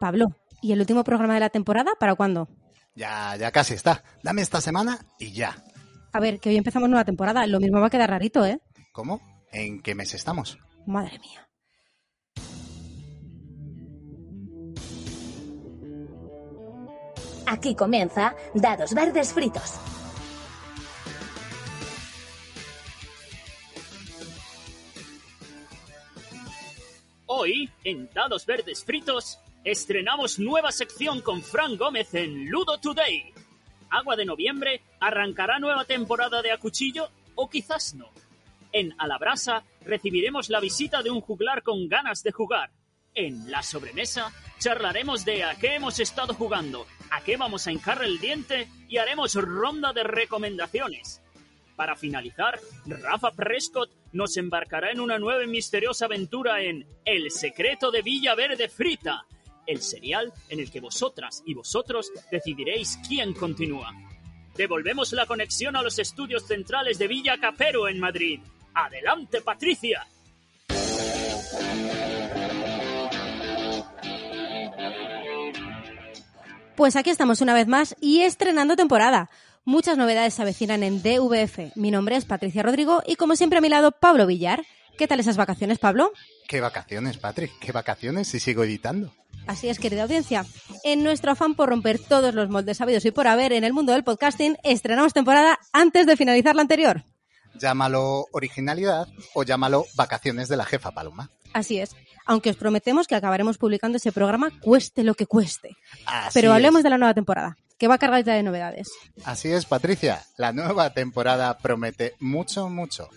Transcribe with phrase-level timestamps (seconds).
[0.00, 2.48] Pablo, ¿y el último programa de la temporada para cuándo?
[2.96, 4.02] Ya, ya casi está.
[4.22, 5.62] Dame esta semana y ya.
[6.12, 7.46] A ver, que hoy empezamos nueva temporada.
[7.46, 8.60] Lo mismo va a quedar rarito, ¿eh?
[8.92, 9.20] ¿Cómo?
[9.52, 10.58] ¿En qué mes estamos?
[10.86, 11.46] Madre mía.
[17.46, 19.74] Aquí comienza Dados Verdes Fritos.
[27.26, 33.32] Hoy, en Dados Verdes Fritos, estrenamos nueva sección con Fran Gómez en Ludo Today.
[33.90, 38.10] Agua de Noviembre arrancará nueva temporada de A Cuchillo o quizás no.
[38.72, 42.70] En Alabrasa recibiremos la visita de un juglar con ganas de jugar.
[43.14, 48.02] En La Sobremesa charlaremos de a qué hemos estado jugando, a qué vamos a hincar
[48.04, 51.20] el diente y haremos ronda de recomendaciones.
[51.76, 57.90] Para finalizar, Rafa Prescott nos embarcará en una nueva y misteriosa aventura en El secreto
[57.90, 59.26] de Villa Verde Frita,
[59.70, 63.92] el serial en el que vosotras y vosotros decidiréis quién continúa.
[64.56, 68.40] Devolvemos la conexión a los estudios centrales de Villa Capero en Madrid.
[68.74, 70.06] ¡Adelante, Patricia!
[76.76, 79.30] Pues aquí estamos una vez más y estrenando temporada.
[79.64, 81.76] Muchas novedades se avecinan en DVF.
[81.76, 84.64] Mi nombre es Patricia Rodrigo y como siempre a mi lado Pablo Villar.
[84.98, 86.12] ¿Qué tal esas vacaciones, Pablo?
[86.48, 87.52] ¿Qué vacaciones, Patrick?
[87.60, 89.12] ¿Qué vacaciones si sigo editando?
[89.50, 90.46] Así es, querida audiencia.
[90.84, 93.92] En nuestro afán por romper todos los moldes sabidos y por haber en el mundo
[93.92, 97.02] del podcasting, estrenamos temporada antes de finalizar la anterior.
[97.54, 101.30] Llámalo originalidad o llámalo vacaciones de la jefa Paloma.
[101.52, 101.96] Así es.
[102.26, 105.76] Aunque os prometemos que acabaremos publicando ese programa cueste lo que cueste.
[106.06, 106.54] Así Pero es.
[106.54, 108.88] hablemos de la nueva temporada, que va cargadita de novedades.
[109.24, 110.22] Así es, Patricia.
[110.36, 113.08] La nueva temporada promete mucho, mucho.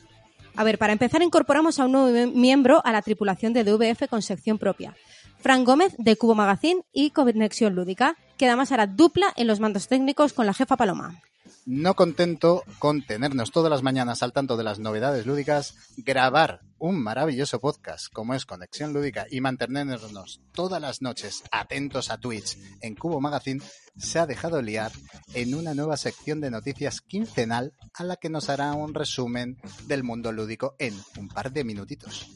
[0.56, 4.08] A ver, para empezar incorporamos a un nuevo mie- miembro a la tripulación de DVF
[4.10, 4.96] con sección propia.
[5.44, 9.90] Fran Gómez de Cubo Magazine y Conexión Lúdica, que además hará dupla en los mandos
[9.90, 11.22] técnicos con la jefa Paloma.
[11.66, 17.04] No contento con tenernos todas las mañanas al tanto de las novedades lúdicas, grabar un
[17.04, 22.96] maravilloso podcast como es Conexión Lúdica y mantenernos todas las noches atentos a Twitch en
[22.96, 23.62] Cubo Magazine,
[23.98, 24.94] se ha dejado liar
[25.34, 29.58] en una nueva sección de noticias quincenal a la que nos hará un resumen
[29.88, 32.30] del mundo lúdico en un par de minutitos.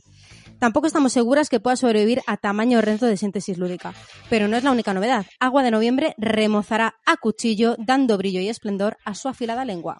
[0.60, 3.94] Tampoco estamos seguras que pueda sobrevivir a tamaño reto de síntesis lúdica.
[4.30, 5.26] Pero no es la única novedad.
[5.40, 10.00] Agua de Noviembre remozará a cuchillo, dando brillo y esplendor a su afilada lengua.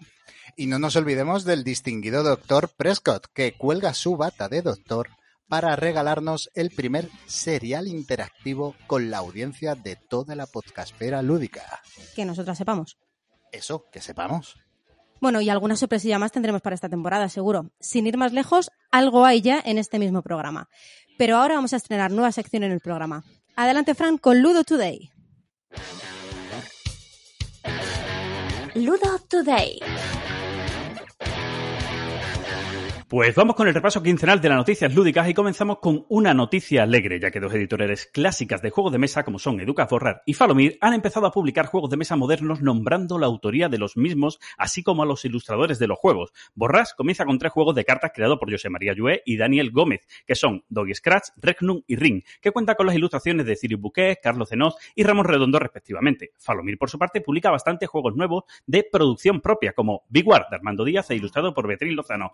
[0.56, 5.10] Y no nos olvidemos del distinguido doctor Prescott, que cuelga su bata de doctor
[5.48, 11.80] para regalarnos el primer serial interactivo con la audiencia de toda la podcastfera lúdica.
[12.16, 12.98] Que nosotras sepamos.
[13.52, 14.56] Eso, que sepamos.
[15.20, 17.70] Bueno, y alguna sorpresilla más tendremos para esta temporada, seguro.
[17.80, 20.68] Sin ir más lejos, algo hay ya en este mismo programa.
[21.16, 23.24] Pero ahora vamos a estrenar nueva sección en el programa.
[23.56, 25.10] Adelante, Fran, con Ludo Today.
[28.74, 29.80] Ludo Today.
[33.08, 36.82] Pues vamos con el repaso quincenal de las noticias lúdicas y comenzamos con una noticia
[36.82, 40.34] alegre, ya que dos editoriales clásicas de juegos de mesa, como son Educas Borrar y
[40.34, 44.38] Falomir, han empezado a publicar juegos de mesa modernos nombrando la autoría de los mismos,
[44.58, 46.34] así como a los ilustradores de los juegos.
[46.54, 50.06] Borras comienza con tres juegos de cartas creados por José María Llué y Daniel Gómez,
[50.26, 54.20] que son Doggy Scratch, Regnum y Ring, que cuenta con las ilustraciones de Cyril Bouquet,
[54.22, 56.32] Carlos Zenós y Ramón Redondo respectivamente.
[56.36, 60.56] Falomir, por su parte, publica bastantes juegos nuevos de producción propia, como Big War de
[60.56, 62.32] Armando Díaz e ilustrado por Beatriz Lozano,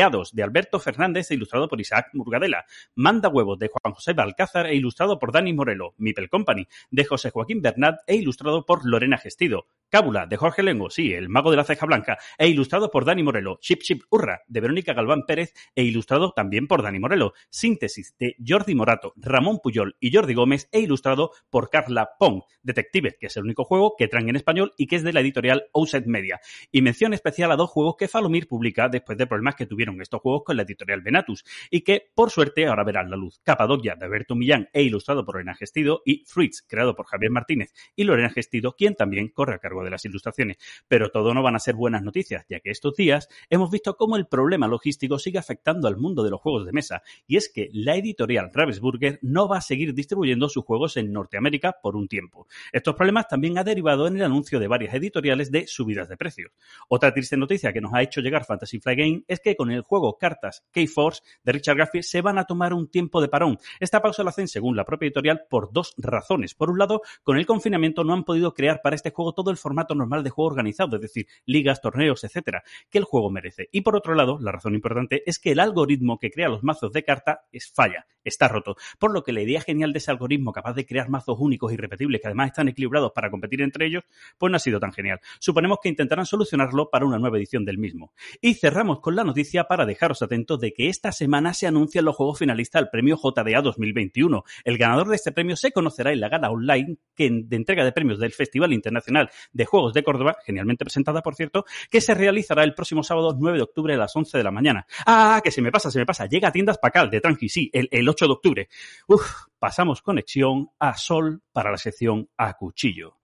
[0.00, 4.74] De Alberto Fernández e ilustrado por Isaac Murgadela, Manda Huevos de Juan José Balcázar e
[4.74, 9.66] ilustrado por Dani Morelo, Mipel Company de José Joaquín Bernat e ilustrado por Lorena Gestido,
[9.90, 13.22] Cábula de Jorge Lengo, sí, el mago de la ceja blanca, e ilustrado por Dani
[13.22, 18.16] Morelo, Chip Chip Urra de Verónica Galván Pérez e ilustrado también por Dani Morelo, Síntesis
[18.18, 23.26] de Jordi Morato, Ramón Puyol y Jordi Gómez e ilustrado por Carla Pong, Detective, que
[23.26, 26.06] es el único juego que traen en español y que es de la editorial Outside
[26.06, 26.40] Media.
[26.72, 30.20] Y mención especial a dos juegos que Falomir publica después de problemas que tuvieron estos
[30.20, 33.40] juegos con la editorial Venatus y que, por suerte, ahora verán la luz.
[33.42, 37.72] Capadocia de Alberto Millán e ilustrado por Lorena Gestido y Fruits, creado por Javier Martínez
[37.96, 40.58] y Lorena Gestido, quien también corre a cargo de las ilustraciones.
[40.88, 44.16] Pero todo no van a ser buenas noticias, ya que estos días hemos visto cómo
[44.16, 47.70] el problema logístico sigue afectando al mundo de los juegos de mesa, y es que
[47.72, 52.46] la editorial Ravensburger no va a seguir distribuyendo sus juegos en Norteamérica por un tiempo.
[52.72, 56.52] Estos problemas también han derivado en el anuncio de varias editoriales de subidas de precios.
[56.88, 59.79] Otra triste noticia que nos ha hecho llegar Fantasy Flight Game es que con el
[59.80, 63.58] el juego Cartas K-Force de Richard Garfield se van a tomar un tiempo de parón.
[63.80, 66.54] Esta pausa la hacen, según la propia editorial, por dos razones.
[66.54, 69.56] Por un lado, con el confinamiento no han podido crear para este juego todo el
[69.56, 73.68] formato normal de juego organizado, es decir, ligas, torneos, etcétera, que el juego merece.
[73.72, 76.92] Y por otro lado, la razón importante es que el algoritmo que crea los mazos
[76.92, 78.76] de carta es falla, está roto.
[78.98, 81.76] Por lo que la idea genial de ese algoritmo capaz de crear mazos únicos y
[81.76, 84.04] repetibles que además están equilibrados para competir entre ellos,
[84.38, 85.20] pues no ha sido tan genial.
[85.38, 88.12] Suponemos que intentarán solucionarlo para una nueva edición del mismo.
[88.40, 92.16] Y cerramos con la noticia para dejaros atentos de que esta semana se anuncian los
[92.16, 94.42] juegos finalistas al premio JDA 2021.
[94.64, 98.18] El ganador de este premio se conocerá en la gala online de entrega de premios
[98.18, 102.74] del Festival Internacional de Juegos de Córdoba, genialmente presentada por cierto, que se realizará el
[102.74, 104.88] próximo sábado 9 de octubre a las 11 de la mañana.
[105.06, 106.26] Ah, que se me pasa, se me pasa.
[106.26, 108.68] Llega a tiendas Pacal de Tranqui, sí, el, el 8 de octubre.
[109.06, 109.22] Uf,
[109.60, 113.20] pasamos conexión a Sol para la sección A Cuchillo.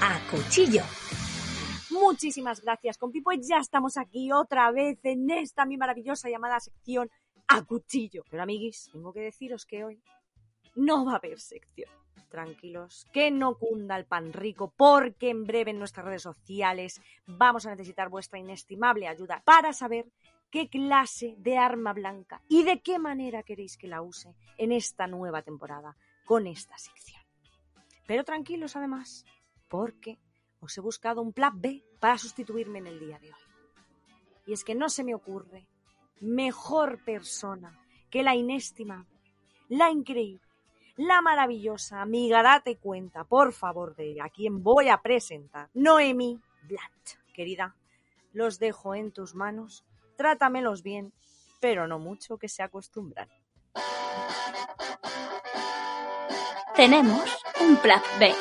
[0.00, 0.84] A cuchillo.
[2.00, 3.20] Muchísimas gracias, compi.
[3.20, 7.10] Pues ya estamos aquí otra vez en esta mi maravillosa llamada sección
[7.48, 8.22] a cuchillo.
[8.30, 10.02] Pero, amiguis, tengo que deciros que hoy
[10.74, 11.90] no va a haber sección.
[12.28, 17.66] Tranquilos, que no cunda el pan rico, porque en breve en nuestras redes sociales vamos
[17.66, 20.10] a necesitar vuestra inestimable ayuda para saber
[20.50, 25.06] qué clase de arma blanca y de qué manera queréis que la use en esta
[25.06, 27.22] nueva temporada con esta sección.
[28.06, 29.24] Pero tranquilos además,
[29.68, 30.18] porque
[30.66, 33.40] os he buscado un plan B para sustituirme en el día de hoy.
[34.46, 35.66] Y es que no se me ocurre
[36.20, 37.78] mejor persona
[38.10, 39.20] que la inestimable,
[39.68, 40.46] la increíble,
[40.96, 47.32] la maravillosa amiga, date cuenta, por favor, de a quien voy a presentar, Noemi Blant.
[47.32, 47.76] Querida,
[48.32, 49.84] los dejo en tus manos,
[50.16, 51.12] trátamelos bien,
[51.60, 53.28] pero no mucho que se acostumbran.
[56.74, 58.34] Tenemos un plan B.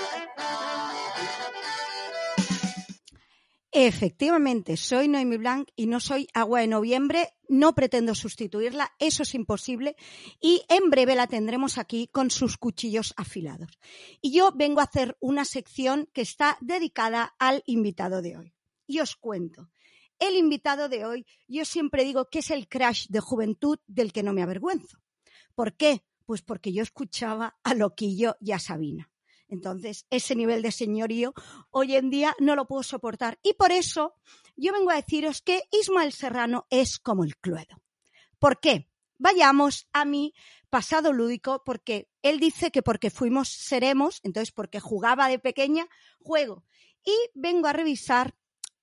[3.77, 9.35] Efectivamente, soy Noemi Blanc y no soy Agua de Noviembre, no pretendo sustituirla, eso es
[9.35, 9.97] imposible
[10.39, 13.77] y en breve la tendremos aquí con sus cuchillos afilados.
[14.21, 18.53] Y yo vengo a hacer una sección que está dedicada al invitado de hoy.
[18.87, 19.69] Y os cuento,
[20.19, 24.23] el invitado de hoy yo siempre digo que es el crash de juventud del que
[24.23, 24.99] no me avergüenzo.
[25.53, 26.05] ¿Por qué?
[26.25, 29.11] Pues porque yo escuchaba a Loquillo y a Sabina.
[29.47, 31.33] Entonces, ese nivel de señorío
[31.71, 33.39] hoy en día no lo puedo soportar.
[33.43, 34.15] Y por eso
[34.55, 37.81] yo vengo a deciros que Ismael Serrano es como el Cluedo.
[38.39, 38.89] ¿Por qué?
[39.17, 40.33] Vayamos a mi
[40.69, 45.87] pasado lúdico, porque él dice que porque fuimos seremos, entonces porque jugaba de pequeña,
[46.19, 46.65] juego.
[47.03, 48.35] Y vengo a revisar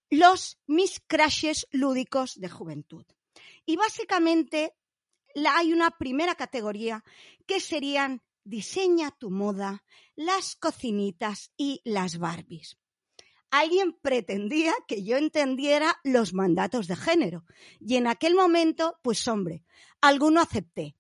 [0.08, 3.04] los mis crashes lúdicos de juventud.
[3.66, 4.74] Y básicamente
[5.48, 7.04] hay una primera categoría
[7.46, 9.84] que serían diseña tu moda,
[10.14, 12.78] las cocinitas y las Barbies.
[13.50, 17.44] Alguien pretendía que yo entendiera los mandatos de género
[17.80, 19.64] y en aquel momento, pues hombre,
[20.00, 20.96] alguno acepté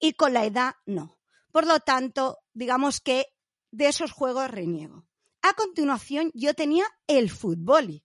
[0.00, 1.18] y con la edad no.
[1.52, 3.26] Por lo tanto, digamos que
[3.70, 5.06] de esos juegos reniego.
[5.42, 8.02] A continuación, yo tenía el fútbol.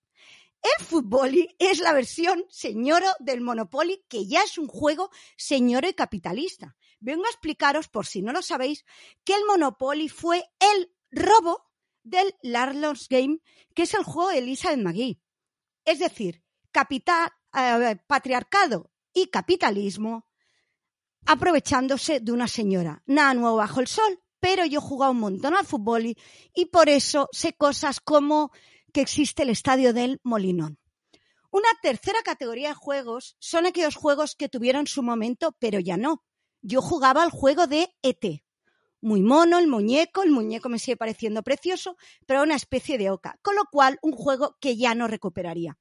[0.62, 5.94] El fútbol es la versión señoro del Monopoly, que ya es un juego señoro y
[5.94, 8.86] capitalista vengo a explicaros, por si no lo sabéis,
[9.24, 11.64] que el Monopoly fue el robo
[12.04, 13.40] del Larlons Game,
[13.74, 15.22] que es el juego de Elizabeth McGee.
[15.86, 20.26] Es decir, capital, eh, patriarcado y capitalismo
[21.26, 23.04] aprovechándose de una señora.
[23.06, 26.18] Nada nuevo bajo el sol, pero yo he jugado un montón al fútbol y,
[26.54, 28.52] y por eso sé cosas como
[28.94, 30.80] que existe el estadio del Molinón.
[31.52, 36.24] Una tercera categoría de juegos son aquellos juegos que tuvieron su momento, pero ya no
[36.62, 38.44] yo jugaba al juego de ET.
[39.02, 43.40] Muy mono el muñeco, el muñeco me sigue pareciendo precioso, pero una especie de oca,
[43.42, 45.78] con lo cual un juego que ya no recuperaría.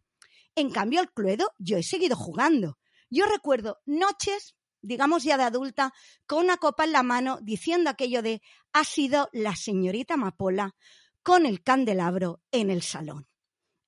[0.54, 2.78] En cambio, el Cluedo yo he seguido jugando.
[3.10, 5.92] Yo recuerdo noches, digamos ya de adulta,
[6.26, 8.42] con una copa en la mano diciendo aquello de
[8.72, 10.74] ha sido la señorita Amapola
[11.22, 13.28] con el candelabro en el salón.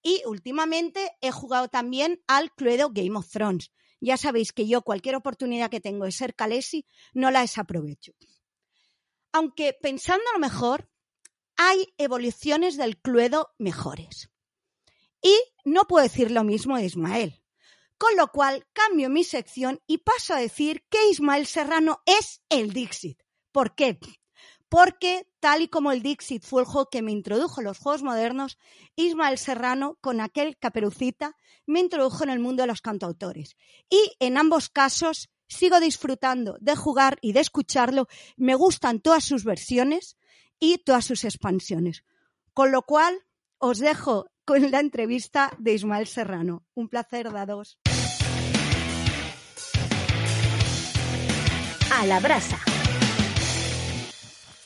[0.02, 5.17] Y últimamente he jugado también al Cluedo Game of Thrones, ya sabéis que yo cualquier
[5.17, 8.12] oportunidad que tengo de ser Calesi no la desaprovecho.
[9.33, 10.90] Aunque pensando lo mejor,
[11.57, 14.31] hay evoluciones del Cluedo mejores.
[15.21, 17.43] Y no puedo decir lo mismo de Ismael.
[17.99, 22.73] Con lo cual cambio mi sección y paso a decir que Ismael Serrano es el
[22.73, 23.21] Dixit.
[23.50, 23.99] ¿Por qué?
[24.69, 28.03] Porque tal y como el Dixit fue el juego que me introdujo en los juegos
[28.03, 28.59] modernos,
[28.97, 33.57] Ismael Serrano, con aquel caperucita, me introdujo en el mundo de los cantautores.
[33.89, 38.09] Y en ambos casos sigo disfrutando de jugar y de escucharlo.
[38.37, 40.17] Me gustan todas sus versiones
[40.61, 42.05] y todas sus expansiones.
[42.53, 43.25] Con lo cual,
[43.59, 46.65] os dejo con la entrevista de Ismael Serrano.
[46.75, 47.79] Un placer, dados.
[51.93, 52.68] A la brasa.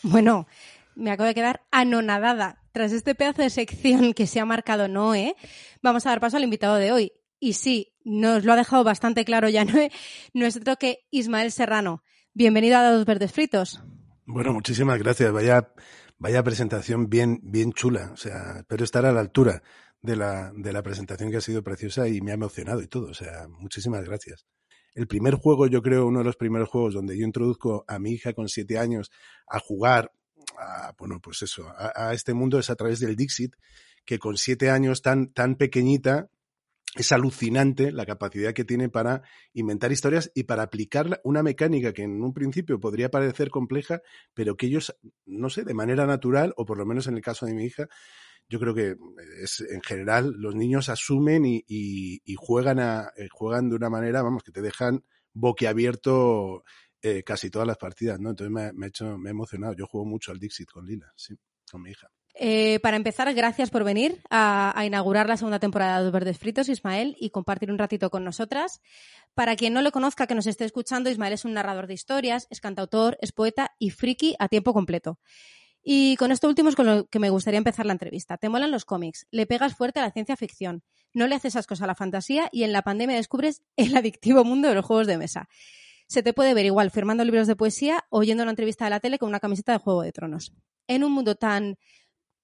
[0.02, 0.48] Bueno,
[0.94, 2.58] me acabo de quedar anonadada.
[2.72, 5.36] Tras este pedazo de sección que se ha marcado Noé,
[5.82, 7.12] vamos a dar paso al invitado de hoy.
[7.38, 9.92] Y sí, nos lo ha dejado bastante claro ya Noé,
[10.32, 12.02] nuestro que Ismael Serrano.
[12.34, 13.82] Bienvenido a Dados Verdes Fritos.
[14.26, 15.30] Bueno, muchísimas gracias.
[15.32, 15.72] Vaya,
[16.18, 18.10] vaya presentación bien, bien chula.
[18.12, 19.62] O sea, espero estar a la altura
[20.00, 23.08] de la, de la presentación que ha sido preciosa y me ha emocionado y todo.
[23.08, 24.46] O sea, muchísimas gracias.
[24.94, 28.12] El primer juego, yo creo, uno de los primeros juegos donde yo introduzco a mi
[28.12, 29.10] hija con siete años
[29.46, 30.12] a jugar,
[30.58, 33.54] a, bueno, pues eso, a, a este mundo es a través del Dixit,
[34.04, 36.28] que con siete años tan, tan pequeñita,
[36.94, 39.22] es alucinante la capacidad que tiene para
[39.54, 44.02] inventar historias y para aplicar una mecánica que en un principio podría parecer compleja,
[44.34, 44.94] pero que ellos,
[45.24, 47.88] no sé, de manera natural, o por lo menos en el caso de mi hija,
[48.48, 48.96] yo creo que
[49.42, 54.42] es en general los niños asumen y, juegan a eh, juegan de una manera, vamos,
[54.42, 56.64] que te dejan boquiabierto
[57.00, 58.30] eh, casi todas las partidas, ¿no?
[58.30, 59.74] Entonces me, me, ha hecho, me ha emocionado.
[59.74, 61.34] Yo juego mucho al Dixit con Lila, sí,
[61.70, 62.08] con mi hija.
[62.34, 66.38] Eh, para empezar, gracias por venir a, a, inaugurar la segunda temporada de Los Verdes
[66.38, 68.80] Fritos, Ismael, y compartir un ratito con nosotras.
[69.34, 72.46] Para quien no lo conozca, que nos esté escuchando, Ismael es un narrador de historias,
[72.50, 75.18] es cantautor, es poeta y friki a tiempo completo.
[75.82, 78.36] Y con esto último es con lo que me gustaría empezar la entrevista.
[78.36, 81.82] Te molan los cómics, le pegas fuerte a la ciencia ficción, no le haces ascos
[81.82, 85.18] a la fantasía y en la pandemia descubres el adictivo mundo de los juegos de
[85.18, 85.48] mesa.
[86.06, 88.90] Se te puede ver igual firmando libros de poesía o yendo a una entrevista de
[88.90, 90.52] la tele con una camiseta de Juego de Tronos.
[90.86, 91.78] En un mundo tan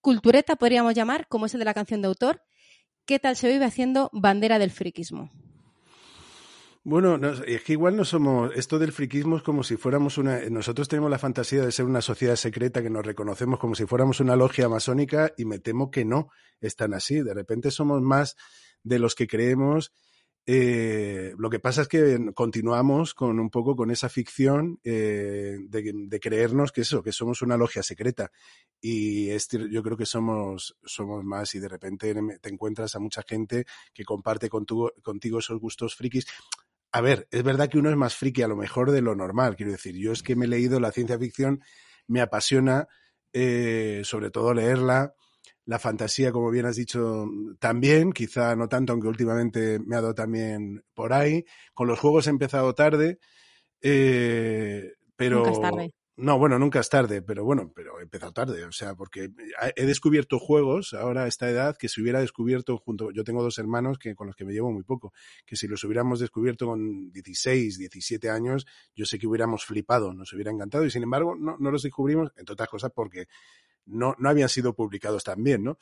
[0.01, 2.43] cultureta, podríamos llamar, como es el de la canción de autor,
[3.05, 5.31] ¿qué tal se vive haciendo bandera del friquismo?
[6.91, 8.51] Bueno, no, es que igual no somos.
[8.57, 10.41] Esto del friquismo es como si fuéramos una.
[10.49, 14.21] Nosotros tenemos la fantasía de ser una sociedad secreta que nos reconocemos como si fuéramos
[14.21, 16.31] una logia masónica y me temo que no
[16.63, 17.21] es tan así.
[17.21, 18.37] De repente somos más
[18.85, 19.93] de los que creemos.
[20.47, 25.93] Eh, lo que pasa es que continuamos con un poco con esa ficción eh, de,
[25.95, 28.31] de, creernos que eso, que somos una logia secreta.
[28.81, 33.23] Y este, yo creo que somos, somos más y de repente te encuentras a mucha
[33.29, 36.27] gente que comparte contigo, contigo esos gustos frikis
[36.93, 39.57] a ver, es verdad que uno es más friki a lo mejor de lo normal,
[39.57, 41.63] quiero decir, yo es que me he leído la ciencia ficción,
[42.07, 42.89] me apasiona,
[43.33, 45.15] eh, sobre todo leerla,
[45.69, 47.27] la fantasía, como bien has dicho,
[47.59, 51.45] también, quizá no tanto, aunque últimamente me ha dado también por ahí.
[51.75, 53.19] Con los juegos he empezado tarde,
[53.83, 55.41] eh, pero...
[55.41, 55.95] Nunca es tarde.
[56.21, 59.31] No, bueno, nunca es tarde, pero bueno, pero he empezado tarde, o sea, porque
[59.77, 63.57] he descubierto juegos ahora a esta edad que si hubiera descubierto junto, yo tengo dos
[63.59, 65.13] hermanos que con los que me llevo muy poco,
[65.47, 70.33] que si los hubiéramos descubierto con 16, 17 años, yo sé que hubiéramos flipado, nos
[70.33, 73.29] hubiera encantado y sin embargo no, los descubrimos, entre otras cosas porque
[73.87, 75.79] no, no habían sido publicados también, ¿no?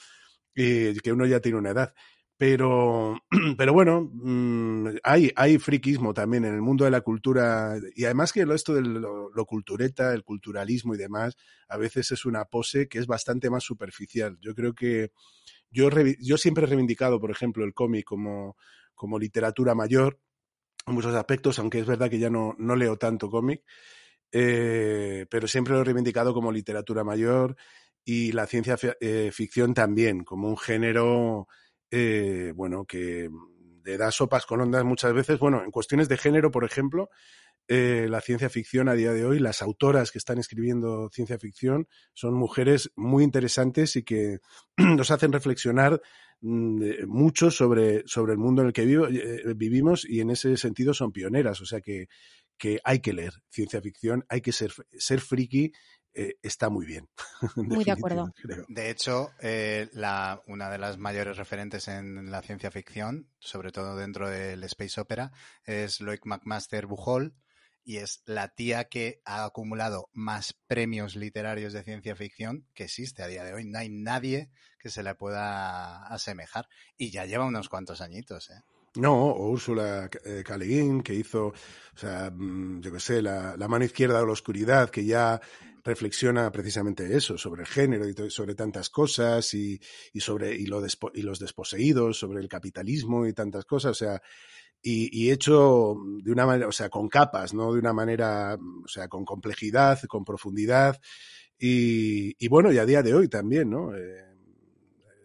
[0.55, 1.95] Y que uno ya tiene una edad.
[2.39, 3.17] Pero,
[3.57, 8.33] pero bueno, mmm, hay, hay friquismo también en el mundo de la cultura y además
[8.33, 11.37] que esto de lo, lo, cultureta, el culturalismo y demás,
[11.69, 14.37] a veces es una pose que es bastante más superficial.
[14.41, 15.13] Yo creo que
[15.71, 15.89] yo,
[16.21, 18.57] yo siempre he reivindicado, por ejemplo, el cómic como,
[18.95, 20.21] como literatura mayor
[20.87, 23.65] en muchos aspectos, aunque es verdad que ya no, no leo tanto cómic,
[24.33, 27.57] eh, pero siempre lo he reivindicado como literatura mayor
[28.05, 31.49] y la ciencia eh, ficción también, como un género
[31.91, 33.31] eh, bueno, que
[33.85, 35.39] le da sopas con ondas muchas veces.
[35.39, 37.09] Bueno, en cuestiones de género, por ejemplo,
[37.69, 41.89] eh, la ciencia ficción a día de hoy, las autoras que están escribiendo ciencia ficción
[42.13, 44.39] son mujeres muy interesantes y que
[44.77, 46.01] nos hacen reflexionar
[46.41, 50.57] mm, mucho sobre, sobre el mundo en el que vivo, eh, vivimos y en ese
[50.57, 51.61] sentido son pioneras.
[51.61, 52.07] O sea que,
[52.59, 55.73] que hay que leer ciencia ficción, hay que ser, ser friki
[56.19, 57.09] eh, está muy bien.
[57.57, 58.33] Muy de acuerdo.
[58.43, 58.65] Creo.
[58.69, 63.97] De hecho, eh, la, una de las mayores referentes en la ciencia ficción, sobre todo
[63.97, 65.33] dentro del space opera,
[65.65, 67.35] es Loic McMaster Bujol,
[67.85, 73.23] y es la tía que ha acumulado más premios literarios de ciencia ficción que existe
[73.23, 73.65] a día de hoy.
[73.67, 76.67] No hay nadie que se le pueda asemejar.
[76.97, 78.61] Y ya lleva unos cuantos añitos, ¿eh?
[78.97, 80.57] No, o Úrsula K.
[80.57, 81.55] Le Guin, que hizo, o
[81.95, 85.41] sea, mm, yo qué sé, la, la, mano izquierda o la oscuridad, que ya
[85.87, 89.81] reflexiona precisamente eso, sobre el género y sobre tantas cosas y,
[90.13, 93.95] y sobre y, lo despo, y los desposeídos, sobre el capitalismo y tantas cosas, o
[93.95, 94.23] sea,
[94.83, 98.89] y, y, hecho de una manera, o sea, con capas, no de una manera, o
[98.89, 101.01] sea, con complejidad, con profundidad
[101.59, 103.97] y, y bueno, y a día de hoy también, ¿no?
[103.97, 104.26] Eh,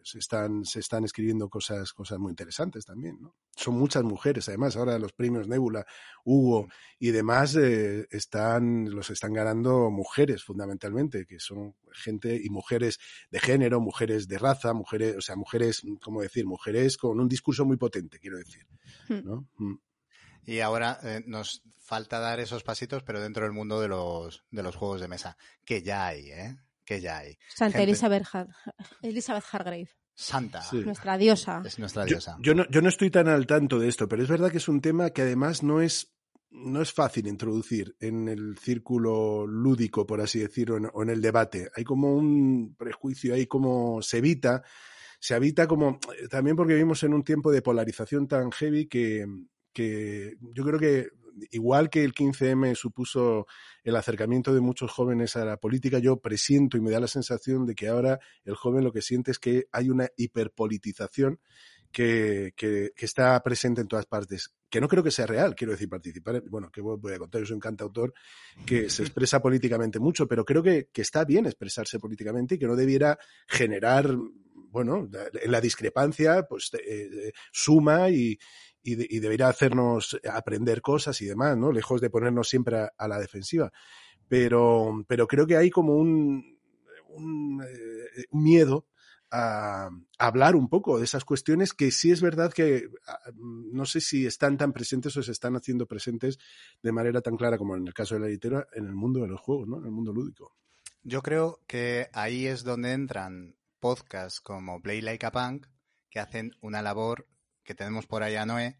[0.03, 3.35] se están, se están escribiendo cosas, cosas muy interesantes también, ¿no?
[3.55, 5.85] Son muchas mujeres, además, ahora los premios Nebula,
[6.23, 6.67] Hugo
[6.99, 13.39] y demás eh, están, los están ganando mujeres fundamentalmente, que son gente y mujeres de
[13.39, 16.45] género, mujeres de raza, mujeres, o sea, mujeres, ¿cómo decir?
[16.45, 18.65] Mujeres con un discurso muy potente, quiero decir,
[19.09, 19.47] ¿no?
[19.57, 19.75] Mm.
[20.43, 24.63] Y ahora eh, nos falta dar esos pasitos, pero dentro del mundo de los, de
[24.63, 26.57] los juegos de mesa, que ya hay, ¿eh?
[26.85, 27.37] Que ya hay.
[27.53, 28.47] Santa Gente- Elizabeth, Har-
[29.01, 30.61] Elizabeth Hargrave, Santa.
[30.61, 30.77] Sí.
[30.83, 31.61] nuestra diosa.
[31.65, 32.37] Es nuestra Yo, diosa.
[32.41, 34.67] yo no, yo no estoy tan al tanto de esto, pero es verdad que es
[34.67, 36.13] un tema que además no es,
[36.49, 41.21] no es fácil introducir en el círculo lúdico, por así decirlo, en- o en el
[41.21, 41.69] debate.
[41.75, 44.63] Hay como un prejuicio ahí, como se evita,
[45.19, 49.25] se evita como, también porque vivimos en un tiempo de polarización tan heavy que,
[49.71, 51.07] que yo creo que
[51.51, 53.47] igual que el 15M supuso
[53.83, 57.65] el acercamiento de muchos jóvenes a la política, yo presiento y me da la sensación
[57.65, 61.39] de que ahora el joven lo que siente es que hay una hiperpolitización
[61.91, 64.53] que, que, que está presente en todas partes.
[64.69, 66.41] Que no creo que sea real, quiero decir, participar.
[66.49, 68.13] Bueno, que voy a contar, yo soy un cantautor
[68.65, 72.67] que se expresa políticamente mucho, pero creo que, que está bien expresarse políticamente y que
[72.67, 74.15] no debiera generar,
[74.69, 75.09] bueno,
[75.41, 78.37] en la discrepancia, pues eh, suma y,
[78.83, 81.71] y, de- y debería hacernos aprender cosas y demás, ¿no?
[81.71, 83.71] Lejos de ponernos siempre a, la defensiva.
[84.27, 86.57] Pero, pero creo que hay como un,
[87.67, 88.87] eh, miedo
[89.29, 93.85] a, a hablar un poco de esas cuestiones que sí es verdad que ah, no
[93.85, 96.37] sé si están tan presentes o se están haciendo presentes
[96.81, 99.27] de manera tan clara como en el caso de la literatura en el mundo de
[99.27, 99.77] los juegos, ¿no?
[99.79, 100.55] En el mundo lúdico.
[101.03, 105.65] Yo creo que ahí es donde entran podcasts como Play Like a Punk,
[106.09, 107.27] que hacen una labor,
[107.71, 108.77] que tenemos por ahí a Noé,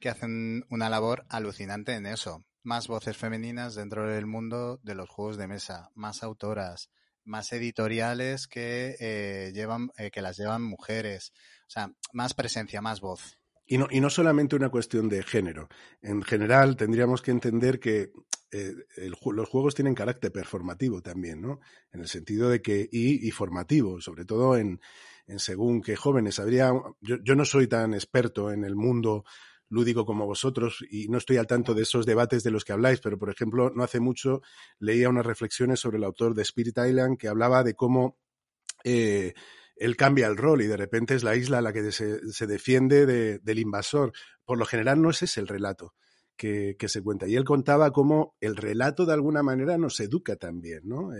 [0.00, 2.44] que hacen una labor alucinante en eso.
[2.64, 6.90] Más voces femeninas dentro del mundo de los juegos de mesa, más autoras,
[7.22, 11.32] más editoriales que eh, llevan, eh, que las llevan mujeres.
[11.68, 13.38] O sea, más presencia, más voz.
[13.66, 15.68] Y no, y no solamente una cuestión de género.
[16.02, 18.10] En general, tendríamos que entender que
[18.50, 18.74] eh,
[19.06, 21.60] los juegos tienen carácter performativo también, ¿no?
[21.92, 24.80] En el sentido de que, y, y formativo, sobre todo en,
[25.26, 26.38] en según qué jóvenes.
[26.38, 29.24] Habría, yo, yo no soy tan experto en el mundo
[29.68, 33.00] lúdico como vosotros y no estoy al tanto de esos debates de los que habláis,
[33.00, 34.42] pero por ejemplo, no hace mucho
[34.78, 38.18] leía unas reflexiones sobre el autor de Spirit Island que hablaba de cómo
[38.84, 39.34] eh,
[39.76, 43.06] él cambia el rol y de repente es la isla la que se, se defiende
[43.06, 44.12] de- del invasor.
[44.44, 45.94] Por lo general no ese es el relato
[46.36, 47.26] que, que se cuenta.
[47.26, 51.10] Y él contaba cómo el relato de alguna manera nos educa también, ¿no?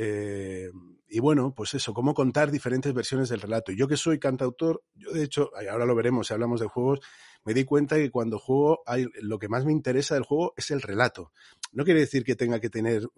[0.00, 0.70] Eh,
[1.08, 3.72] y bueno, pues eso, cómo contar diferentes versiones del relato.
[3.72, 7.00] Yo que soy cantautor, yo de hecho, ahora lo veremos si hablamos de juegos,
[7.44, 10.70] me di cuenta que cuando juego, hay, lo que más me interesa del juego es
[10.70, 11.32] el relato.
[11.72, 13.08] No quiere decir que tenga que tener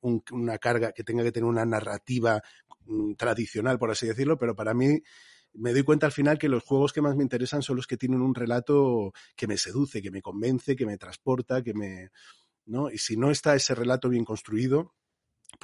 [0.00, 2.42] un- una carga, que tenga que tener una narrativa
[2.86, 5.00] mm, tradicional, por así decirlo, pero para mí
[5.52, 7.96] me doy cuenta al final que los juegos que más me interesan son los que
[7.96, 12.10] tienen un relato que me seduce, que me convence, que me transporta, que me...
[12.66, 12.90] ¿no?
[12.90, 14.94] Y si no está ese relato bien construido,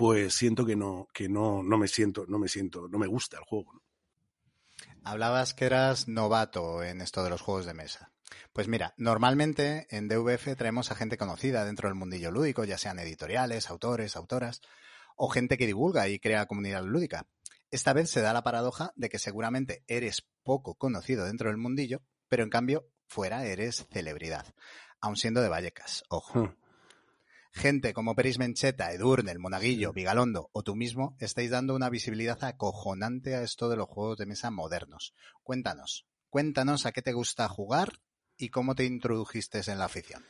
[0.01, 3.37] pues siento que no, que no, no me siento, no me siento, no me gusta
[3.37, 3.75] el juego.
[3.75, 3.83] ¿no?
[5.05, 8.11] Hablabas que eras novato en esto de los juegos de mesa.
[8.55, 12.99] Pues mira, normalmente en DVF traemos a gente conocida dentro del mundillo lúdico, ya sean
[12.99, 14.63] editoriales, autores, autoras,
[15.17, 17.27] o gente que divulga y crea comunidad lúdica.
[17.71, 22.01] Esta vez se da la paradoja de que seguramente eres poco conocido dentro del mundillo,
[22.27, 24.47] pero en cambio fuera eres celebridad,
[24.99, 26.39] aun siendo de Vallecas, ojo.
[26.39, 26.60] Hmm.
[27.53, 32.43] Gente como Peris Mencheta, Edurne, el Monaguillo, Vigalondo o tú mismo estáis dando una visibilidad
[32.45, 35.15] acojonante a esto de los juegos de mesa modernos.
[35.43, 38.01] Cuéntanos, cuéntanos a qué te gusta jugar
[38.37, 40.25] y cómo te introdujiste en la afición.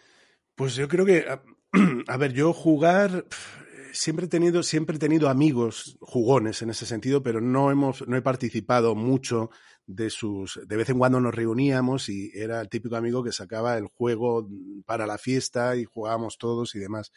[0.54, 1.42] Pues yo creo que, a,
[2.08, 3.26] a ver, yo jugar
[3.92, 8.16] siempre he tenido, siempre he tenido amigos jugones en ese sentido, pero no hemos, no
[8.16, 9.50] he participado mucho
[9.94, 10.60] de sus.
[10.66, 14.48] De vez en cuando nos reuníamos y era el típico amigo que sacaba el juego
[14.86, 17.12] para la fiesta y jugábamos todos y demás.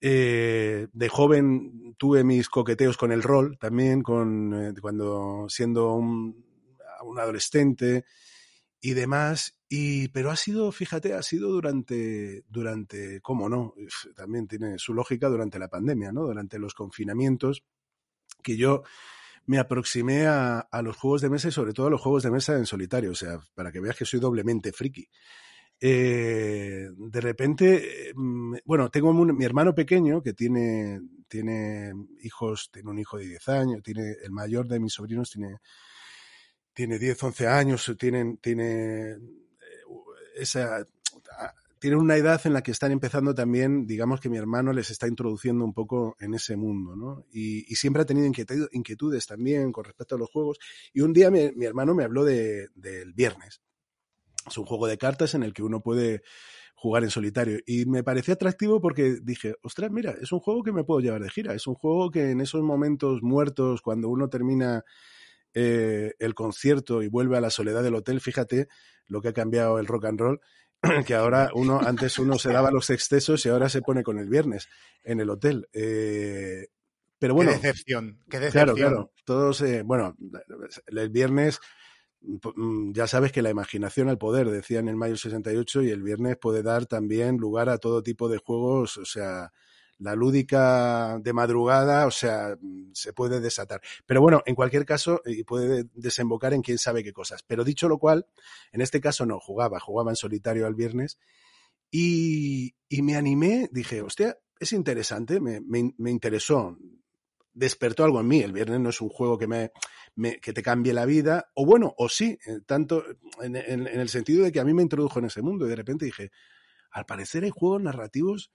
[0.00, 6.44] Eh, de joven tuve mis coqueteos con el rol también, con eh, cuando siendo un,
[7.02, 8.04] un adolescente
[8.80, 9.56] y demás.
[9.68, 13.74] Y, pero ha sido, fíjate, ha sido durante, durante, cómo no,
[14.16, 16.22] también tiene su lógica durante la pandemia, ¿no?
[16.22, 17.62] Durante los confinamientos,
[18.42, 18.82] que yo
[19.46, 22.30] me aproximé a, a los juegos de mesa y sobre todo a los juegos de
[22.30, 25.08] mesa en solitario, o sea, para que veas que soy doblemente friki.
[25.82, 32.98] Eh, de repente, mm, bueno, tengo mi hermano pequeño que tiene, tiene hijos, tiene un
[32.98, 35.56] hijo de 10 años, tiene el mayor de mis sobrinos tiene,
[36.74, 39.18] tiene 10, 11 años, tienen, tiene eh,
[40.36, 40.84] esa,
[41.80, 45.08] tienen una edad en la que están empezando también, digamos que mi hermano les está
[45.08, 47.24] introduciendo un poco en ese mundo, ¿no?
[47.32, 50.58] Y, y siempre ha tenido inquietud, inquietudes también con respecto a los juegos.
[50.92, 53.62] Y un día mi, mi hermano me habló de, del viernes.
[54.46, 56.22] Es un juego de cartas en el que uno puede
[56.74, 57.58] jugar en solitario.
[57.66, 61.22] Y me pareció atractivo porque dije, ostras, mira, es un juego que me puedo llevar
[61.22, 61.54] de gira.
[61.54, 64.84] Es un juego que en esos momentos muertos, cuando uno termina
[65.54, 68.68] eh, el concierto y vuelve a la soledad del hotel, fíjate
[69.06, 70.40] lo que ha cambiado el rock and roll,
[71.06, 74.28] que ahora uno, antes uno se daba los excesos y ahora se pone con el
[74.28, 74.68] viernes
[75.02, 75.68] en el hotel.
[75.72, 76.68] Eh,
[77.18, 77.50] pero bueno.
[77.50, 78.64] Qué decepción, qué decepción.
[78.64, 79.12] Claro, claro.
[79.24, 80.16] Todos, eh, bueno,
[80.86, 81.60] el viernes
[82.22, 86.02] mm, ya sabes que la imaginación al poder, decía en el mayo 68, y el
[86.02, 89.52] viernes puede dar también lugar a todo tipo de juegos, o sea,
[90.00, 92.56] la lúdica de madrugada, o sea,
[92.92, 93.80] se puede desatar.
[94.06, 97.42] Pero bueno, en cualquier caso, y puede desembocar en quién sabe qué cosas.
[97.46, 98.26] Pero dicho lo cual,
[98.72, 101.18] en este caso no, jugaba, jugaba en solitario al viernes
[101.90, 106.78] y, y me animé, dije, hostia, es interesante, me, me, me, interesó,
[107.52, 108.40] despertó algo en mí.
[108.40, 109.70] El viernes no es un juego que me,
[110.14, 113.04] me que te cambie la vida, o bueno, o sí, eh, tanto
[113.42, 115.68] en, en, en el sentido de que a mí me introdujo en ese mundo y
[115.68, 116.30] de repente dije,
[116.90, 118.50] al parecer hay juegos narrativos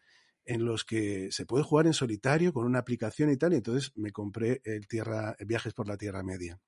[0.46, 3.92] en los que se puede jugar en solitario con una aplicación y tal, y entonces
[3.96, 6.60] me compré el Tierra, Viajes por la Tierra Media.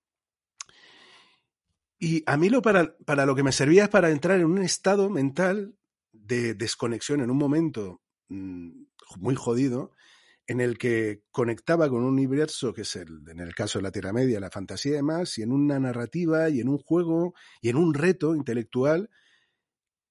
[2.00, 4.62] Y a mí lo para, para lo que me servía es para entrar en un
[4.62, 5.76] estado mental
[6.12, 8.72] de desconexión en un momento mmm,
[9.18, 9.92] muy jodido,
[10.48, 13.92] en el que conectaba con un universo que es el, en el caso de la
[13.92, 17.70] Tierra Media, la fantasía y demás, y en una narrativa y en un juego y
[17.70, 19.10] en un reto intelectual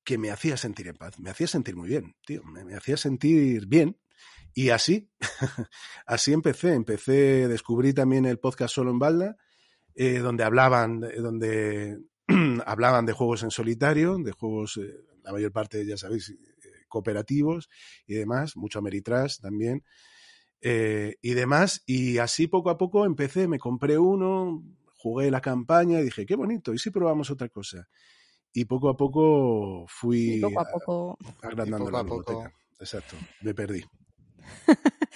[0.06, 2.96] que me hacía sentir en paz, me hacía sentir muy bien, tío, me, me hacía
[2.96, 3.98] sentir bien.
[4.54, 5.10] Y así,
[6.06, 9.36] así empecé, empecé, descubrí también el podcast Solo en Balda,
[9.94, 11.98] eh, donde hablaban, donde
[12.66, 16.36] hablaban de juegos en solitario, de juegos, eh, la mayor parte, ya sabéis, eh,
[16.88, 17.68] cooperativos
[18.06, 19.82] y demás, mucho Ameritrash también,
[20.60, 21.82] eh, y demás.
[21.84, 24.62] Y así poco a poco empecé, me compré uno,
[24.94, 27.88] jugué la campaña y dije, qué bonito, ¿y si probamos otra cosa?
[28.56, 31.18] Y poco a poco fui y poco a poco...
[31.42, 32.32] agrandando poco la a poco.
[32.32, 32.56] biblioteca.
[32.80, 33.84] Exacto, me perdí.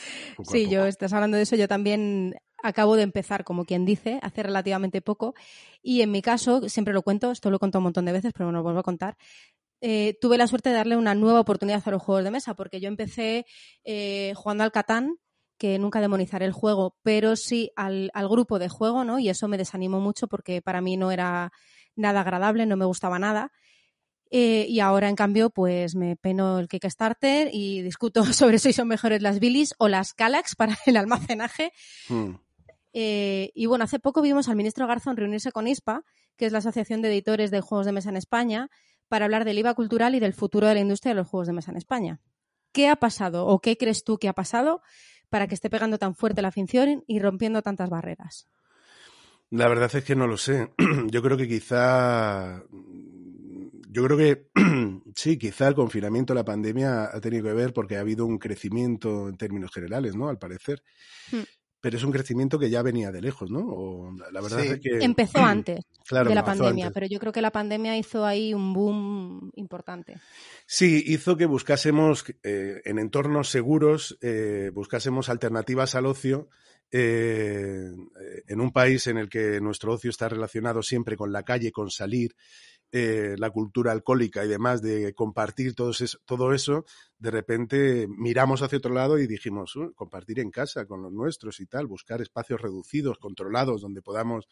[0.44, 4.42] Sí, yo estás hablando de eso, yo también acabo de empezar, como quien dice, hace
[4.42, 5.34] relativamente poco.
[5.82, 8.32] Y en mi caso, siempre lo cuento, esto lo he contado un montón de veces,
[8.32, 9.18] pero no lo vuelvo a contar.
[9.82, 12.80] Eh, tuve la suerte de darle una nueva oportunidad a los juegos de mesa, porque
[12.80, 13.44] yo empecé
[13.84, 15.16] eh, jugando al Catán,
[15.58, 19.18] que nunca demonizaré el juego, pero sí al, al, grupo de juego, ¿no?
[19.18, 21.52] Y eso me desanimó mucho porque para mí no era
[21.96, 23.52] nada agradable, no me gustaba nada.
[24.30, 28.88] Eh, y ahora, en cambio, pues me peno el Kickstarter y discuto sobre si son
[28.88, 31.72] mejores las Billys o las Calax para el almacenaje.
[32.08, 32.34] Hmm.
[32.92, 36.04] Eh, y bueno, hace poco vimos al ministro Garzón reunirse con ISPA,
[36.36, 38.68] que es la Asociación de Editores de Juegos de Mesa en España,
[39.08, 41.52] para hablar del IVA cultural y del futuro de la industria de los juegos de
[41.52, 42.20] mesa en España.
[42.72, 44.82] ¿Qué ha pasado o qué crees tú que ha pasado
[45.28, 48.48] para que esté pegando tan fuerte la afición y rompiendo tantas barreras?
[49.50, 50.72] La verdad es que no lo sé.
[51.10, 52.62] Yo creo que quizá.
[53.92, 54.46] Yo creo que
[55.16, 59.28] sí, quizá el confinamiento, la pandemia ha tenido que ver porque ha habido un crecimiento
[59.28, 60.28] en términos generales, ¿no?
[60.28, 60.82] Al parecer.
[61.32, 61.40] Hmm.
[61.82, 63.60] Pero es un crecimiento que ya venía de lejos, ¿no?
[63.66, 64.68] O, la verdad Sí.
[64.68, 65.04] es que.
[65.04, 66.94] Empezó antes Claro, de la pandemia, antes.
[66.94, 70.18] pero yo creo que la pandemia hizo ahí un boom importante.
[70.66, 76.48] Sí, hizo que buscásemos eh, en entornos seguros, eh, buscásemos alternativas al ocio
[76.92, 77.90] eh,
[78.46, 81.90] en un país en el que nuestro ocio está relacionado siempre con la calle, con
[81.90, 82.34] salir,
[82.92, 86.84] eh, la cultura alcohólica y demás, de compartir todo eso, todo eso,
[87.18, 91.60] de repente miramos hacia otro lado y dijimos, "Uh, compartir en casa con los nuestros
[91.60, 94.48] y tal, buscar espacios reducidos, controlados, donde podamos...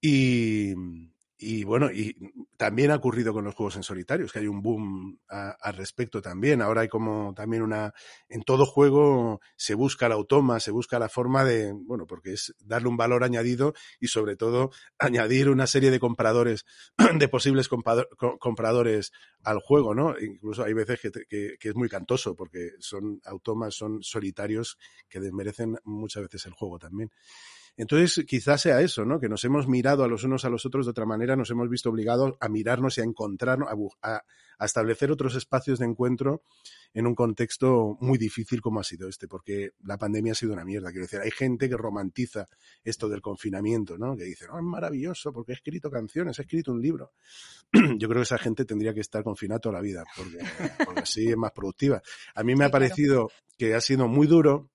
[0.00, 0.74] Y,
[1.38, 2.16] y bueno, y
[2.56, 6.22] también ha ocurrido con los juegos en solitarios, que hay un boom a- al respecto
[6.22, 6.62] también.
[6.62, 7.92] Ahora hay como también una,
[8.28, 12.54] en todo juego se busca el automa, se busca la forma de, bueno, porque es
[12.60, 16.64] darle un valor añadido y sobre todo añadir una serie de compradores,
[17.18, 17.68] de posibles
[18.38, 20.18] compradores al juego, ¿no?
[20.18, 25.76] Incluso hay veces que- que es muy cantoso porque son automas, son solitarios que desmerecen
[25.84, 27.10] muchas veces el juego también.
[27.76, 29.20] Entonces, quizás sea eso, ¿no?
[29.20, 31.68] Que nos hemos mirado a los unos a los otros de otra manera, nos hemos
[31.68, 33.68] visto obligados a mirarnos y a encontrarnos,
[34.02, 34.22] a,
[34.58, 36.42] establecer otros espacios de encuentro
[36.94, 40.64] en un contexto muy difícil como ha sido este, porque la pandemia ha sido una
[40.64, 40.90] mierda.
[40.90, 42.48] Quiero decir, hay gente que romantiza
[42.82, 44.16] esto del confinamiento, ¿no?
[44.16, 47.12] Que dice, no, es maravilloso porque he escrito canciones, he escrito un libro.
[47.98, 50.38] Yo creo que esa gente tendría que estar confinada toda la vida, porque,
[50.86, 52.00] porque así es más productiva.
[52.34, 52.72] A mí me Sí, ha claro.
[52.72, 54.70] parecido que ha sido muy duro,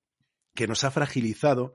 [0.53, 1.73] que nos ha fragilizado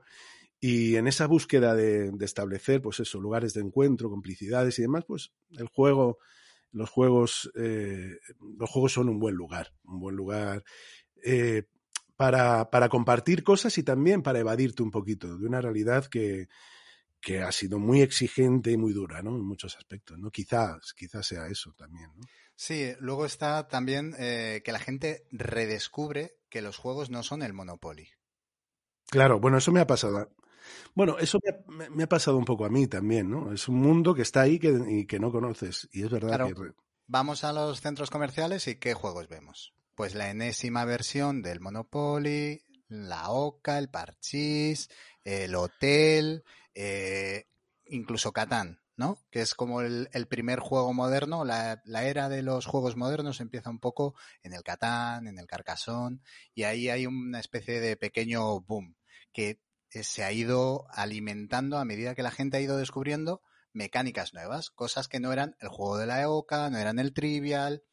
[0.59, 5.05] y en esa búsqueda de, de establecer, pues eso, lugares de encuentro, complicidades y demás,
[5.05, 6.17] pues el juego,
[6.71, 8.17] los juegos, eh,
[8.57, 10.63] los juegos son un buen lugar, un buen lugar
[11.23, 11.63] eh,
[12.15, 16.47] para, para, compartir cosas y también para evadirte un poquito de una realidad que,
[17.21, 19.35] que ha sido muy exigente y muy dura, ¿no?
[19.35, 20.31] En muchos aspectos, ¿no?
[20.31, 22.23] Quizás, quizás sea eso también, ¿no?
[22.55, 27.53] Sí, luego está también eh, que la gente redescubre que los juegos no son el
[27.53, 28.09] Monopoly.
[29.09, 30.33] Claro, bueno, eso me ha pasado.
[30.93, 33.53] Bueno, eso me ha, me ha, pasado un poco a mí también, ¿no?
[33.53, 35.87] Es un mundo que está ahí que, y que no conoces.
[35.91, 36.71] Y es verdad claro, que.
[37.07, 39.73] Vamos a los centros comerciales y ¿qué juegos vemos?
[39.95, 44.89] Pues la enésima versión del Monopoly, la Oca, el Parchís,
[45.23, 46.43] el Hotel,
[46.75, 47.45] eh,
[47.85, 49.19] incluso Catán, ¿no?
[49.31, 53.39] Que es como el, el primer juego moderno, la, la, era de los juegos modernos
[53.39, 56.21] empieza un poco en el Catán, en el Carcasón,
[56.53, 58.95] y ahí hay una especie de pequeño boom
[59.31, 63.41] que se ha ido alimentando a medida que la gente ha ido descubriendo
[63.73, 67.83] mecánicas nuevas, cosas que no eran el juego de la EOCA, no eran el trivial.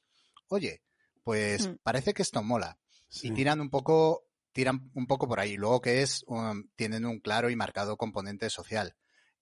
[0.49, 0.83] Oye,
[1.23, 1.77] pues mm.
[1.83, 2.79] parece que esto mola.
[3.09, 3.29] Sí.
[3.29, 5.57] Y tiran un poco, tiran un poco por ahí.
[5.57, 8.97] Luego que es, um, tienen un claro y marcado componente social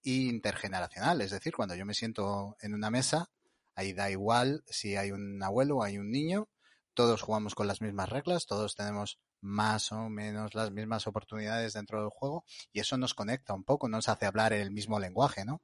[0.04, 1.20] e intergeneracional.
[1.20, 3.30] Es decir, cuando yo me siento en una mesa,
[3.74, 6.48] ahí da igual si hay un abuelo o hay un niño,
[6.94, 12.00] todos jugamos con las mismas reglas, todos tenemos más o menos las mismas oportunidades dentro
[12.00, 15.61] del juego y eso nos conecta un poco, nos hace hablar el mismo lenguaje, ¿no?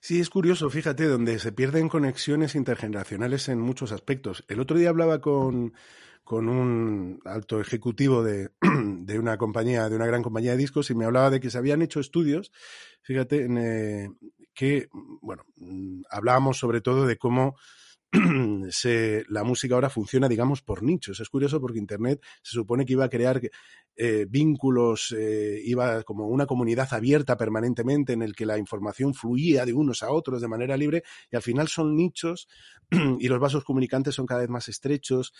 [0.00, 4.44] Sí, es curioso, fíjate, donde se pierden conexiones intergeneracionales en muchos aspectos.
[4.48, 5.72] El otro día hablaba con,
[6.24, 10.94] con un alto ejecutivo de, de, una compañía, de una gran compañía de discos, y
[10.94, 12.52] me hablaba de que se habían hecho estudios,
[13.02, 14.10] fíjate, en, eh,
[14.54, 14.88] que,
[15.20, 15.44] bueno,
[16.10, 17.56] hablábamos sobre todo de cómo
[18.70, 21.20] se, la música ahora funciona, digamos, por nichos.
[21.20, 23.40] Es curioso porque Internet se supone que iba a crear
[23.96, 29.64] eh, vínculos, eh, iba como una comunidad abierta permanentemente en el que la información fluía
[29.64, 32.48] de unos a otros de manera libre y al final son nichos
[33.18, 35.32] y los vasos comunicantes son cada vez más estrechos.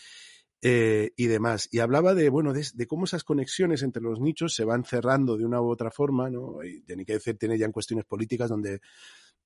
[0.64, 1.68] Eh, y demás.
[1.72, 5.44] Y hablaba de, bueno, de, cómo esas conexiones entre los nichos se van cerrando de
[5.44, 6.62] una u otra forma, ¿no?
[6.62, 8.80] Y tiene que decir, tiene ya en cuestiones políticas donde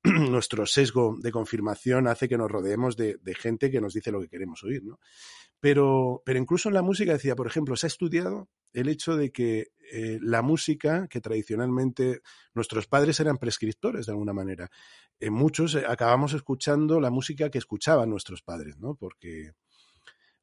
[0.31, 4.29] nuestro sesgo de confirmación hace que nos rodeemos de, gente que nos dice lo que
[4.29, 4.99] queremos oír, ¿no?
[5.59, 9.33] Pero, pero incluso en la música decía, por ejemplo, se ha estudiado el hecho de
[9.33, 12.21] que eh, la música, que tradicionalmente
[12.55, 14.71] nuestros padres eran prescriptores de alguna manera,
[15.19, 18.95] en muchos eh, acabamos escuchando la música que escuchaban nuestros padres, ¿no?
[18.95, 19.53] Porque,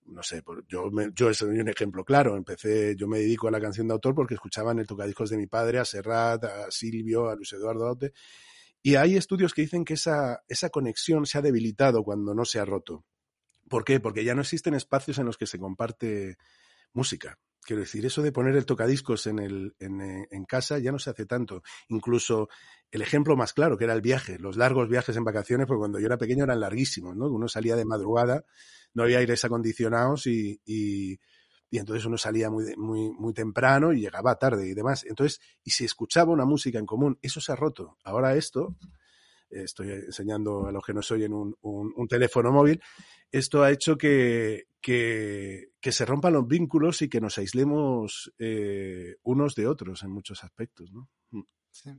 [0.06, 2.36] no sé, yo, me, yo soy un ejemplo claro.
[2.36, 5.46] Empecé, yo me dedico a la canción de autor porque escuchaban el tocadiscos de mi
[5.46, 8.14] padre, a Serrat, a Silvio, a Luis Eduardo Aute.
[8.84, 12.60] Y hay estudios que dicen que esa, esa conexión se ha debilitado cuando no se
[12.60, 13.06] ha roto.
[13.70, 14.02] ¿Por qué?
[14.02, 16.38] Porque ya no existen espacios en los que se comparte
[16.92, 17.40] música.
[17.62, 21.10] Quiero decir, eso de poner el tocadiscos en, el, en, en, casa ya no se
[21.10, 21.64] hace tanto.
[21.88, 22.50] Incluso
[22.92, 26.00] el ejemplo más claro, que era el viaje, los largos viajes en vacaciones, porque cuando
[26.00, 27.28] yo era pequeño eran larguísimos, ¿no?
[27.28, 28.44] Uno salía de madrugada,
[28.94, 31.20] no había aires acondicionados y,
[31.74, 35.04] y entonces uno salía muy, muy, muy temprano y llegaba tarde y demás.
[35.10, 37.98] Entonces, y si escuchaba una música en común, eso se ha roto.
[38.04, 38.76] Ahora esto,
[39.50, 42.80] estoy enseñando a los que no soy en un, un, teléfono móvil,
[43.32, 49.56] esto ha hecho que, que, se rompan los vínculos y que nos aislemos eh, unos
[49.56, 51.10] de otros en muchos aspectos, ¿no?
[51.72, 51.90] Sí.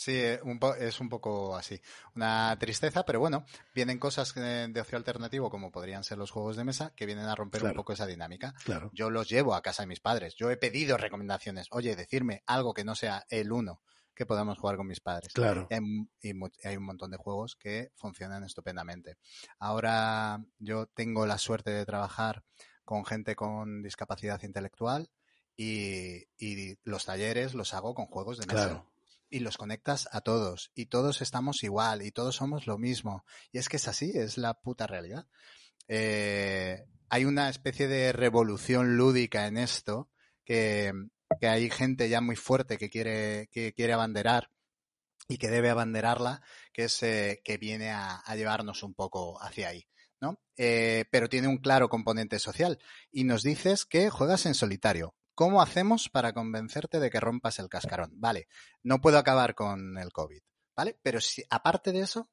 [0.00, 1.78] Sí, un es un poco así.
[2.14, 6.64] Una tristeza, pero bueno, vienen cosas de ocio alternativo, como podrían ser los juegos de
[6.64, 7.74] mesa, que vienen a romper claro.
[7.74, 8.54] un poco esa dinámica.
[8.64, 8.90] Claro.
[8.94, 10.36] Yo los llevo a casa de mis padres.
[10.36, 11.66] Yo he pedido recomendaciones.
[11.70, 13.82] Oye, decirme algo que no sea el uno
[14.14, 15.34] que podamos jugar con mis padres.
[15.34, 15.68] Claro.
[15.70, 16.32] Y
[16.64, 19.18] hay un montón de juegos que funcionan estupendamente.
[19.58, 22.42] Ahora yo tengo la suerte de trabajar
[22.86, 25.10] con gente con discapacidad intelectual
[25.58, 28.66] y, y los talleres los hago con juegos de mesa.
[28.66, 28.89] Claro
[29.30, 33.24] y los conectas a todos y todos estamos igual y todos somos lo mismo.
[33.52, 35.26] Y es que es así, es la puta realidad.
[35.88, 40.10] Eh, hay una especie de revolución lúdica en esto
[40.44, 40.92] que,
[41.40, 44.50] que hay gente ya muy fuerte que quiere, que quiere abanderar
[45.30, 49.86] y que debe abanderarla, que es eh, que viene a, llevarnos un poco hacia ahí.
[50.20, 50.38] ¿no?
[50.56, 52.78] Eh, pero tiene un claro componente social.
[53.12, 55.14] Y nos dices que juegas en solitario.
[55.34, 58.10] ¿Cómo hacemos para convencerte de que rompas el cascarón?
[58.14, 58.48] Vale,
[58.82, 60.40] no puedo acabar con el COVID,
[60.76, 60.98] ¿vale?
[61.02, 62.30] Pero si, aparte de eso,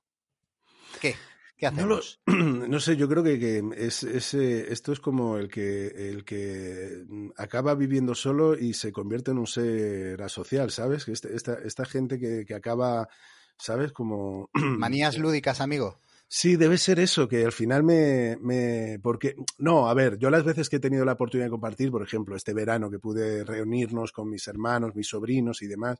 [0.99, 1.15] ¿qué?
[1.57, 2.19] ¿Qué hacemos?
[2.27, 5.87] No, lo, no sé, yo creo que, que es, es, esto es como el que,
[5.87, 7.03] el que
[7.35, 11.05] acaba viviendo solo y se convierte en un ser asocial, ¿sabes?
[11.05, 13.09] Que esta, esta, esta gente que, que acaba,
[13.57, 13.91] ¿sabes?
[13.91, 14.49] Como...
[14.53, 15.99] Manías lúdicas, amigo.
[16.29, 20.43] Sí, debe ser eso, que al final me, me, porque, no, a ver, yo las
[20.43, 24.11] veces que he tenido la oportunidad de compartir, por ejemplo, este verano que pude reunirnos
[24.11, 25.99] con mis hermanos, mis sobrinos y demás,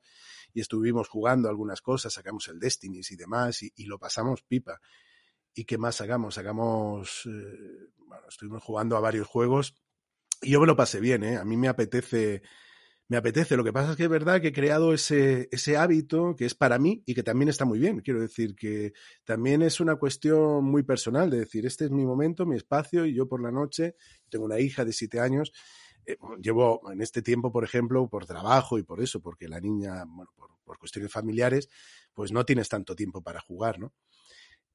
[0.53, 4.81] y estuvimos jugando algunas cosas, sacamos el Destinies y demás, y, y lo pasamos pipa.
[5.53, 6.35] ¿Y qué más sacamos?
[6.35, 9.75] Sacamos, eh, bueno, estuvimos jugando a varios juegos
[10.41, 11.37] y yo me lo pasé bien, ¿eh?
[11.37, 12.43] A mí me apetece,
[13.09, 13.55] me apetece.
[13.55, 16.55] Lo que pasa es que es verdad que he creado ese, ese hábito que es
[16.55, 18.01] para mí y que también está muy bien.
[18.01, 18.93] Quiero decir que
[19.23, 23.13] también es una cuestión muy personal de decir, este es mi momento, mi espacio y
[23.13, 23.95] yo por la noche,
[24.29, 25.53] tengo una hija de siete años,
[26.05, 30.03] eh, llevo en este tiempo, por ejemplo, por trabajo y por eso, porque la niña,
[30.05, 31.69] bueno, por, por cuestiones familiares,
[32.13, 33.93] pues no tienes tanto tiempo para jugar, ¿no?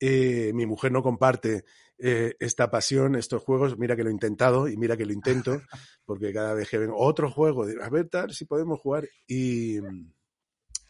[0.04, 1.64] Eh, mi mujer no comparte
[1.96, 3.78] eh, esta pasión, estos juegos.
[3.78, 5.62] Mira que lo he intentado y mira que lo intento,
[6.04, 9.08] porque cada vez que vengo otro juego, digo, a ver, tal, si podemos jugar.
[9.28, 9.76] Y,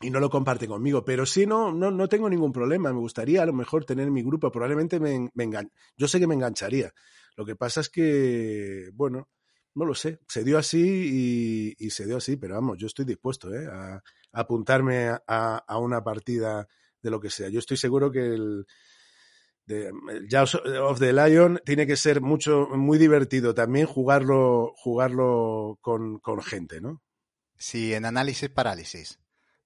[0.00, 1.04] y no lo comparte conmigo.
[1.04, 2.90] Pero sí, no, no, no tengo ningún problema.
[2.90, 4.50] Me gustaría a lo mejor tener mi grupo.
[4.50, 5.70] Probablemente me, me engan...
[5.94, 6.94] Yo sé que me engancharía.
[7.36, 9.28] Lo que pasa es que, bueno,
[9.74, 10.20] no lo sé.
[10.26, 13.66] Se dio así y, y se dio así, pero vamos, yo estoy dispuesto ¿eh?
[13.66, 15.18] a, a, apuntarme a,
[15.66, 16.66] a una partida
[17.02, 17.50] de lo que sea.
[17.50, 18.64] Yo estoy seguro que el,
[19.66, 19.92] de
[20.28, 26.42] Jaws of the Lion tiene que ser mucho, muy divertido también jugarlo, jugarlo con, con
[26.42, 27.02] gente, ¿no?
[27.56, 29.20] Si en análisis parálisis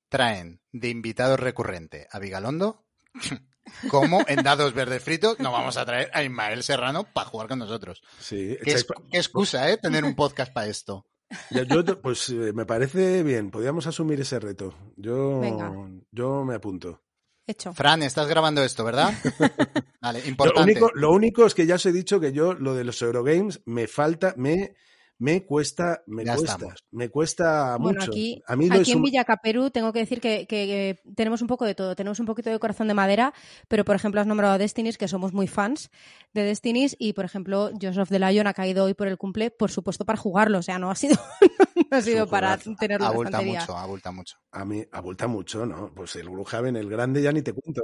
[0.08, 2.84] traen de invitado recurrente a Vigalondo,
[3.90, 7.58] como en dados verdes fritos no vamos a traer a Ismael Serrano para jugar con
[7.58, 8.02] nosotros.
[8.18, 9.78] Sí, ¿Qué, es, qué excusa, ¿eh?
[9.78, 11.06] Tener un podcast para esto.
[11.50, 14.74] Yo, yo, pues me parece bien, podríamos asumir ese reto.
[14.96, 15.72] Yo, Venga.
[16.12, 17.02] yo me apunto.
[17.46, 17.72] Hecho.
[17.72, 19.14] Fran, estás grabando esto, ¿verdad?
[20.00, 20.74] Vale, importante.
[20.74, 23.00] Lo único, lo único es que ya os he dicho que yo lo de los
[23.02, 24.74] Eurogames me falta, me,
[25.18, 26.84] me cuesta, me Ya cuesta, estamos.
[26.90, 28.10] me cuesta Bueno, mucho.
[28.10, 31.12] aquí, a mí lo aquí es en un- Villacaperú tengo que decir que, que- que
[31.14, 31.96] tenemos un poco de todo.
[31.96, 33.32] Tenemos un poquito de corazón de madera,
[33.68, 35.90] pero por ejemplo has nombrado a Destinies, que somos muy fans
[36.34, 39.70] de Destinies, y por ejemplo Joseph the Lion ha caído hoy por el cumple, por
[39.70, 40.58] supuesto, para jugarlo.
[40.58, 41.16] O sea, no ha sido,
[41.90, 44.36] no ha sido para tenerlo Abulta mucho, abulta mucho.
[44.52, 45.92] A mí abulta mucho, ¿no?
[45.94, 47.82] Pues el Gloomhaven, el grande, ya ni te cuento.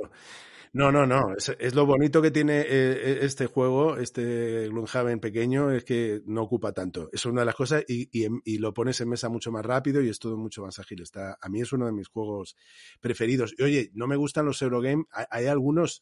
[0.74, 1.20] No, no, no.
[1.36, 6.72] Es, lo bonito que tiene eh, este juego, este Gloomhaven pequeño, es que no ocupa
[6.72, 7.10] tanto.
[7.12, 10.08] Es una de las cosas y, y lo pones en mesa mucho más rápido y
[10.08, 11.02] es todo mucho más ágil.
[11.02, 12.56] Está, a mí es uno de mis juegos
[13.02, 13.54] preferidos.
[13.58, 15.04] Y oye, no me gustan los Eurogame.
[15.12, 16.00] Hay, hay algunos,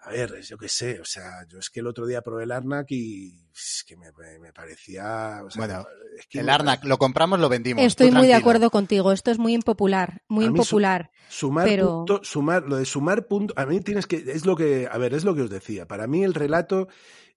[0.00, 2.52] a ver, yo qué sé, o sea, yo es que el otro día probé el
[2.52, 4.06] Arnak y es que me,
[4.40, 5.42] me- parecía...
[5.44, 5.86] o sea, Bueno,
[6.18, 7.82] es que El Arnak, lo compramos, lo vendimos.
[7.84, 9.10] Estoy muy de acuerdo contigo.
[9.12, 11.10] Esto es muy impopular, muy A mí su- impopular.
[11.28, 14.88] Sumar Pero- punto, sumar, lo de sumar punto, a mí tienes que, es lo que,
[14.90, 16.88] a ver, es lo que os decía, para mí el relato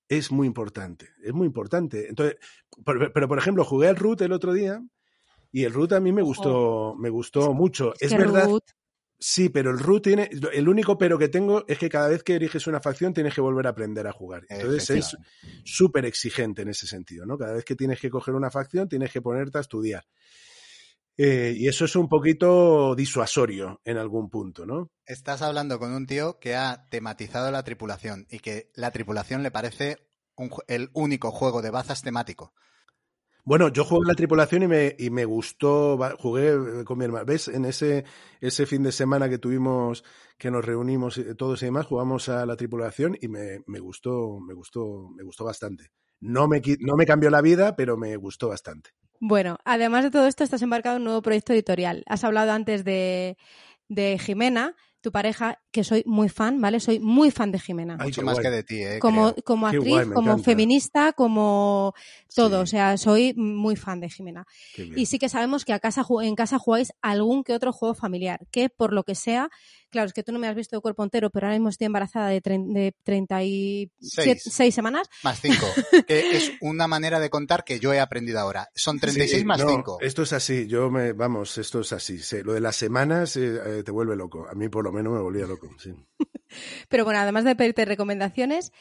[0.07, 2.07] es muy importante, es muy importante.
[2.09, 2.37] Entonces,
[2.85, 4.81] pero por ejemplo, jugué al Root el otro día
[5.51, 7.93] y el Root a mí me gustó, me gustó mucho.
[7.99, 8.73] Es, que verdad, Ruth-
[9.21, 12.35] sí, pero el Root tiene, el único pero que tengo es que cada vez que
[12.35, 14.43] eriges una facción tienes que volver a aprender a jugar.
[14.49, 15.17] Entonces es
[15.63, 17.37] súper exigente en ese sentido, ¿no?
[17.37, 20.03] Cada vez que tienes que coger una facción tienes que ponerte a estudiar.
[21.17, 24.89] Eh, y eso es un poquito disuasorio en algún punto, ¿no?
[25.05, 29.51] Estás hablando con un tío que ha tematizado la tripulación y que la tripulación le
[29.51, 29.97] parece
[30.35, 32.53] un el único juego de bazas temático.
[33.43, 37.05] Bueno, yo jugué en la tripulación y me, y me gustó, jugué eh, con mi
[37.05, 37.25] hermano.
[37.25, 37.47] ¿Ves?
[37.47, 38.05] En ese,
[38.39, 40.03] ese fin de semana que tuvimos,
[40.37, 44.39] que nos reunimos eh, todos y demás, jugamos a la tripulación y me, me gustó,
[44.39, 45.91] me gustó, me gustó bastante.
[46.19, 48.91] No me, no me cambió la vida, pero me gustó bastante.
[49.19, 52.03] Bueno, además de todo esto, estás embarcado en un nuevo proyecto editorial.
[52.07, 53.37] Has hablado antes de,
[53.87, 56.79] de Jimena, tu pareja, que soy muy fan, ¿vale?
[56.79, 57.95] Soy muy fan de Jimena.
[57.99, 58.43] Ay, Mucho más guay.
[58.45, 58.99] que de ti, ¿eh?
[58.99, 59.43] como, creo.
[59.43, 60.43] como actriz, guay, como encanta.
[60.43, 61.93] feminista, como
[62.35, 62.57] todo.
[62.57, 62.63] Sí.
[62.63, 64.45] O sea, soy muy fan de Jimena.
[64.95, 67.95] Y sí que sabemos que a casa, ju- en casa jugáis algún que otro juego
[67.95, 69.49] familiar, que por lo que sea,
[69.89, 71.85] claro, es que tú no me has visto de cuerpo entero, pero ahora mismo estoy
[71.85, 73.89] embarazada de, de 36
[74.51, 74.75] Seis.
[74.75, 75.09] semanas.
[75.23, 75.65] Más 5.
[76.07, 78.69] que es una manera de contar que yo he aprendido ahora.
[78.75, 79.97] Son 36 Sí, más no, 5.
[80.01, 82.17] Esto es así, yo me, vamos, esto es así.
[82.19, 84.47] Sí, lo de las semanas eh, eh, te vuelve loco.
[84.49, 85.60] A mí por lo menos me volvía loco.
[85.77, 85.93] Sí.
[86.89, 88.71] Pero bueno, además de pedirte recomendaciones,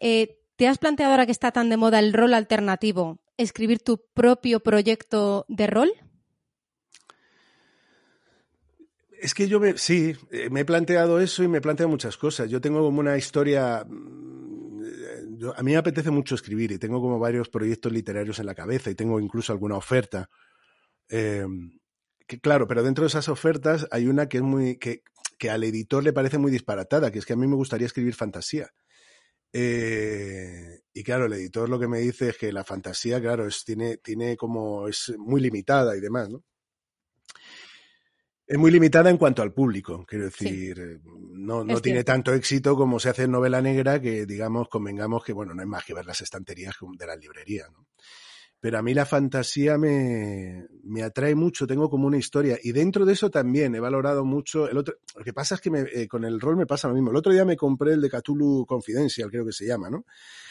[0.00, 4.04] eh, ¿te has planteado ahora que está tan de moda el rol alternativo, escribir tu
[4.14, 5.92] propio proyecto de rol?
[9.20, 12.16] Es que yo me, sí, eh, me he planteado eso y me he planteado muchas
[12.16, 12.50] cosas.
[12.50, 13.84] Yo tengo como una historia.
[13.88, 14.54] mm,
[15.56, 18.90] a mí me apetece mucho escribir y tengo como varios proyectos literarios en la cabeza
[18.90, 20.28] y tengo incluso alguna oferta.
[21.08, 21.46] Eh,
[22.26, 24.76] que claro, pero dentro de esas ofertas hay una que es muy.
[24.76, 25.02] que,
[25.38, 28.14] que al editor le parece muy disparatada, que es que a mí me gustaría escribir
[28.14, 28.70] fantasía.
[29.52, 33.64] Eh, y claro, el editor lo que me dice es que la fantasía, claro, es,
[33.64, 34.88] tiene, tiene como.
[34.88, 36.42] es muy limitada y demás, ¿no?
[38.46, 42.12] Es muy limitada en cuanto al público, quiero decir, eh, no, no tiene cierto.
[42.12, 45.68] tanto éxito como se hace en novela negra, que digamos, convengamos que, bueno, no hay
[45.68, 47.86] más que ver las estanterías de la librería, ¿no?
[48.64, 52.58] Pero a mí la fantasía me, me atrae mucho, tengo como una historia.
[52.62, 54.70] Y dentro de eso también he valorado mucho.
[54.70, 56.94] El otro, lo que pasa es que me, eh, con el rol me pasa lo
[56.94, 57.10] mismo.
[57.10, 60.06] El otro día me compré el de Cthulhu Confidential, creo que se llama, ¿no?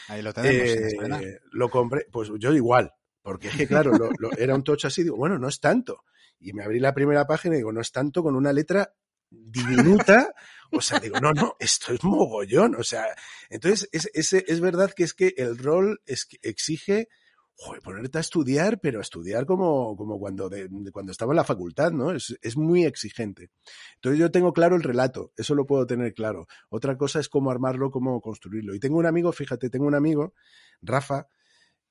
[0.06, 0.70] Ahí lo tenemos.
[0.76, 4.62] en Eh, lo compré, pues yo igual, porque es que claro, lo- lo- era un
[4.62, 6.04] tocho así, digo, bueno, no es tanto.
[6.38, 8.94] Y me abrí la primera página y digo, no es tanto con una letra
[9.28, 10.32] diminuta,
[10.70, 13.06] o sea, digo, no, no, esto es mogollón, o sea,
[13.50, 17.08] entonces es, es, es verdad que es que el rol es exige
[17.56, 21.44] joder, ponerte a estudiar, pero a estudiar como, como cuando, de, cuando estaba en la
[21.44, 22.10] facultad, ¿no?
[22.12, 23.50] Es, es muy exigente.
[23.96, 26.46] Entonces yo tengo claro el relato, eso lo puedo tener claro.
[26.68, 28.74] Otra cosa es cómo armarlo, cómo construirlo.
[28.74, 30.34] Y tengo un amigo, fíjate, tengo un amigo,
[30.82, 31.28] Rafa,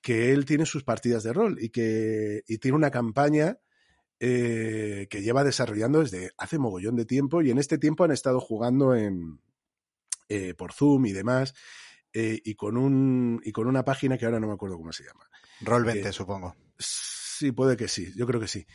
[0.01, 3.57] que él tiene sus partidas de rol y que y tiene una campaña
[4.19, 8.39] eh, que lleva desarrollando desde hace mogollón de tiempo y en este tiempo han estado
[8.41, 9.39] jugando en,
[10.29, 11.53] eh, por Zoom y demás
[12.13, 15.03] eh, y, con un, y con una página que ahora no me acuerdo cómo se
[15.03, 15.27] llama.
[15.61, 16.55] Roll 20, eh, supongo.
[16.77, 18.65] Sí, puede que sí, yo creo que sí.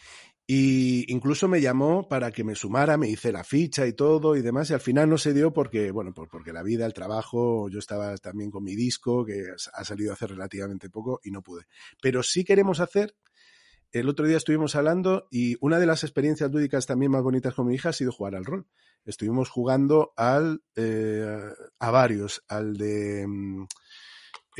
[0.50, 4.40] Y incluso me llamó para que me sumara, me hice la ficha y todo y
[4.40, 7.68] demás, y al final no se dio porque, bueno, pues porque la vida, el trabajo,
[7.68, 11.64] yo estaba también con mi disco, que ha salido hace relativamente poco y no pude.
[12.00, 13.14] Pero sí queremos hacer,
[13.92, 17.66] el otro día estuvimos hablando y una de las experiencias lúdicas también más bonitas con
[17.66, 18.66] mi hija ha sido jugar al rol.
[19.04, 21.40] Estuvimos jugando al, eh,
[21.78, 23.26] a varios, al de...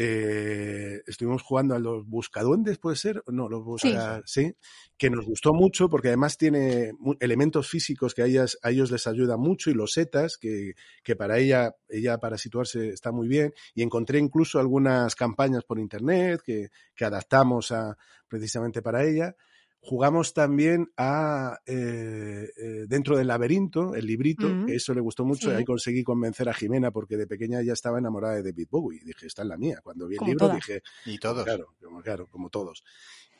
[0.01, 3.21] eh, estuvimos jugando a los buscaduendes, ¿puede ser?
[3.27, 4.55] No, los busca, sí.
[4.97, 9.09] que nos gustó mucho porque además tiene elementos físicos que a, ellas, a ellos les
[9.09, 13.53] ayuda mucho y los setas, que, que para ella, ella para situarse está muy bien.
[13.75, 19.35] Y encontré incluso algunas campañas por internet que, que adaptamos a, precisamente para ella.
[19.81, 24.67] Jugamos también a eh, eh, dentro del laberinto, el librito, Mm.
[24.67, 25.49] que eso le gustó mucho.
[25.51, 25.57] Sí.
[25.57, 29.01] Ahí conseguí convencer a Jimena porque de pequeña ya estaba enamorada de David Bowie.
[29.03, 29.81] Y dije, esta es la mía.
[29.83, 30.57] Cuando vi el Como libro todas.
[30.57, 31.45] dije, Y todos.
[31.45, 32.83] Claro, como, claro, como todos.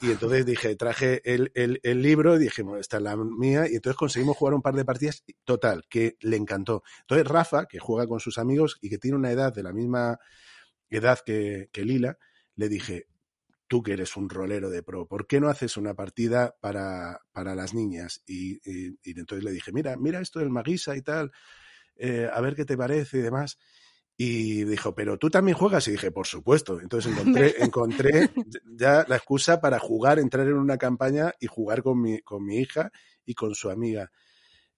[0.01, 3.67] Y entonces dije, traje el, el, el libro y dije, bueno, esta es la mía.
[3.69, 5.25] Y entonces conseguimos jugar un par de partidas.
[5.27, 6.85] y Total, que le encantó.
[7.01, 10.19] Entonces Rafa, que juega con sus amigos y que tiene una edad de la misma
[10.89, 12.17] edad que, que Lila,
[12.55, 13.07] le dije,
[13.69, 17.55] tú que eres un rolero de pro, ¿por qué no haces una partida para, para
[17.55, 18.23] las niñas?
[18.27, 21.31] Y, y- y entonces le dije, mira, mira esto del Magisa y tal,
[21.97, 23.59] eh, a ver qué te parece y demás.
[24.17, 25.87] Y dijo, pero tú también juegas.
[25.89, 26.81] Y dije, por supuesto.
[26.81, 28.31] Entonces encontré, encontré
[28.65, 32.59] ya la excusa para jugar, entrar en una campaña y jugar con mi, con mi
[32.59, 32.91] hija
[33.25, 34.11] y con su amiga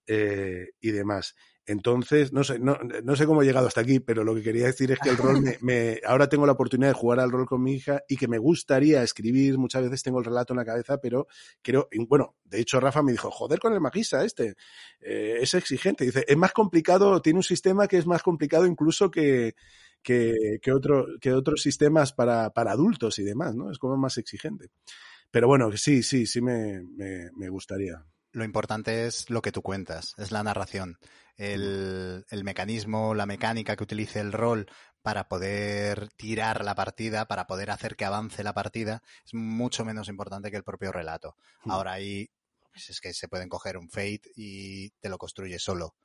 [0.06, 1.34] eh, y demás.
[1.70, 4.66] Entonces, no sé, no, no sé cómo he llegado hasta aquí, pero lo que quería
[4.66, 7.46] decir es que el rol me, me- ahora tengo la oportunidad de jugar al rol
[7.46, 10.64] con mi hija y que me gustaría escribir, muchas veces tengo el relato en la
[10.64, 11.28] cabeza, pero
[11.62, 14.56] creo, y bueno, de hecho Rafa me dijo, joder con el magista este,
[15.00, 19.08] eh, es exigente, dice, es más complicado, tiene un sistema que es más complicado incluso
[19.08, 19.54] que,
[20.02, 23.70] que, que, otro, que otros sistemas para, para adultos y demás, ¿no?
[23.70, 24.70] Es como más exigente.
[25.30, 28.04] Pero bueno, sí, sí, sí me, me, me gustaría.
[28.32, 30.98] Lo importante es lo que tú cuentas, es la narración,
[31.36, 34.70] el, el mecanismo, la mecánica que utilice el rol
[35.02, 40.08] para poder tirar la partida, para poder hacer que avance la partida, es mucho menos
[40.08, 41.36] importante que el propio relato.
[41.64, 41.70] Mm.
[41.70, 42.30] Ahora ahí
[42.70, 45.96] pues es que se pueden coger un Fate y te lo construye solo.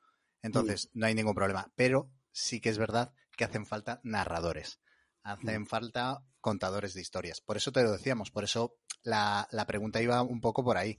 [0.42, 1.70] Entonces, no hay ningún problema.
[1.74, 4.78] Pero sí que es verdad que hacen falta narradores.
[5.22, 7.40] Hacen falta contadores de historias.
[7.40, 10.98] Por eso te lo decíamos, por eso la, la pregunta iba un poco por ahí.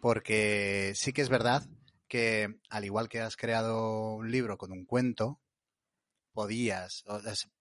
[0.00, 1.66] Porque sí que es verdad
[2.08, 5.40] que, al igual que has creado un libro con un cuento,
[6.32, 7.04] podías,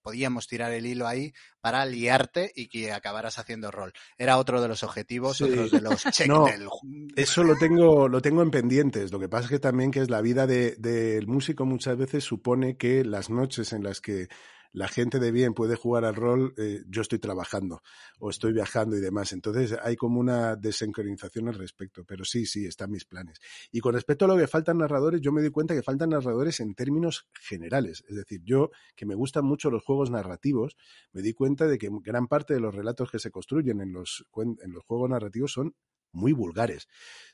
[0.04, 3.92] podíamos tirar el hilo ahí para liarte y que acabaras haciendo rol.
[4.20, 5.46] Era otro de los objetivos, Sí.
[5.46, 6.68] otros de los check No, del
[7.16, 9.12] Eso lo tengo, lo tengo en pendientes.
[9.12, 12.24] Lo que pasa es que también que es la vida de- del músico muchas veces
[12.24, 14.28] supone que las noches en las que
[14.74, 17.82] la gente de bien puede jugar al rol, eh, yo estoy trabajando
[18.20, 19.34] o estoy viajando y demás.
[19.34, 22.04] Entonces hay como una desincronización al respecto.
[22.06, 23.40] Pero sí, sí, están mis planes.
[23.72, 26.60] Y con respecto a lo que faltan narradores, yo me doy cuenta que faltan narradores
[26.60, 28.04] en términos generales.
[28.08, 30.76] Es decir, yo, que me gustan mucho los juegos narrativos,
[31.12, 34.26] me di cuenta de que gran parte de los relatos que se construyen en los,
[34.36, 35.76] en los juegos narrativos son
[36.12, 36.88] muy vulgares,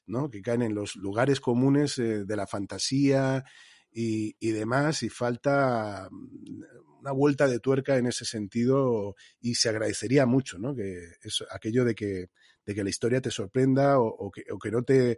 [0.06, 0.30] ¿no?
[0.30, 3.46] Que caen en los lugares comunes eh, de la fantasía
[3.94, 6.62] y, y demás, y falta mm,
[7.02, 10.76] una vuelta de tuerca en ese sentido, y se agradecería mucho, ¿no?
[10.76, 12.28] Que eso, aquello de que,
[12.66, 15.18] de que la historia te sorprenda o, que, o que no te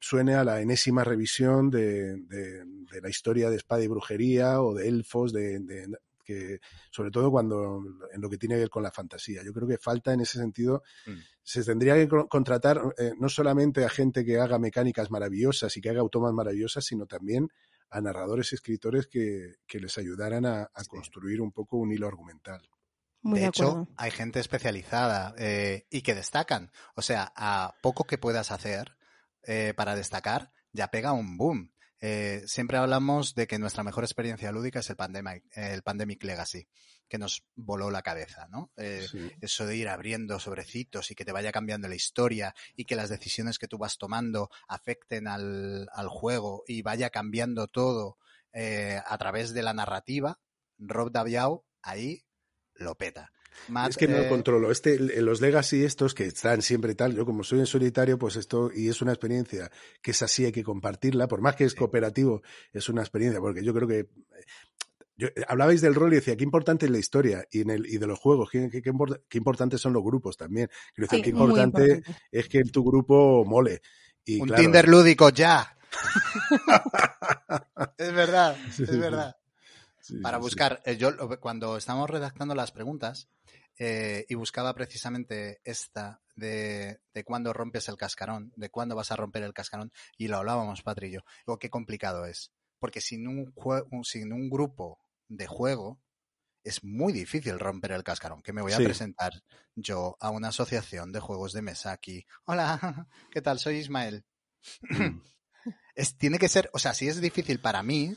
[0.00, 4.74] suene a la enésima revisión de, de- de la historia de espada y brujería o
[4.74, 5.58] de elfos, de-
[6.26, 6.58] que
[6.90, 7.80] sobre todo cuando
[8.12, 9.42] en lo que tiene que ver con la fantasía.
[9.42, 11.20] Yo creo que falta en ese sentido, Mm.
[11.42, 15.80] se tendría que co- contratar eh, no solamente a gente que haga mecánicas maravillosas y
[15.80, 17.48] que haga automas maravillosas, sino también
[17.88, 20.88] a narradores y escritores que, que les ayudaran a, a Sí.
[20.88, 22.60] construir un poco un hilo argumental.
[23.22, 23.88] Muy de de hecho, acuerdo.
[23.96, 26.70] hay gente especializada eh, y que destacan.
[26.96, 28.96] O sea, a poco que puedas hacer
[29.42, 31.72] eh, para destacar, ya pega un boom.
[32.08, 36.68] Eh, siempre hablamos de que nuestra mejor experiencia lúdica es el Pandemic, el Pandemic Legacy,
[37.08, 38.70] que nos voló la cabeza, ¿no?
[38.76, 39.32] Eh, Sí.
[39.40, 43.08] eso de ir abriendo sobrecitos y que te vaya cambiando la historia y que las
[43.08, 48.18] decisiones que tú vas tomando afecten al, al juego y vaya cambiando todo
[48.52, 50.38] eh, a través de la narrativa,
[50.78, 52.22] Rob Daviau ahí
[52.74, 53.32] lo peta.
[53.68, 54.70] Matt, es que no eh, controlo.
[54.70, 58.70] Este, los legacy estos que están siempre tal, yo como soy en solitario, pues esto,
[58.74, 59.70] y es una experiencia
[60.02, 62.42] que es así, hay que compartirla, por más que es cooperativo,
[62.72, 64.08] es una experiencia, porque yo creo que eh,
[65.18, 67.86] yo, eh, hablabais del rol y decía, qué importante es la historia y, en el,
[67.86, 70.68] y de los juegos, qué, qué, qué import- qué importantes son los grupos también.
[70.94, 72.20] Quiero decir, Sí, qué importante, importante.
[72.30, 73.80] es que tu grupo mole.
[74.24, 75.72] Y un claro, Tinder lúdico ya.
[77.98, 79.36] es verdad, es verdad.
[80.06, 83.28] Sí, Para sí, buscar, eh, yo cuando estábamos redactando las preguntas
[83.78, 89.16] eh, y buscaba precisamente esta de, de cuándo rompes el cascarón, de cuándo vas a
[89.16, 91.20] romper el cascarón, y lo hablábamos, Patri y yo.
[91.46, 92.52] Digo, qué complicado es.
[92.78, 93.52] Porque sin un,
[94.04, 94.98] sin un grupo
[95.28, 96.00] de juego
[96.62, 98.42] es muy difícil romper el cascarón.
[98.42, 99.42] Que me voy a presentar
[99.74, 102.26] yo a una asociación de juegos de mesa aquí.
[102.44, 103.58] Hola, ¿qué tal?
[103.58, 104.24] Soy Ismael.
[105.94, 108.16] es, tiene que ser, o sea, si es difícil para mí,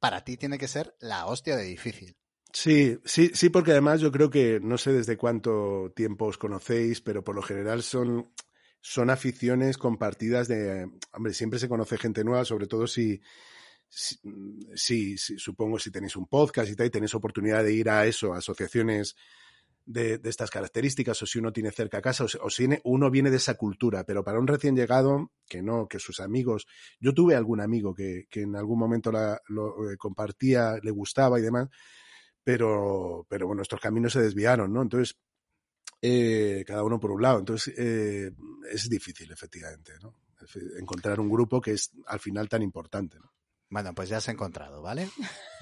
[0.00, 2.16] para ti tiene que ser la hostia de difícil.
[2.52, 7.00] Sí, sí, sí, porque además yo creo que no sé desde cuánto tiempo os conocéis,
[7.00, 8.32] pero por lo general son,
[8.80, 13.20] son aficiones compartidas de, hombre, siempre se conoce gente nueva, sobre todo si,
[13.88, 18.32] si, supongo si tenéis un podcast y tal, y tenéis oportunidad de ir a eso,
[18.32, 19.14] a asociaciones
[19.88, 23.54] de, estas características, o si uno tiene cerca casa, o si, uno viene de esa
[23.54, 26.66] cultura, pero para un recién llegado, que no, que sus amigos,
[27.00, 31.38] yo tuve algún amigo que, que en algún momento la, lo eh, compartía, le gustaba
[31.38, 31.68] y demás,
[32.44, 34.82] pero, pero bueno, nuestros caminos se desviaron, ¿no?
[34.82, 35.16] Entonces,
[36.02, 37.38] eh, cada uno por un lado.
[37.38, 38.30] Entonces, eh,
[38.70, 40.14] es difícil, efectivamente, ¿no?
[40.78, 43.32] Encontrar un grupo que es al final tan importante, ¿no?
[43.70, 45.08] Bueno, pues ya has encontrado, ¿vale?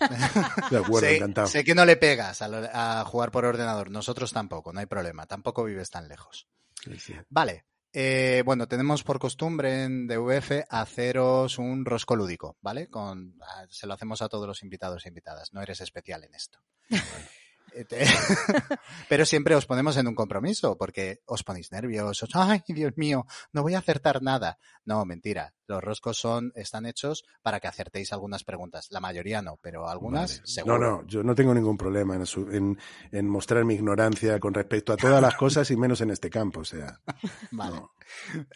[0.70, 1.48] De acuerdo, sé, encantado.
[1.48, 4.86] sé que no le pegas a, lo- a jugar por ordenador, nosotros tampoco, no hay
[4.86, 6.46] problema, tampoco vives tan lejos.
[6.84, 7.14] Sí, sí.
[7.28, 12.88] Vale, eh, bueno, tenemos por costumbre en DVF haceros un rosco lúdico, ¿vale?
[12.88, 16.34] Con, a- se lo hacemos a todos los invitados e invitadas, no eres especial en
[16.34, 16.60] esto.
[17.76, 18.06] Eh, te-
[19.08, 22.30] Pero siempre os ponemos en un compromiso, porque os ponéis nerviosos.
[22.34, 24.58] Ay, Dios mío, no voy a acertar nada.
[24.84, 25.52] No, mentira.
[25.66, 28.86] Los roscos son, están hechos para que acertéis algunas preguntas.
[28.90, 30.46] La mayoría no, pero algunas Vale.
[30.46, 30.78] seguro.
[30.78, 32.78] No, no, yo no tengo ningún problema en, su- en-
[33.12, 36.60] en mostrar mi ignorancia con respecto a todas las cosas y menos en este campo,
[36.60, 37.00] o sea.
[37.50, 37.76] Vale.
[37.76, 37.90] no.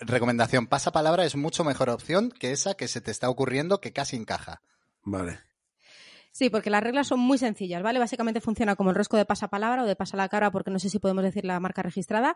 [0.00, 4.16] Recomendación, pasapalabra es mucho mejor opción que esa que se te está ocurriendo que casi
[4.16, 4.62] encaja.
[5.02, 5.40] Vale.
[6.32, 7.98] Sí, porque las reglas son muy sencillas, ¿vale?
[7.98, 11.24] Básicamente funciona como el rosco de pasapalabra o de pasalacara, porque no sé si podemos
[11.24, 12.34] decir la marca registrada.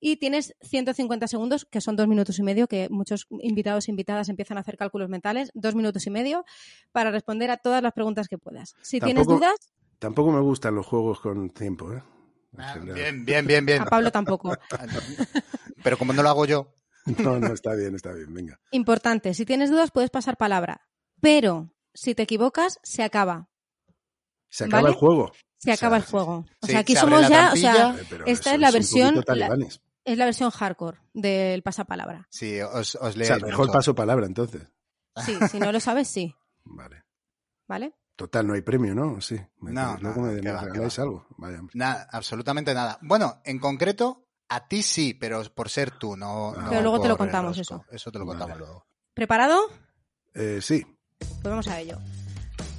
[0.00, 4.28] Y tienes 150 segundos, que son dos minutos y medio, que muchos invitados e invitadas
[4.28, 6.44] empiezan a hacer cálculos mentales, dos minutos y medio,
[6.92, 8.74] para responder a todas las preguntas que puedas.
[8.82, 9.56] Si tienes dudas,
[9.98, 12.02] Tampoco me gustan los juegos con tiempo, ¿eh?
[12.58, 13.82] Ah, bien, bien, bien, bien.
[13.82, 14.54] a Pablo tampoco.
[15.82, 16.74] Pero como no lo hago yo,
[17.22, 18.60] No, no, está bien, está bien, venga.
[18.72, 20.88] Importante, si tienes dudas puedes pasar palabra,
[21.20, 23.48] pero si te equivocas, se acaba.
[24.48, 24.94] Se acaba ¿Vale?
[24.94, 25.32] el juego.
[25.58, 26.32] Se O acaba sea, el juego.
[26.60, 27.96] O sí, sea, aquí se somos ya, o sea.
[27.98, 29.24] Eh, esta eso es la versión-
[30.04, 32.28] es la versión hardcore del pasapalabra.
[32.30, 33.26] sí, os, os O leo.
[33.26, 34.62] sea, mejor paso palabra entonces.
[35.24, 36.34] Sí, si no lo sabes, sí.
[36.64, 37.02] Vale.
[37.66, 37.94] ¿Vale?
[38.14, 39.20] Total, no hay premio, ¿no?
[39.20, 39.36] Sí.
[39.58, 41.26] Me- No, luego no, me, me va, regaláis algo.
[41.38, 41.60] Vaya.
[41.74, 42.98] Nada, absolutamente nada.
[43.02, 46.50] Bueno, en concreto, a ti sí, pero por ser tú, no.
[46.56, 46.60] Ah.
[46.62, 47.84] no Pero luego te lo contamos, rosco.
[47.90, 48.38] Eso te lo Vale.
[48.38, 48.86] contamos luego.
[49.14, 49.58] ¿Preparado?
[50.34, 50.84] Eh, sí.
[51.46, 51.98] Pues vamos a ello.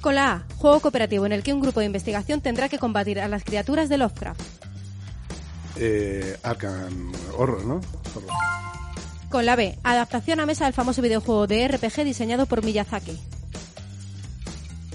[0.02, 3.18] Con la A, juego cooperativo en el que un grupo de investigación tendrá que combatir
[3.18, 4.40] a las criaturas de Lovecraft.
[5.76, 7.80] Eh, Arkham Horror, ¿no?
[8.14, 8.30] Horror.
[9.30, 13.18] Con la B, adaptación a mesa del famoso videojuego de RPG diseñado por Miyazaki.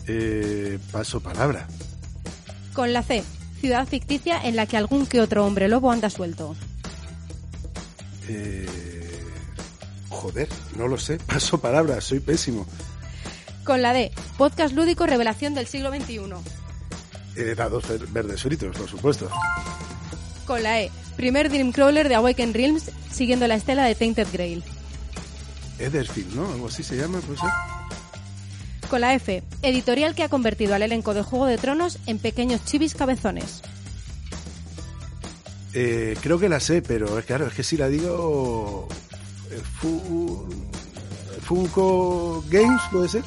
[0.07, 1.67] Eh, paso palabra.
[2.73, 3.23] Con la C,
[3.59, 6.55] ciudad ficticia en la que algún que otro hombre lobo anda suelto.
[8.27, 8.67] Eh,
[10.09, 11.17] joder, no lo sé.
[11.27, 12.67] Paso palabra, soy pésimo.
[13.63, 16.19] Con la D, podcast lúdico revelación del siglo XXI.
[17.55, 19.29] Dados ver- verdes fritos, por supuesto.
[20.45, 24.63] Con la E, primer Dreamcrawler de Awaken Realms siguiendo la estela de Tainted Grail.
[25.79, 26.45] Ederfield, ¿no?
[26.51, 27.39] Algo así se llama, pues.
[27.39, 28.87] ¿eh?
[28.89, 32.63] Con la F, editorial que ha convertido al elenco de Juego de Tronos en pequeños
[32.65, 33.61] chivis cabezones.
[35.73, 38.87] Eh, creo que la sé, pero es claro, es que si la digo.
[39.49, 40.47] eh, Fu-
[41.43, 43.23] Funko Games, ¿puede ser?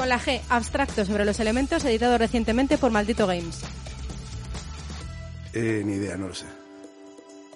[0.00, 3.60] Con la G, abstracto sobre los elementos editado recientemente por Maldito Games.
[5.52, 6.46] Eh, ni idea, no lo sé.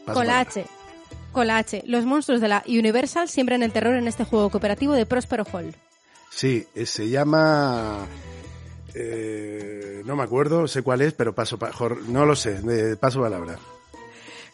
[0.04, 0.40] Paso Con la.
[0.40, 0.66] H.
[1.32, 1.82] Con la H.
[1.86, 5.74] Los monstruos de la Universal siembran el terror en este juego cooperativo de Prospero Hall.
[6.30, 8.06] Sí, eh, se llama...
[8.94, 11.70] eh, no me acuerdo, sé cuál es, pero paso pa-
[12.08, 13.56] no lo sé, de paso palabra.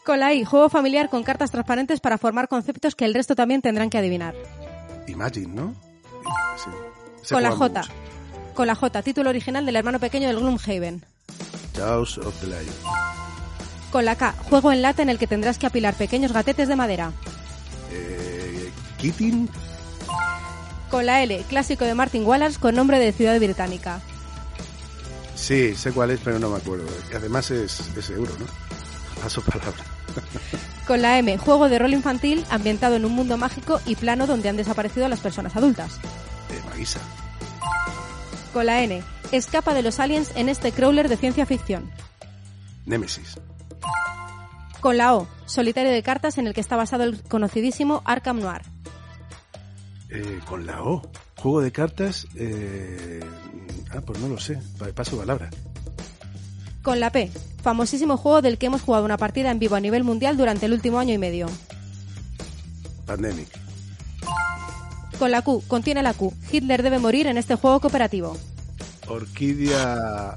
[0.05, 0.45] Con la I.
[0.45, 4.35] Juego familiar con cartas transparentes para formar conceptos que el resto también tendrán que adivinar.
[5.09, 5.75] Imagine, ¿no?
[6.57, 6.71] Sí.
[7.29, 7.83] Con la J.
[8.55, 9.03] Con la J.
[9.03, 11.05] Título original del hermano pequeño del Gloomhaven.
[11.77, 12.65] Jaws of the Lion.
[13.93, 14.35] Con la K.
[14.49, 17.13] Juego en lata en el que tendrás que apilar pequeños gatetes de madera.
[17.93, 19.49] Eh, Keating,
[20.91, 21.45] Con la L.
[21.49, 24.01] Clásico de Martin Wallace con nombre de ciudad británica.
[25.35, 26.87] sí, sé cuál es, pero no me acuerdo.
[27.15, 28.47] Además es, es euro, ¿no?
[29.23, 29.73] Paso palabra.
[30.87, 31.39] Con la M.
[31.39, 35.21] Juego de rol infantil ambientado en un mundo mágico y plano donde han desaparecido las
[35.21, 36.01] personas adultas.
[36.69, 37.01] Maguisa.
[38.53, 39.03] Con la N.
[39.33, 41.91] Escapa de los aliens en este crawler de ciencia ficción.
[42.87, 43.39] Nemesis.
[44.81, 45.29] Con la O.
[45.47, 48.63] Solitario de cartas en el que está basado el conocidísimo Arkham Noir.
[50.09, 51.03] Eh, con la O.
[51.37, 52.27] Juego de cartas.
[52.35, 53.21] eh,
[53.93, 54.59] ah, pues no lo sé.
[54.79, 55.51] Pa- Paso palabra.
[56.83, 57.31] Con la P.
[57.63, 60.73] Famosísimo juego del que hemos jugado una partida en vivo a nivel mundial durante el
[60.73, 61.47] último año y medio.
[63.07, 63.49] Pandemic.
[65.21, 65.63] Con la Q.
[65.69, 66.33] Contiene la Q.
[66.51, 68.39] Hitler debe morir en este juego cooperativo.
[69.07, 70.35] Orquídea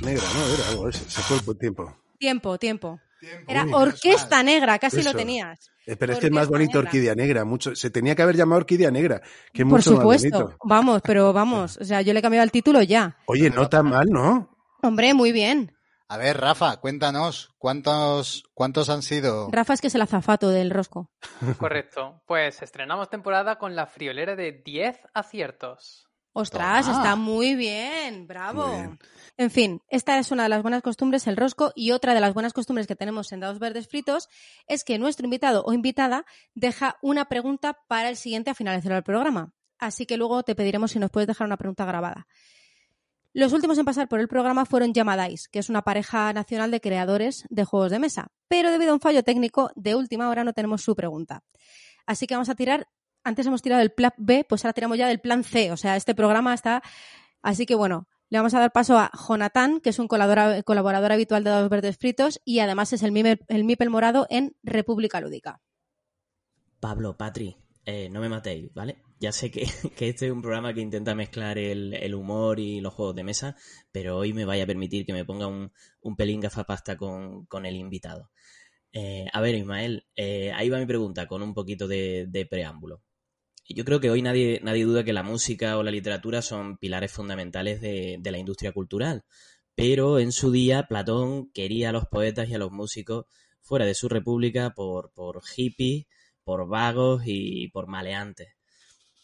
[0.00, 0.54] negra, ¿no?
[0.54, 1.04] Era algo ese.
[1.10, 1.94] Se fue el tiempo.
[2.18, 2.98] Tiempo, tiempo.
[3.46, 5.12] Era Uy, Orquesta Negra, casi Eso.
[5.12, 5.70] lo tenías.
[5.84, 6.88] Eh, pero este es más bonito negra.
[6.88, 7.44] Orquídea Negra.
[7.44, 9.20] Mucho, se tenía que haber llamado Orquídea Negra,
[9.52, 10.38] que es Por mucho más supuesto.
[10.38, 10.56] bonito.
[10.64, 11.76] Vamos, pero vamos.
[11.76, 13.18] O sea, yo le he cambiado el título ya.
[13.26, 14.48] Oye, no tan mal, ¿no?
[14.82, 15.72] Hombre, muy bien.
[16.10, 19.50] A ver, Rafa, cuéntanos, ¿cuántos, cuántos han sido?
[19.52, 21.10] Rafa es que es el azafato del rosco.
[21.58, 22.22] Correcto.
[22.26, 26.08] Pues estrenamos temporada con la friolera de 10 aciertos.
[26.32, 26.98] Ostras, Toma.
[26.98, 28.26] está muy bien.
[28.26, 28.68] Bravo.
[28.68, 28.98] Muy bien.
[29.36, 32.32] En fin, esta es una de las buenas costumbres, el rosco, y otra de las
[32.32, 34.28] buenas costumbres que tenemos en Dados Verdes Fritos
[34.66, 39.02] es que nuestro invitado o invitada deja una pregunta para el siguiente a finalizar el
[39.02, 39.52] programa.
[39.78, 42.26] Así que luego te pediremos si nos puedes dejar una pregunta grabada.
[43.38, 46.80] Los últimos en pasar por el programa fueron Yamadais, que es una pareja nacional de
[46.80, 48.32] creadores de juegos de mesa.
[48.48, 51.44] Pero debido a un fallo técnico, de última hora no tenemos su pregunta.
[52.04, 52.88] Así que vamos a tirar,
[53.22, 55.70] antes hemos tirado del plan B, pues ahora tiramos ya del plan C.
[55.70, 56.82] O sea, este programa está...
[57.40, 61.44] Así que bueno, le vamos a dar paso a Jonathan, que es un colaborador, habitual
[61.44, 65.60] de Dados Verdes Fritos y además es el Mipel morado en República Lúdica.
[66.80, 69.00] Pablo, Patri, eh, no me matéis, ¿vale?
[69.20, 73.14] Ya sé que, este es un programa que intenta mezclar el, humor y los juegos
[73.16, 73.56] de mesa,
[73.92, 77.76] pero hoy me vaya a permitir que me ponga un, un pelín gafapasta con, el
[77.76, 78.30] invitado.
[78.92, 83.02] Eh, a ver, Ismael, eh, ahí va mi pregunta con un poquito de, de preámbulo.
[83.68, 87.12] Yo creo que hoy nadie, nadie duda que la música o la literatura son pilares
[87.12, 89.24] fundamentales de, la industria cultural,
[89.74, 93.26] pero en su día Platón quería a los poetas y a los músicos
[93.60, 95.12] fuera de su república por
[95.44, 96.06] hippies,
[96.44, 98.57] por vagos y por maleantes.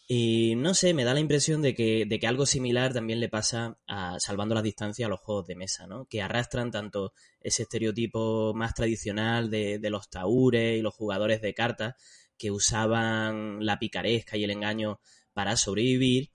[0.06, 3.30] Y no sé, me da la impresión de que, de que algo similar también le
[3.30, 6.04] pasa a Salvando las Distancias a los juegos de mesa, ¿no?
[6.06, 11.54] Que arrastran tanto ese estereotipo más tradicional de, de los taúres y los jugadores de
[11.54, 11.94] cartas
[12.36, 15.00] que usaban la picaresca y el engaño
[15.32, 16.30] para sobrevivir,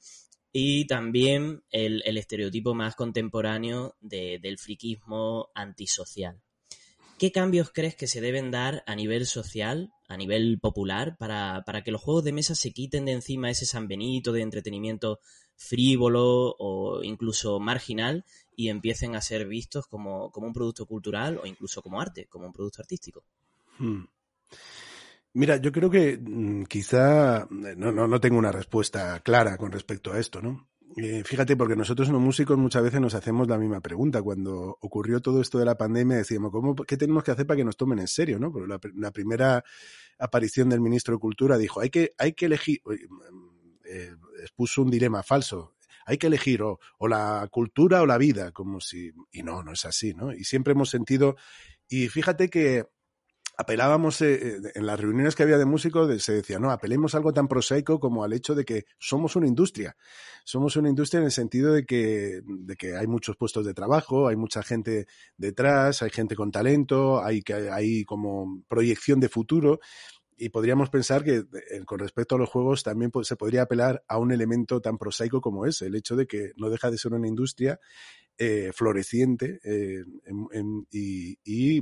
[0.52, 6.42] y también el, el estereotipo más contemporáneo de- del friquismo antisocial.
[7.20, 11.84] ¿Qué cambios crees que se deben dar a nivel social, a nivel popular, para, para
[11.84, 15.20] que los juegos de mesa se quiten de encima ese San Benito de entretenimiento
[15.56, 21.46] frívolo o incluso marginal y empiecen a ser vistos como, como un producto cultural o
[21.46, 23.24] incluso como arte, como un producto artístico?
[23.78, 24.06] Hmm.
[25.34, 29.72] Mira, yo creo que mm, quizá eh, no, no, no tengo una respuesta clara con
[29.72, 30.70] respecto a esto, ¿no?
[30.98, 34.22] Eh, fíjate, porque nosotros los músicos muchas veces nos hacemos la misma pregunta.
[34.24, 37.64] Cuando ocurrió todo esto de la pandemia, decíamos, ¿cómo, ¿qué tenemos que hacer para que
[37.64, 38.40] nos tomen en serio?
[38.40, 38.52] ¿no?
[38.52, 39.64] Porque la primera
[40.20, 42.82] aparición del ministro de Cultura dijo, hay que, hay que elegir,
[43.86, 45.76] eh, expuso un dilema falso.
[46.06, 49.12] Hay que elegir o, o la cultura o la vida, como si...
[49.32, 50.34] Y no, no es así, ¿no?
[50.34, 51.36] Y siempre hemos sentido...
[51.88, 52.86] Y fíjate que
[53.60, 57.18] apelábamos eh, eh, en las reuniones que había de músicos, se decía, no, apelemos a
[57.18, 59.98] algo tan prosaico como al hecho de que somos una industria.
[60.46, 64.30] Somos una industria en el sentido de que, de que hay muchos puestos de trabajo,
[64.30, 69.82] hay mucha gente detrás, hay gente con talento, hay, hay como proyección de futuro.
[70.38, 71.44] Y podríamos pensar que
[71.86, 75.42] con respecto a los juegos también pues, se podría apelar a un elemento tan prosaico
[75.42, 77.78] como ese, el hecho de que no deja de ser una industria
[78.40, 80.02] eh, floreciente eh,
[80.92, 81.82] y, y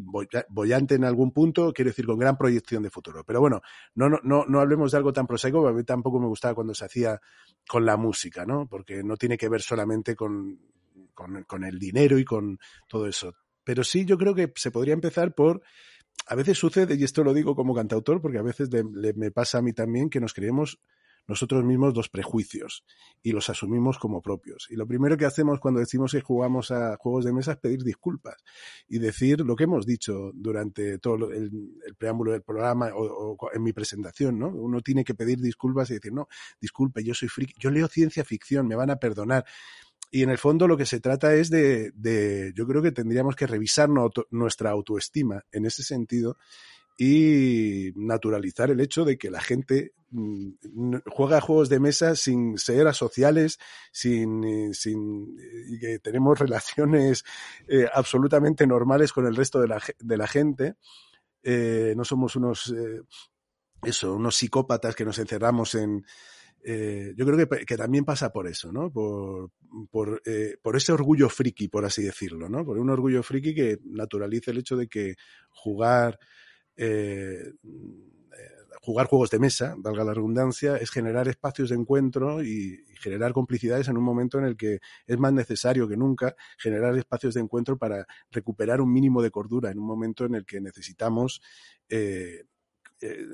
[0.50, 3.24] bollante en algún punto, quiero decir, con gran proyección de futuro.
[3.24, 3.62] Pero bueno,
[3.96, 6.74] no, no, no, no hablemos de algo tan prosaico, a mí tampoco me gustaba cuando
[6.74, 7.20] se hacía
[7.68, 8.68] con la música, ¿no?
[8.68, 10.60] Porque no tiene que ver solamente con,
[11.14, 13.34] con, el dinero y con todo eso.
[13.64, 15.62] pero sí yo creo que se podría empezar por
[16.28, 19.32] a veces sucede, y esto lo digo como cantautor, porque a veces le- le- me
[19.32, 20.80] pasa a mí también, que nos creemos
[21.28, 22.84] nosotros mismos los prejuicios
[23.22, 24.68] y los asumimos como propios.
[24.70, 27.84] Y lo primero que hacemos cuando decimos que jugamos a juegos de mesa es pedir
[27.84, 28.36] disculpas
[28.88, 31.52] y decir lo que hemos dicho durante todo el,
[31.86, 34.48] el preámbulo del programa o, o en mi presentación, ¿no?
[34.48, 36.28] Uno tiene que pedir disculpas y decir, no,
[36.60, 39.46] disculpe, yo soy friki, yo leo ciencia ficción, me van a perdonar.
[40.10, 43.36] Y en el fondo lo que se trata es de, de yo creo que tendríamos
[43.36, 46.38] que revisar no- nuestra autoestima en ese sentido
[46.98, 52.88] y naturalizar el hecho de que la gente mm, juega juegos de mesa sin ser
[52.88, 53.60] asociales,
[53.92, 55.38] sin, eh, sin
[55.70, 57.24] y que tenemos relaciones
[57.68, 60.76] eh, absolutamente normales con el resto de la, de la gente.
[61.44, 63.02] Eh, no somos unos eh,
[63.84, 66.04] eso, unos psicópatas que nos encerramos en,
[66.70, 68.92] eh, yo creo que, que también pasa por eso, ¿no?
[68.92, 69.52] Por,
[69.90, 72.66] por, eh, por ese orgullo friki, por así decirlo, ¿no?
[72.66, 75.16] Por un orgullo friki que naturalice el hecho de que
[75.50, 76.20] jugar,
[76.78, 77.54] eh,
[78.82, 83.34] jugar juegos de mesa, valga la redundancia, es generar espacios de encuentro y, y generar
[83.34, 87.42] complicidades en un momento en el que es más necesario que nunca generar espacios de
[87.42, 91.42] encuentro para recuperar un mínimo de cordura en un momento en el que necesitamos
[91.90, 92.46] eh,
[93.02, 93.26] eh,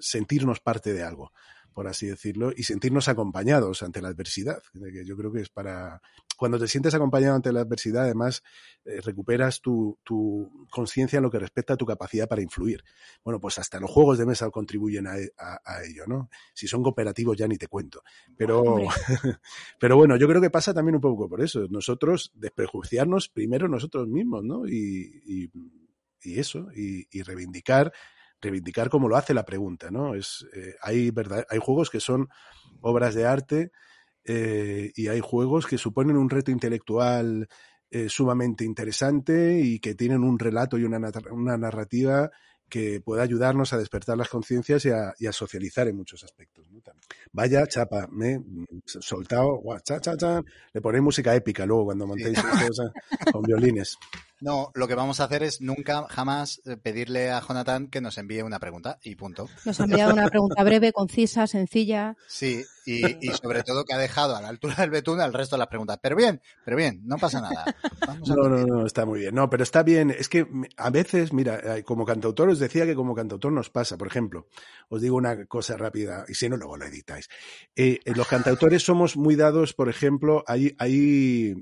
[0.00, 1.32] sentirnos parte de algo
[1.74, 4.62] por así decirlo, y sentirnos acompañados ante la adversidad.
[4.72, 6.00] que Yo creo que es para...
[6.36, 8.42] Cuando te sientes acompañado ante la adversidad, además,
[8.86, 12.82] eh, recuperas tu, tu conciencia en lo que respecta a tu capacidad para influir.
[13.22, 16.30] Bueno, pues hasta los juegos de mesa contribuyen a, a- a ello, ¿no?
[16.54, 18.02] Si son cooperativos ya ni te cuento.
[18.38, 18.62] Pero,
[19.78, 21.66] pero bueno, yo creo que pasa también un poco por eso.
[21.68, 24.66] Nosotros desprejuiciarnos primero nosotros mismos, ¿no?
[24.66, 25.50] Y, y,
[26.22, 27.92] y eso, y, y reivindicar
[28.40, 30.14] reivindicar como lo hace la pregunta, ¿no?
[30.14, 32.28] Es, eh, hay, verdad, hay juegos que son
[32.80, 33.72] obras de arte
[34.24, 37.48] eh, y hay juegos que suponen un reto intelectual
[37.90, 41.00] eh, sumamente interesante y que tienen un relato y una,
[41.32, 42.30] una narrativa
[42.68, 46.68] que pueda ayudarnos a despertar las conciencias y a, y a socializar en muchos aspectos.
[47.32, 48.40] Vaya chapa, me he
[48.86, 50.40] soltado, guau, cha, cha, cha.
[50.72, 52.38] le ponéis música épica luego cuando montéis
[52.70, 52.92] esto,
[53.32, 53.98] con violines.
[54.40, 58.18] No, lo que vamos a hacer es nunca, jamás eh, pedirle a Jonathan que nos
[58.18, 59.48] envíe una pregunta y punto.
[59.64, 62.16] Nos ha enviado una pregunta breve, concisa, sencilla.
[62.26, 65.56] Sí, y, y sobre todo que ha dejado a la altura del betún al resto
[65.56, 65.98] de las preguntas.
[66.02, 67.64] Pero bien, pero bien, no pasa nada.
[68.06, 69.34] Vamos a No, no, no, está muy bien.
[69.34, 70.10] No, pero está bien.
[70.10, 73.96] Es que a veces, mira, como cantautor os decía que como cantautor nos pasa.
[73.96, 74.48] Por ejemplo,
[74.88, 77.28] os digo una cosa rápida, y si no, luego lo editáis.
[77.76, 81.54] Eh, eh, los cantautores somos muy dados, por ejemplo, hay, hay,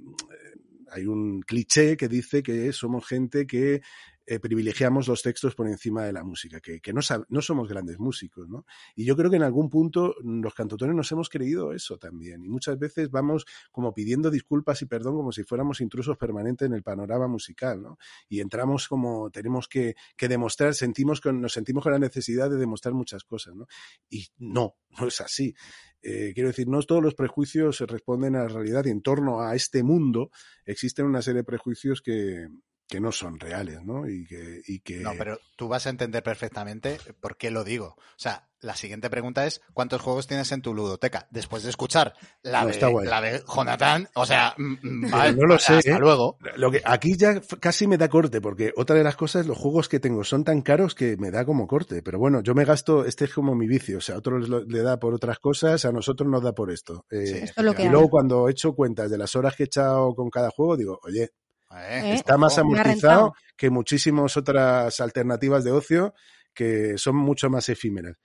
[0.91, 3.82] hay un cliché que dice que somos gente que
[4.30, 7.00] eh, privilegiamos los textos por encima de la música, que, que no,
[7.30, 8.66] no somos grandes músicos, ¿no?
[8.94, 12.44] Y yo creo que en algún punto los cantautores nos hemos creído eso también.
[12.44, 16.74] Y muchas veces vamos como pidiendo disculpas y perdón como si fuéramos intrusos permanentes en
[16.74, 17.98] el panorama musical, ¿no?
[18.28, 22.58] Y entramos como tenemos que, que demostrar, sentimos con, nos sentimos con la necesidad de
[22.58, 23.66] demostrar muchas cosas, ¿no?
[24.10, 25.54] Y no, no es así.
[26.02, 29.54] Eh, quiero decir, no todos los prejuicios responden a la realidad y en torno a
[29.54, 30.30] este mundo
[30.66, 32.48] existen una serie de prejuicios que,
[32.89, 34.09] que no son reales, ¿no?
[34.09, 37.97] Y que, y que No, pero tú vas a entender perfectamente por qué lo digo.
[37.99, 41.28] O sea, la siguiente pregunta es ¿cuántos juegos tienes en tu ludoteca?
[41.30, 45.47] Después de escuchar la, No, de, la de Jonathan, o sea, mm, mm, vale, no
[45.47, 45.74] lo sé.
[45.74, 45.99] hasta ¿eh?
[45.99, 46.39] luego.
[46.57, 49.89] Lo que, aquí ya casi me da corte, porque otra de las cosas, los juegos
[49.89, 52.03] que tengo son tan caros que me da como corte.
[52.03, 53.99] Pero bueno, yo me gasto, este es como mi vicio.
[53.99, 56.72] O sea, a otros lo- le da por otras cosas, a nosotros nos da por
[56.72, 57.05] esto.
[57.11, 57.93] Eh, Sí, Esto es lo que y hay.
[57.93, 60.99] luego cuando he hecho cuentas de las horas que he echado con cada juego, digo,
[61.05, 61.30] oye,
[61.76, 66.14] Eh, está más amortizado que muchísimas otras alternativas de ocio
[66.54, 68.16] que son mucho más efímeras.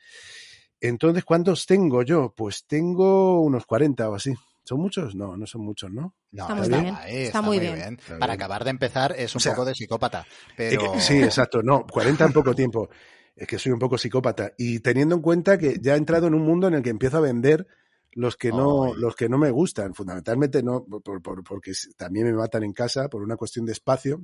[0.80, 2.34] Entonces, ¿cuántos tengo yo?
[2.36, 4.34] Pues tengo unos 40 o así.
[4.66, 5.14] ¿Son muchos?
[5.16, 6.16] No, no son muchos, ¿no?
[6.32, 7.76] No, Está muy está, bien, guay, está está muy muy bien.
[7.76, 7.94] bien.
[8.00, 8.42] Está Para bien.
[8.42, 10.20] acabar de empezar es un O sea, poco de psicópata.
[10.22, 10.94] Es Pero...
[10.94, 11.62] que- sí, exacto.
[11.62, 12.90] No, 40 en poco tiempo.
[13.36, 14.54] Es que soy un poco psicópata.
[14.58, 17.18] Y teniendo en cuenta que ya he entrado en un mundo en el que empiezo
[17.18, 17.68] a vender
[18.16, 19.94] los que no, los que no me gustan.
[19.94, 24.22] Fundamentalmente no, por- por- porque también me matan en casa por una cuestión de espacio.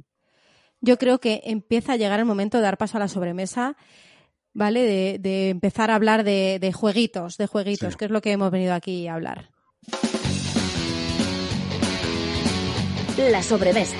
[0.81, 3.75] Yo creo que empieza a llegar el momento de dar paso a la sobremesa,
[4.53, 4.81] ¿vale?
[4.83, 7.97] De, de empezar a hablar de, de jueguitos, de jueguitos, Sí.
[7.97, 9.49] que es lo que hemos venido aquí a hablar.
[13.17, 13.97] La sobremesa.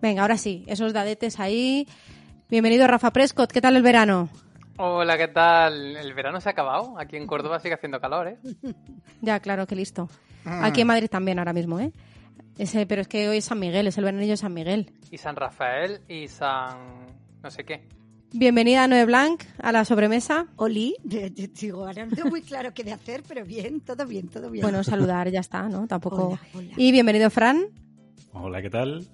[0.00, 1.86] Venga, ahora sí, esos dadetes ahí.
[2.48, 4.28] Bienvenido Rafa Prescott, ¿qué tal el verano?
[4.78, 5.96] Hola, ¿qué tal?
[5.96, 6.98] El verano se ha acabado.
[6.98, 8.38] Aquí en Córdoba sigue haciendo calor, ¿eh?
[9.20, 10.08] Ya, claro, que listo.
[10.44, 10.64] Mm.
[10.64, 11.92] Aquí en Madrid también ahora mismo, ¿eh?
[12.58, 14.92] Ese, pero es que hoy es San Miguel, es el veranillo de San Miguel.
[15.10, 16.78] Y San Rafael y San...
[17.42, 17.86] no sé qué.
[18.34, 20.46] Bienvenida Noé Blanc a la sobremesa.
[20.56, 24.50] Oli, digo, ahora no tengo muy claro qué de hacer, pero bien, todo bien, todo
[24.50, 24.62] bien.
[24.62, 25.86] Bueno, saludar, ya está, ¿no?
[25.86, 26.28] Tampoco.
[26.28, 26.72] Hola, hola.
[26.76, 27.66] Y bienvenido Fran,
[28.32, 29.06] Hola, ¿qué tal?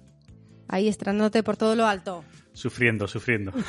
[0.69, 2.23] ahí estrenándote por todo lo alto.
[2.59, 3.53] Sufriendo, sufriendo.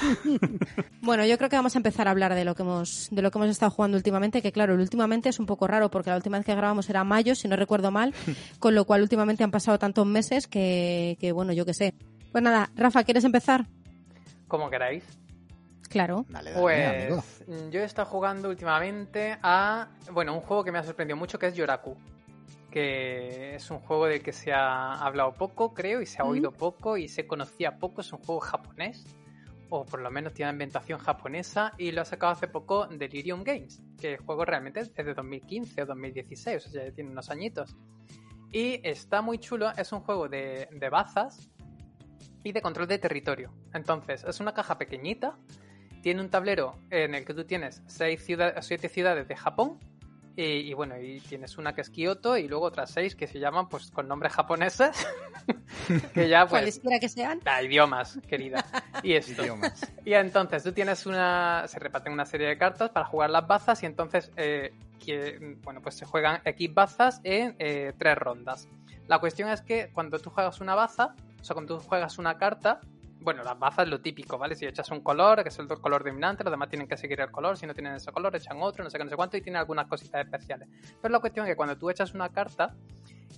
[1.02, 3.30] Bueno, yo creo que vamos a empezar a hablar de lo que hemos de lo
[3.30, 6.16] que hemos estado jugando últimamente, que claro, el últimamente es un poco raro porque la
[6.16, 8.12] última vez que grabamos era mayo, si no recuerdo mal,
[8.58, 11.94] con lo cual últimamente han pasado tantos meses que, que bueno, yo qué sé.
[12.32, 13.66] Pues nada, Rafa, ¿quieres empezar?
[14.48, 15.04] Como queráis.
[15.88, 16.26] Claro.
[16.28, 17.24] Dale, dale, amigo.
[17.46, 21.38] Pues yo he estado jugando últimamente a, bueno, un juego que me ha sorprendido mucho
[21.38, 21.96] que es Yoraku,
[22.70, 26.52] que es un juego del que se ha hablado poco, creo, y se ha oído
[26.52, 29.04] poco y se conocía poco, es un juego japonés,
[29.68, 33.82] o por lo menos tiene ambientación japonesa, y lo ha sacado hace poco Delirium Games,
[34.00, 37.76] que el juego realmente es de 2015 o 2016, o sea, ya tiene unos añitos.
[38.52, 41.50] Y está muy chulo, es un juego de, de bazas
[42.42, 43.52] y de control de territorio.
[43.74, 45.38] Entonces, es una caja pequeñita,
[46.02, 49.78] tiene un tablero en el que tú tienes seis ciudades, siete ciudades de Japón.
[50.40, 53.38] Y, y bueno, y tienes una que es Kioto y luego otras seis que se
[53.38, 55.06] llaman pues con nombres japoneses.
[56.14, 56.50] que ya pues...
[56.50, 57.40] Cualesquiera que sean.
[57.44, 58.64] Da, idiomas, querida.
[59.02, 59.42] Y esto.
[59.42, 59.92] Idiomas.
[60.04, 61.64] Y entonces tú tienes una.
[61.68, 64.32] Se reparten una serie de cartas para jugar las bazas y entonces.
[64.36, 68.68] eh, que, bueno, pues se juegan X bazas en eh, tres rondas.
[69.08, 72.38] La cuestión es que cuando tú juegas una baza, o sea, cuando tú juegas una
[72.38, 72.80] carta.
[73.22, 74.54] Bueno, las bazas lo típico, ¿vale?
[74.54, 77.30] Si echas un color, que es el color dominante, los demás tienen que seguir el
[77.30, 77.58] color.
[77.58, 79.58] Si no tienen ese color, echan otro, no sé qué, no sé cuánto, y tiene
[79.58, 80.68] algunas cositas especiales.
[81.02, 82.74] Pero la cuestión es que cuando tú echas una carta,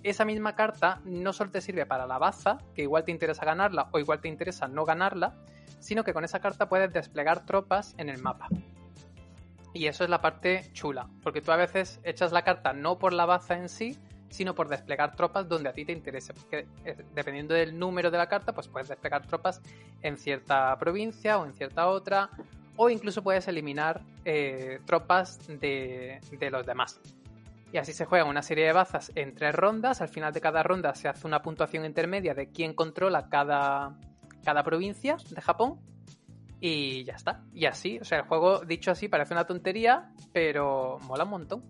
[0.05, 3.89] esa misma carta no solo te sirve para la baza, que igual te interesa ganarla
[3.91, 5.35] o igual te interesa no ganarla,
[5.81, 8.49] sino que con esa carta puedes desplegar tropas en el mapa.
[9.75, 13.13] Y eso es la parte chula, porque tú a veces echas la carta no por
[13.13, 13.99] la baza en sí,
[14.33, 16.35] sino por desplegar tropas donde a ti te interese.
[16.35, 19.61] Porque eh, dependiendo del número de la carta, pues puedes desplegar tropas
[20.01, 22.31] en cierta provincia o en cierta otra,
[22.77, 27.01] o incluso puedes eliminar eh, tropas de, de los demás.
[27.73, 30.01] Y así se juegan una serie de bazas en tres rondas.
[30.01, 33.97] Al final de cada ronda se hace una puntuación intermedia de quién controla cada,
[34.45, 35.81] cada provincia de Japón.
[36.61, 37.43] Y ya está.
[37.53, 41.65] Y así, o sea, el juego dicho así parece una tontería, pero mola un montón.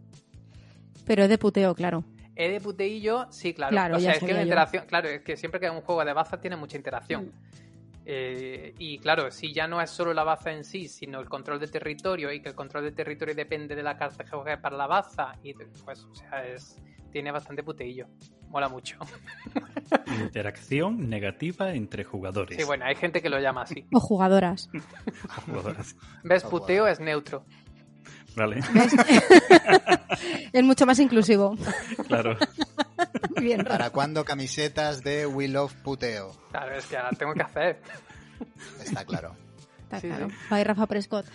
[1.07, 2.05] Pero es de puteo, claro.
[2.43, 3.71] E de puteillo, sí, claro.
[3.71, 4.41] Claro, o sea, es que yo.
[4.41, 7.27] interacción, claro, es que siempre que hay un juego de baza tiene mucha interacción.
[7.27, 7.33] Mm.
[8.05, 11.61] Eh, y claro, si ya no es solo la baza en sí, sino el control
[11.61, 14.77] de territorio y que el control de territorio depende de la carta que juegues para
[14.77, 16.83] la baza, y pues, o sea, es,
[17.13, 18.09] tiene bastante puteillo.
[18.49, 18.99] Mola mucho.
[20.21, 22.59] Interacción negativa entre jugadores.
[22.59, 23.87] Sí, bueno, hay gente que lo llama así.
[23.95, 24.69] O jugadoras.
[25.47, 25.95] Jugadoras.
[26.25, 26.43] ¿Ves?
[26.43, 27.45] Puteo es neutro.
[28.35, 28.61] Vale,
[30.53, 31.57] es mucho más inclusivo.
[32.09, 32.37] claro.
[33.37, 33.71] Muy bien, Rafa.
[33.79, 36.37] ¿Para cuándo camisetas de We Love Puteo?
[36.51, 37.81] Claro, es que ahora tengo que hacer.
[38.85, 39.35] Está claro.
[39.85, 40.29] Está Sí, claro.
[40.29, 40.37] sí.
[40.51, 41.27] Bye, Rafa Prescott.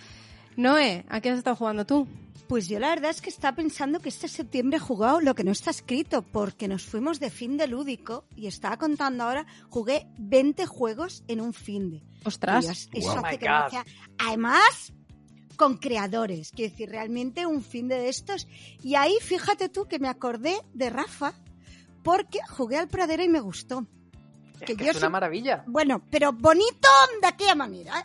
[0.56, 2.08] Noé, ¿a qué has estado jugando tú?
[2.48, 5.44] Pues yo la verdad es que estaba pensando que este septiembre he jugado lo que
[5.44, 10.06] no está escrito, porque nos fuimos de fin de lúdico y estaba contando ahora, jugué
[10.18, 12.02] 20 juegos en un fin de.
[12.24, 12.64] Ostras.
[12.64, 13.48] Dios, eso Oh hace que
[14.18, 14.92] Además,
[15.58, 18.46] con creadores, quiero decir, realmente un fin de estos.
[18.82, 21.34] Y ahí fíjate tú que me acordé de Rafa,
[22.02, 23.84] porque jugué al Pradera y me gustó.
[24.54, 25.64] Es Que que yo es una soy- maravilla.
[25.66, 26.88] Bueno, pero bonito
[27.20, 28.00] de aquella manera.
[28.00, 28.04] ¿eh?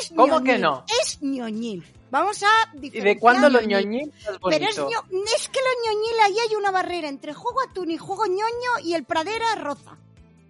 [0.00, 0.84] Es ¿Cómo que no?
[1.02, 1.84] Es ñoñil.
[2.10, 2.48] Vamos a
[2.80, 4.12] ¿Y de cuándo lo ñoñil.
[4.18, 5.04] es Pero es, ño-
[5.34, 8.92] es que lo ñoñil ahí hay una barrera entre juego atún y juego ñoño y
[8.94, 9.96] el Pradera roza.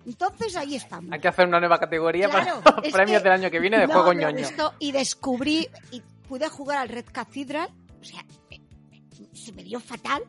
[0.05, 1.13] Entonces ahí estamos.
[1.13, 3.79] Hay que hacer una nueva categoría Claro, para los premios que del año que viene
[3.79, 4.45] de no juego ñoño.
[4.81, 6.03] y descubrí y
[6.33, 7.69] pude jugar al Red Cathedral.
[8.01, 10.23] O sea, me- me- se me dio fatal.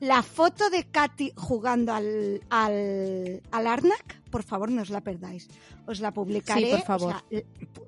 [0.00, 5.46] La foto de Katy jugando al, al, al Arnak, por favor, no os la perdáis.
[5.86, 6.62] Os la publicaré.
[6.64, 7.14] Sí, por favor.
[7.14, 7.46] o sea, l-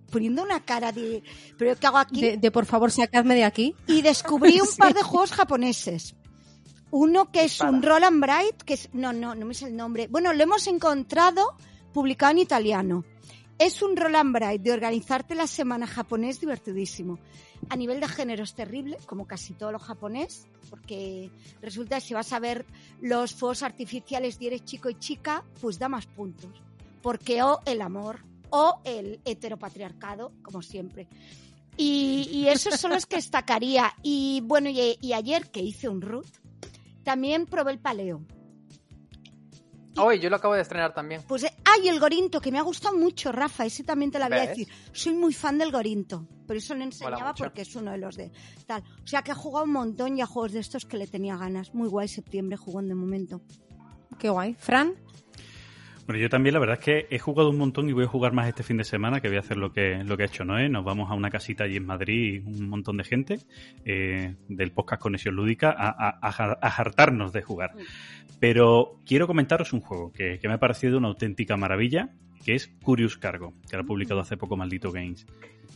[0.08, 1.24] poniendo una cara de.
[1.58, 2.20] ¿Pero qué hago aquí?
[2.20, 3.74] De, de, por favor, sacadme de aquí.
[3.88, 4.76] y descubrí un Sí.
[4.78, 6.14] par de juegos japoneses.
[6.92, 7.94] Uno que es un Dispara.
[7.94, 10.06] Roll and Bright, que es, no, no, no me sé el nombre.
[10.06, 11.56] Bueno, lo hemos encontrado
[11.92, 13.04] publicado en italiano.
[13.58, 17.18] Es un Roll and Bright de organizarte la semana japonés divertidísimo.
[17.68, 21.30] A nivel de género es terrible, como casi todo lo japonés, porque
[21.60, 22.66] resulta que si vas a ver
[23.00, 26.50] los fuegos artificiales y eres chico y chica, pues da más puntos.
[27.02, 31.08] Porque o el amor o el heteropatriarcado, como siempre.
[31.76, 33.94] Y, y esos son los que destacaría.
[34.02, 36.26] Y bueno, y, y ayer que hice un root,
[37.04, 38.22] también probé el paleo.
[39.96, 41.22] Hoy yo lo acabo de estrenar también.
[41.28, 44.38] Pues, ay, el Gorinto, que me ha gustado mucho, Rafa, ese también te lo voy
[44.38, 44.68] a decir.
[44.92, 48.30] Soy muy fan del Gorinto, por eso lo enseñaba porque es uno de los de
[48.66, 48.82] tal.
[49.02, 51.36] O sea que he jugado un montón y a juegos de estos que le tenía
[51.36, 51.74] ganas.
[51.74, 53.42] Muy guay septiembre jugando de momento.
[54.18, 54.54] Qué guay.
[54.58, 54.94] Fran,
[56.06, 58.32] Bueno, yo también la verdad es que he jugado un montón y voy a jugar
[58.32, 60.44] más este fin de semana, que voy a hacer lo que, lo que ha hecho
[60.44, 60.68] Noé.
[60.68, 63.38] Nos vamos a una casita allí en Madrid, un montón de gente
[63.84, 67.72] eh, del podcast Conexión Lúdica, a, a, hartarnos de jugar.
[68.40, 72.10] Pero quiero comentaros un juego que, que me ha parecido una auténtica maravilla,
[72.44, 75.26] que es Curious Cargo, que lo ha publicado hace poco Maldito Games.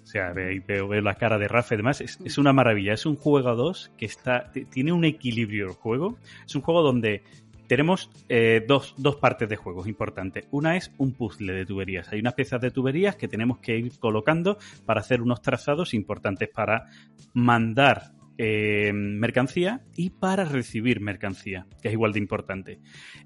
[0.02, 2.00] O sea, ve- veo, veo la cara de Rafa y demás.
[2.00, 2.92] Es, es una maravilla.
[2.92, 6.18] Es un juego a dos que está, tiene un equilibrio el juego.
[6.44, 7.22] Es un juego donde
[7.66, 10.46] tenemos eh, dos, dos partes de juegos importantes.
[10.50, 12.12] Una es un puzzle de tuberías.
[12.12, 16.48] Hay unas piezas de tuberías que tenemos que ir colocando para hacer unos trazados importantes
[16.48, 16.86] para
[17.32, 22.80] mandar eh, mercancía y para recibir mercancía, que es igual de importante.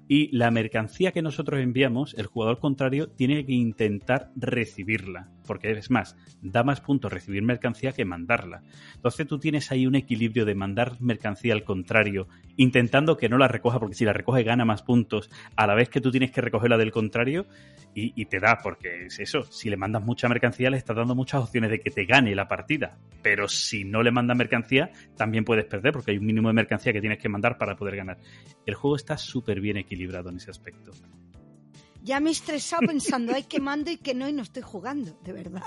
[0.07, 5.91] Y la mercancía que nosotros enviamos, el jugador contrario tiene que intentar recibirla, porque es
[5.91, 8.63] más, da más puntos recibir mercancía que mandarla.
[8.95, 13.49] Entonces tú tienes ahí un equilibrio de mandar mercancía al contrario, intentando que no la
[13.49, 16.39] recoja, porque si la recoge gana más puntos, a la vez que tú tienes que
[16.39, 17.47] recogerla del contrario,
[17.93, 21.43] y, te da, porque es eso, si le mandas mucha mercancía le estás dando muchas
[21.43, 25.65] opciones de que te gane la partida, pero si no le mandas mercancía, también puedes
[25.65, 28.19] perder, porque hay un mínimo de mercancía que tienes que mandar para poder ganar.
[28.65, 30.93] El juego está súper bien equilibrado en ese aspecto.
[32.03, 35.19] Ya me he estresado pensando, ay, que mando y que no, y no estoy jugando,
[35.23, 35.61] de verdad.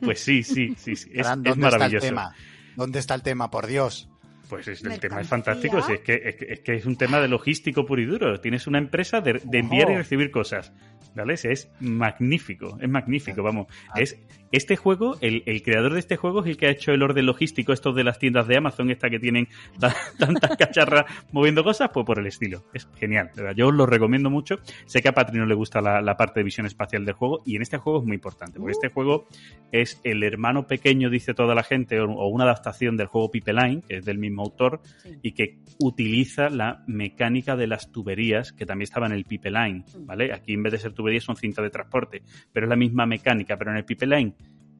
[0.00, 1.10] Pues sí, sí, sí, sí.
[1.12, 2.34] Es, ¿dónde está el tema?
[2.76, 4.08] ¿Dónde está el tema, por Dios?
[4.48, 6.96] Pues es, el tema es fantástico, sí, es, que, es, que, es que es un
[6.96, 8.40] tema de logístico puro y duro.
[8.40, 10.72] Tienes una empresa de, de enviar y recibir cosas.
[11.16, 11.34] ¿Vale?
[11.34, 13.66] Es magnífico, es magnífico, vamos.
[13.88, 13.94] Ah.
[14.00, 14.16] Es
[14.56, 17.26] este juego, el, el creador de este juego es el que ha hecho el orden
[17.26, 19.48] logístico, estos de las tiendas de Amazon, esta que tienen
[19.80, 22.64] ta- tantas cacharras moviendo cosas, pues por el estilo.
[22.74, 23.56] Es genial, de verdad.
[23.56, 24.56] Yo os lo recomiendo mucho.
[24.86, 27.42] Sé que a Patri no le gusta la, la parte de visión espacial del juego,
[27.44, 29.26] y en este juego es muy importante, porque este juego
[29.72, 33.82] es el hermano pequeño, dice toda la gente, o, o una adaptación del juego Pipeline,
[33.82, 34.80] que es del mismo autor,
[35.22, 40.32] y que utiliza la mecánica de las tuberías, que también estaba en el Pipeline, ¿vale?
[40.32, 43.56] Aquí en vez de ser tuberías son cinta de transporte, pero es la misma mecánica,
[43.56, 44.34] pero en el Pipeline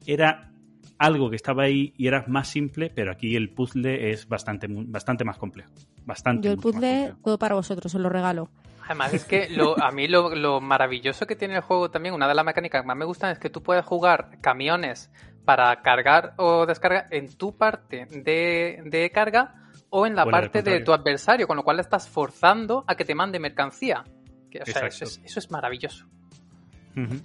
[0.07, 0.51] era
[0.97, 5.23] algo que estaba ahí y era más simple, pero aquí el puzzle es bastante, bastante
[5.23, 5.71] más complejo.
[6.05, 6.47] Bastante.
[6.47, 8.49] Yo el puzzle, todo para vosotros, os lo regalo.
[8.85, 12.27] Además, es que lo, a mí lo, lo maravilloso que tiene el juego también, una
[12.27, 15.11] de las mecánicas que más me gustan es que tú puedes jugar camiones
[15.43, 19.55] para cargar o descargar en tu parte de, de carga
[19.89, 23.05] o en la parte de tu adversario, con lo cual le estás forzando a que
[23.05, 24.03] te mande mercancía.
[24.49, 26.07] Que, o sea, eso es, eso es maravilloso.
[26.95, 27.21] Ujú.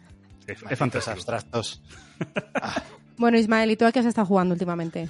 [0.46, 1.12] Es, es Malditos fantástico.
[1.12, 1.82] abstractos.
[3.18, 5.08] Bueno, Ismael, ¿y tú a qué has estado jugando últimamente?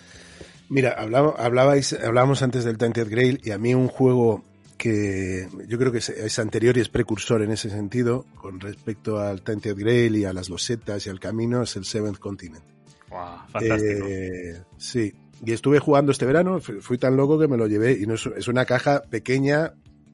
[0.68, 4.44] Mira, hablaba- hablabais, hablábamos antes del Tainted Grail y a mí un juego
[4.76, 9.18] que yo creo que es, es anterior y es precursor en ese sentido con respecto
[9.20, 12.64] al Tainted Grail y a las losetas y al camino es el Seventh Continent.
[13.08, 14.06] Guau, fantástico.
[14.08, 15.14] Eh, sí,
[15.46, 18.14] y estuve jugando este verano, fui, fui tan loco que me lo llevé y no
[18.14, 19.72] es, es una caja pequeña,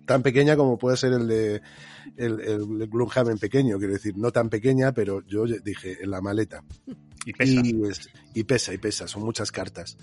[0.08, 1.62] tan pequeña como puede ser el de
[2.16, 6.64] el, el Gloomhaven pequeño, quiero decir, no tan pequeña, pero yo dije en la maleta.
[7.24, 7.60] y pesa.
[8.34, 9.96] Y, y pesa, y pesa, son muchas cartas.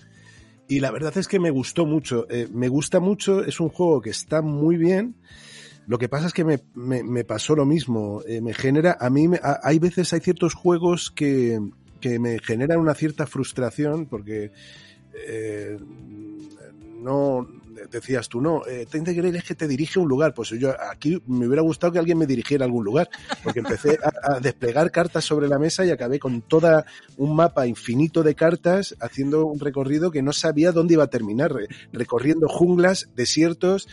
[0.67, 2.25] Y la verdad es que me gustó mucho.
[2.29, 5.15] eh, me gusta mucho, es un juego que está muy bien.
[5.87, 8.21] Lo que pasa es que me, me- me pasó lo mismo.
[8.27, 11.59] eh, me genera, a mí, me- a- hay veces, hay ciertos juegos que,
[11.99, 14.51] que me generan una cierta frustración porque
[15.27, 15.77] eh,
[17.01, 17.47] no,
[17.91, 20.33] decías tú, no, eh, Tainted Grail es que te dirige a un lugar.
[20.33, 23.09] Pues yo aquí me hubiera gustado que alguien me dirigiera a algún lugar,
[23.43, 26.85] porque empecé a, desplegar cartas sobre la mesa y acabé con toda
[27.17, 31.53] un mapa infinito de cartas haciendo un recorrido que no sabía dónde iba a terminar,
[31.53, 33.87] re- recorriendo junglas, desiertos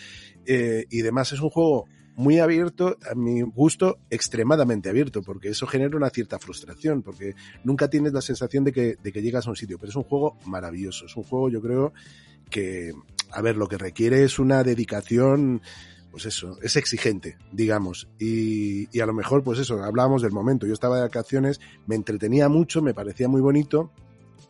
[0.47, 1.33] eh, y demás.
[1.33, 6.39] Es un juego muy abierto, a mi gusto, extremadamente abierto, porque eso genera una cierta
[6.39, 7.35] frustración, porque
[7.65, 10.03] nunca tienes la sensación de que, de que llegas a un sitio, pero es un
[10.03, 11.93] juego maravilloso, es un juego yo creo
[12.51, 12.93] que,
[13.33, 15.63] a ver, lo que requiere es una dedicación,
[16.11, 20.75] pues eso, es exigente, digamos, y, a lo mejor, pues eso, hablábamos del momento, yo
[20.75, 23.91] estaba de vacaciones, me entretenía mucho, me parecía muy bonito,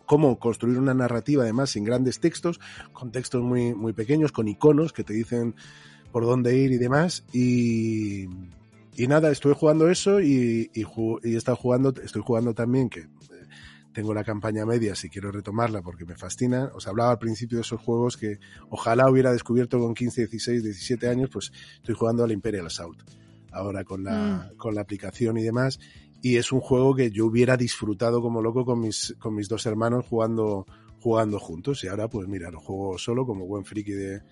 [0.07, 2.61] cómo construir una narrativa además sin grandes textos,
[2.93, 5.55] con textos muy, muy pequeños, con iconos que te dicen
[6.11, 7.24] por dónde ir y demás.
[7.33, 8.24] Y,
[8.95, 10.85] y nada, estuve jugando eso y, y,
[11.22, 13.07] y he estado jugando, estoy jugando también que
[13.93, 16.70] tengo la campaña media si quiero retomarla porque me fascina.
[16.74, 18.38] Os hablaba al principio de esos juegos que
[18.70, 23.03] ojalá hubiera descubierto con 15, 16, 17 años, pues estoy jugando al Imperial Assault.
[23.51, 25.78] Ahora con la, con la aplicación y demás.
[26.22, 29.66] Y es un juego que yo hubiera disfrutado como loco con mis, con mis dos
[29.66, 30.66] hermanos jugando,
[31.01, 31.84] jugando juntos.
[31.84, 34.22] Y ahora, pues mira, lo juego solo como buen friki de,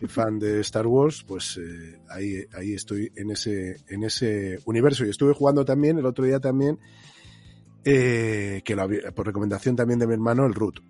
[0.00, 5.04] y fan de Star Wars, pues eh, ahí, ahí estoy en ese, en ese universo.
[5.04, 6.78] Y estuve jugando también, el otro día también,
[7.84, 10.80] eh, que lo había- por recomendación también de mi hermano, el Root,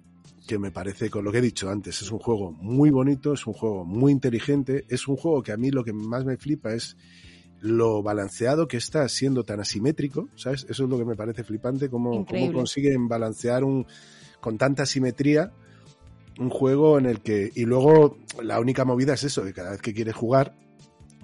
[0.47, 3.47] que me parece, con lo que he dicho antes, es un juego muy bonito, es
[3.47, 6.73] un juego muy inteligente, es un juego que a mí lo que más me flipa
[6.75, 6.97] es
[7.61, 10.65] lo balanceado que está siendo tan asimétrico, ¿sabes?
[10.69, 13.85] Eso es lo que me parece flipante, cómo, cómo consiguen balancear un,
[14.41, 15.53] con tanta simetría
[16.39, 17.51] un juego en el que...
[17.57, 20.55] Y luego la única movida es eso, que cada vez que quieres jugar,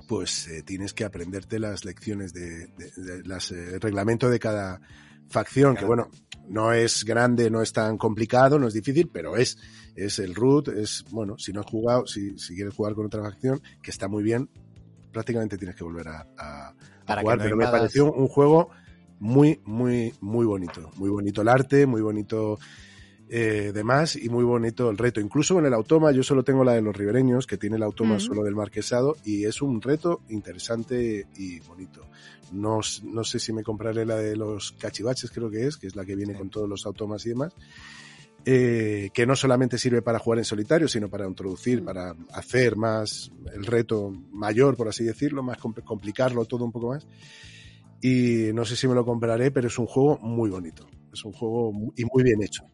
[0.09, 4.41] pues eh, tienes que aprenderte las lecciones de, de- de las, eh, el reglamento de
[4.41, 4.81] cada
[5.29, 6.09] facción, que bueno,
[6.49, 9.59] no es grande, no es tan complicado, no es difícil, pero es,
[9.95, 13.23] es el root, es, bueno, si no has jugado, si, si quieres jugar con otra
[13.23, 14.49] facción, que está muy bien,
[15.13, 16.75] prácticamente tienes que volver a,
[17.07, 18.71] jugar, no pero me pareció un juego
[19.21, 22.59] muy, muy, muy bonito, muy bonito el arte, muy bonito
[23.29, 25.21] eh, demás y muy bonito el reto.
[25.21, 28.17] Incluso en el automa, yo solo tengo la de los ribereños, que tiene el automa
[28.17, 28.21] Mm.
[28.21, 32.07] solo del marquesado, y es un reto interesante y bonito.
[32.53, 35.87] No, s- no sé si me compraré la de los cachivaches, creo que es, que
[35.87, 37.53] es la que viene con todos los automas y demás.
[38.47, 43.31] eh, que no solamente sirve para jugar en solitario, sino para introducir, para hacer más
[43.55, 47.07] el reto mayor, por así decirlo, más compl- complicarlo todo un poco más.
[48.03, 50.87] Y no sé si me lo compraré, pero es un juego muy bonito.
[51.13, 52.65] Es un juego y muy bien hecho.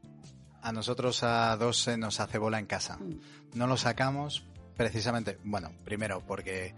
[0.63, 2.97] A nosotros a dos se nos hace bola en casa.
[2.99, 3.57] Mm.
[3.59, 4.45] No lo sacamos
[4.77, 6.75] precisamente, bueno, primero porque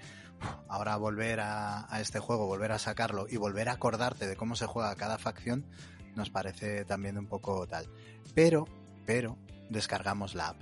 [0.68, 4.57] ahora volver a, a este juego, volver a sacarlo y volver a acordarte de cómo
[4.57, 5.66] se juega cada facción
[6.14, 7.86] nos parece también un poco tal.
[8.34, 8.66] Pero,
[9.07, 9.36] pero,
[9.70, 10.61] descargamos la app.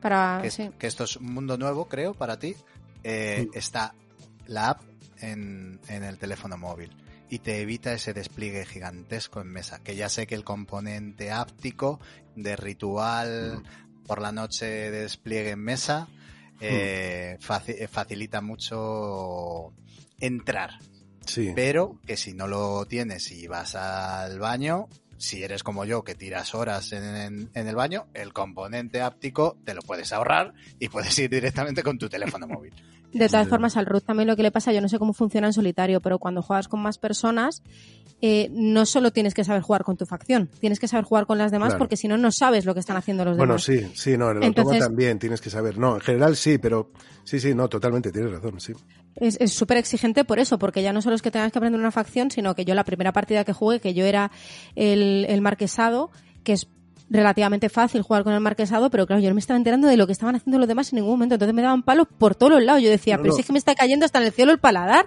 [0.00, 0.70] Para, que, sí.
[0.78, 2.54] que esto es un mundo nuevo, creo, para ti.
[3.02, 3.94] Eh, Está
[4.46, 4.82] la app
[5.18, 6.90] en, en el teléfono móvil
[7.28, 9.80] y te evita ese despliegue gigantesco en mesa.
[9.82, 12.00] Que ya sé que el componente áptico
[12.34, 13.62] de ritual
[14.06, 16.08] por la noche de despliegue en mesa
[16.60, 19.72] eh, faci- eh, facilita mucho
[20.20, 20.78] entrar.
[21.26, 21.52] Sí.
[21.54, 24.88] Pero que si no lo tienes y vas al baño,
[25.18, 29.58] si eres como yo que tiras horas en, en- en el baño, el componente áptico
[29.64, 32.72] te lo puedes ahorrar y puedes ir directamente con tu teléfono móvil.
[33.18, 35.46] De todas formas, al Ruth también lo que le pasa, yo no sé cómo funciona
[35.46, 37.62] en solitario, pero cuando juegas con más personas,
[38.22, 41.36] eh, no solo tienes que saber jugar con tu facción, tienes que saber jugar con
[41.38, 41.78] las demás Claro.
[41.80, 43.64] porque si no, no sabes lo que están haciendo los Bueno, demás.
[43.64, 45.78] sí, sí, no, en el Entonces- también tienes que saber.
[45.78, 46.90] No, en general sí, pero
[47.24, 48.72] sí, sí, no, totalmente, tienes razón, sí.
[49.16, 51.80] Es es súper exigente por eso, porque ya no solo es que tengas que aprender
[51.80, 54.30] una facción, sino que yo la primera partida que jugué, que yo era
[54.74, 56.10] el, el marquesado,
[56.44, 56.68] que es
[57.08, 60.06] relativamente fácil jugar con el marquesado, pero claro, yo no me estaba enterando de lo
[60.06, 62.62] que estaban haciendo los demás en ningún momento, entonces me daban palos por todos los
[62.64, 62.82] lados.
[62.82, 63.36] Yo decía, No, pero no.
[63.36, 65.06] si es que me está cayendo hasta en el cielo el paladar.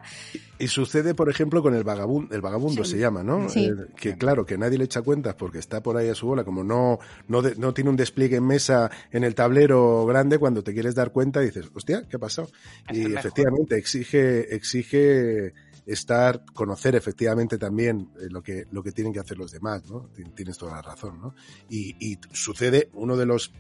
[0.62, 3.48] Y sucede, por ejemplo, con el vagabundo, el vagabundo se llama, ¿no?
[3.50, 3.66] Sí.
[3.66, 6.44] Eh, que claro, que nadie le echa cuentas porque está por ahí a su bola,
[6.44, 10.62] como no, no, de- no tiene un despliegue en mesa en el tablero grande, cuando
[10.64, 12.50] te quieres dar cuenta dices, hostia, ¿qué ha pasado?
[12.90, 15.54] Es Y efectivamente exige, exige
[15.92, 20.10] estar, conocer efectivamente también eh, lo que, lo que tienen que hacer los demás, ¿no?
[20.16, 21.36] Tien- Tienes toda la razón, ¿no?
[21.70, 23.52] Y, y sucede, uno de los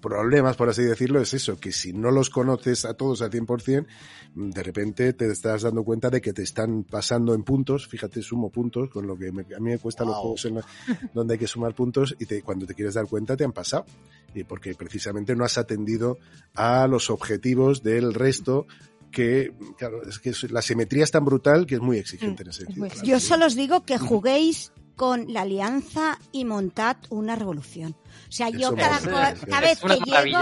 [0.00, 3.86] problemas, por así decirlo, es eso, que si no los conoces a todos al 100%,
[4.34, 8.20] mm, de repente te estás dando cuenta de que te están pasando en puntos, fíjate,
[8.20, 10.66] sumo puntos, con lo que me- a mí me cuesta los juegos en la-
[11.14, 13.86] donde hay que sumar puntos y te- cuando te quieres dar cuenta te han pasado,
[14.34, 16.18] y porque precisamente no has atendido
[16.54, 18.66] a los objetivos del resto
[19.14, 22.62] que, claro, es que la simetría es tan brutal que es muy exigente en ese
[22.62, 22.86] es sentido.
[22.88, 23.26] claro, Yo sí.
[23.26, 27.96] solo os digo que juguéis con la alianza y montad una revolución.
[28.28, 30.38] O sea, yo Eso cada, vez que llego,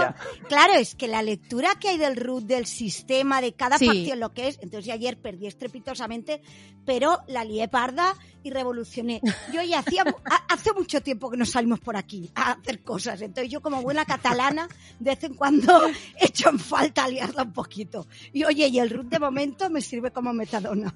[0.47, 3.85] claro, es que la lectura que hay del root, del sistema, de cada Sí.
[3.87, 6.41] facción, lo que es, entonces yo ayer perdí estrepitosamente,
[6.85, 9.21] pero la lié parda y revolucioné.
[9.53, 10.03] Yo ya hacía,
[10.49, 14.05] hace mucho tiempo que no salimos por aquí a hacer cosas, entonces yo como buena
[14.05, 14.67] catalana,
[14.99, 15.81] de vez en cuando
[16.19, 18.07] echo en falta liarla un poquito.
[18.31, 20.93] Y oye, y el root de momento me sirve como metadona.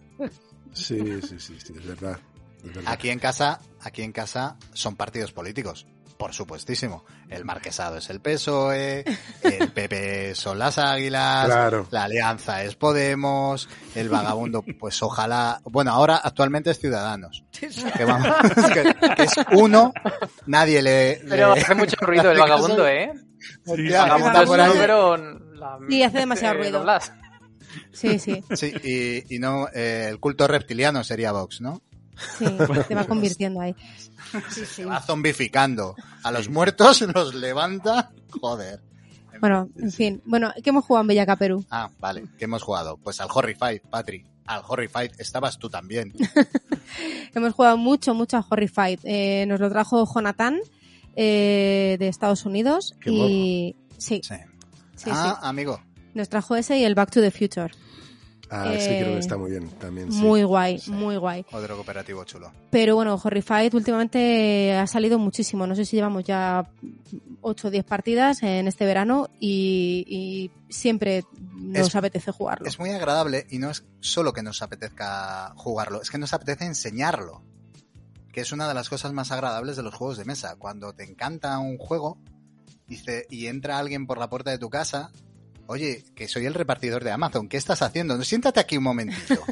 [0.73, 2.19] Sí, sí, sí, sí, es verdad.
[2.63, 2.93] es verdad.
[2.93, 5.87] Aquí en casa, aquí en casa son partidos políticos.
[6.17, 7.05] Por supuestísimo.
[7.29, 9.05] El marquesado es el PSOE,
[9.43, 11.87] el PP son las águilas, Claro.
[11.91, 15.61] la alianza es Podemos, el vagabundo, pues ojalá.
[15.65, 17.43] Bueno, ahora actualmente es Ciudadanos.
[17.95, 18.27] Que, vamos,
[18.73, 19.93] que- que es uno,
[20.47, 21.21] nadie le.
[21.29, 22.49] Pero le- hace mucho ruido el caso.
[22.51, 23.11] vagabundo, ¿eh?
[23.65, 24.69] Vagabundo por ahí.
[24.69, 26.85] número, la- Sí, hace demasiado eh, ruido.
[27.91, 31.81] Sí, sí, Sí, y, y no, eh, el culto reptiliano sería Vox, ¿no?
[32.37, 32.45] Sí,
[32.87, 33.75] te va convirtiendo ahí.
[34.49, 34.83] Sí, sí.
[34.83, 35.95] Va zombificando.
[36.23, 38.11] A los muertos los levanta.
[38.41, 38.81] Joder.
[39.39, 40.21] Bueno, en fin.
[40.25, 41.63] Bueno, ¿qué hemos jugado en Bellaca Perú?
[41.69, 42.25] Ah, vale.
[42.37, 42.97] ¿Qué hemos jugado?
[42.97, 44.25] Pues al Horrified, Patri.
[44.47, 46.13] Al Horrified estabas tú también.
[47.35, 48.99] Hemos jugado mucho, mucho a Horrified.
[49.03, 50.57] Eh, nos lo trajo Jonathan
[51.15, 52.95] eh, de Estados Unidos.
[52.99, 54.35] Qué y sí, Sí.
[54.95, 55.47] sí, ah, sí.
[55.47, 55.81] amigo.
[56.13, 57.71] Nos trajo ese y el Back to the Future.
[58.49, 60.11] Ah, sí, Eh, creo que está muy bien también.
[60.11, 60.19] sí.
[60.19, 60.91] Muy guay, Sí.
[60.91, 61.45] muy guay.
[61.51, 62.51] Otro cooperativo chulo.
[62.69, 65.67] Pero bueno, Horrified últimamente ha salido muchísimo.
[65.67, 66.69] No sé si llevamos ya
[67.41, 71.23] 8 o 10 partidas en este verano y, y siempre
[71.55, 72.67] nos Es- apetece jugarlo.
[72.67, 76.65] Es muy agradable y no es solo que nos apetezca jugarlo, es que nos apetece
[76.65, 77.41] enseñarlo.
[78.31, 80.55] Que es una de las cosas más agradables de los juegos de mesa.
[80.57, 82.17] Cuando te encanta un juego
[82.87, 85.11] dice, y entra alguien por la puerta de tu casa,
[85.67, 88.17] oye, que soy el repartidor de Amazon, ¿qué estás haciendo?
[88.17, 89.35] No, siéntate aquí un momentito.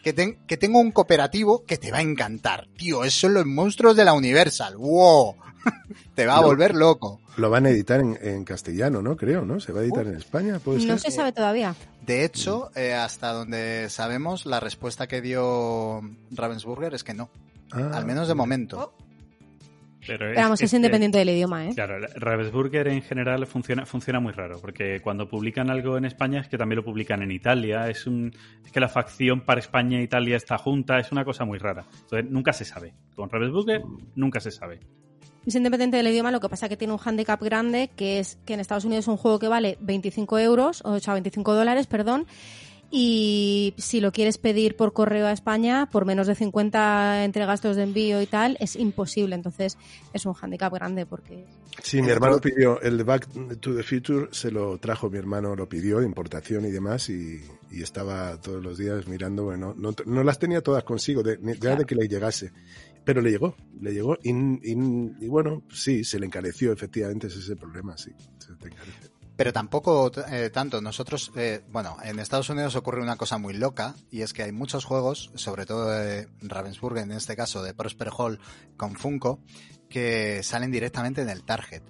[0.00, 2.68] Que, ten- que tengo un cooperativo que te va a encantar.
[2.78, 4.76] Tío, esos son los monstruos de la Universal.
[4.76, 5.34] ¡Wow!
[6.14, 6.46] te va a No.
[6.46, 7.20] volver loco.
[7.36, 9.16] Lo van a editar en, en castellano, ¿no?
[9.16, 9.58] Creo, ¿no?
[9.58, 10.60] ¿Se va a editar en España?
[10.60, 11.10] ¿Puede No ser?
[11.10, 11.74] se sabe todavía.
[12.06, 16.00] De hecho, eh, hasta donde sabemos, la respuesta que dio
[16.30, 17.28] Ravensburger es que no.
[17.72, 18.94] Ah, Al menos de momento.
[20.08, 21.70] Pero Pero vamos, es, que- independiente del idioma, ¿eh?
[21.74, 26.48] Claro, Ravensburger en general funciona, funciona muy raro, porque cuando publican algo en España es
[26.48, 28.32] que también lo publican en Italia, es un
[28.64, 31.84] es que la facción para España e Italia está junta, es una cosa muy rara.
[32.02, 32.94] Entonces nunca se sabe.
[33.14, 33.82] Con Ravensburger
[34.16, 34.80] nunca se sabe.
[35.46, 38.54] Es independiente del idioma, lo que pasa que tiene un handicap grande, que es que
[38.54, 42.26] en Estados Unidos es un juego que vale 25 euros, o sea, 25 dólares, perdón,
[42.90, 47.76] y si lo quieres pedir por correo a España, por menos de 50 entre gastos
[47.76, 49.34] de envío y tal, es imposible.
[49.34, 49.76] Entonces,
[50.12, 51.44] es un handicap grande porque...
[51.82, 53.28] Sí, mi hermano pidió el de Back
[53.60, 57.40] to the Future, se lo trajo mi hermano, lo pidió de importación y demás, y,
[57.70, 61.56] y estaba todos los días mirando, bueno, no, no las tenía todas consigo, de, ni-
[61.58, 62.50] ya de que le llegase,
[63.04, 67.38] pero le llegó, le llegó, y, y- y bueno, sí, se le encareció, efectivamente, ese
[67.38, 69.07] es el problema, sí, se te encarece.
[69.38, 70.80] Pero tampoco eh, tanto.
[70.80, 74.50] Nosotros, eh, bueno, en Estados Unidos ocurre una cosa muy loca y es que hay
[74.50, 78.40] muchos juegos, sobre todo de Ravensburger, en este caso de Prosper Hall
[78.76, 79.38] con Funko,
[79.88, 81.84] que salen directamente en el Target.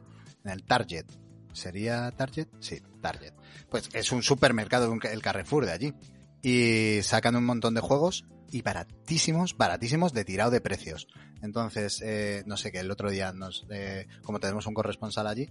[0.45, 1.07] En el Target.
[1.55, 2.49] ¿Sería Target?
[2.61, 3.33] Sí, Target.
[3.71, 5.95] Pues es un supermercado, el Carrefour de allí.
[6.43, 11.09] Y sacan un montón de juegos y baratísimos, baratísimos de tirado de precios.
[11.41, 15.49] Entonces, eh, no sé, que el otro día, nos, eh, como tenemos un corresponsal allí,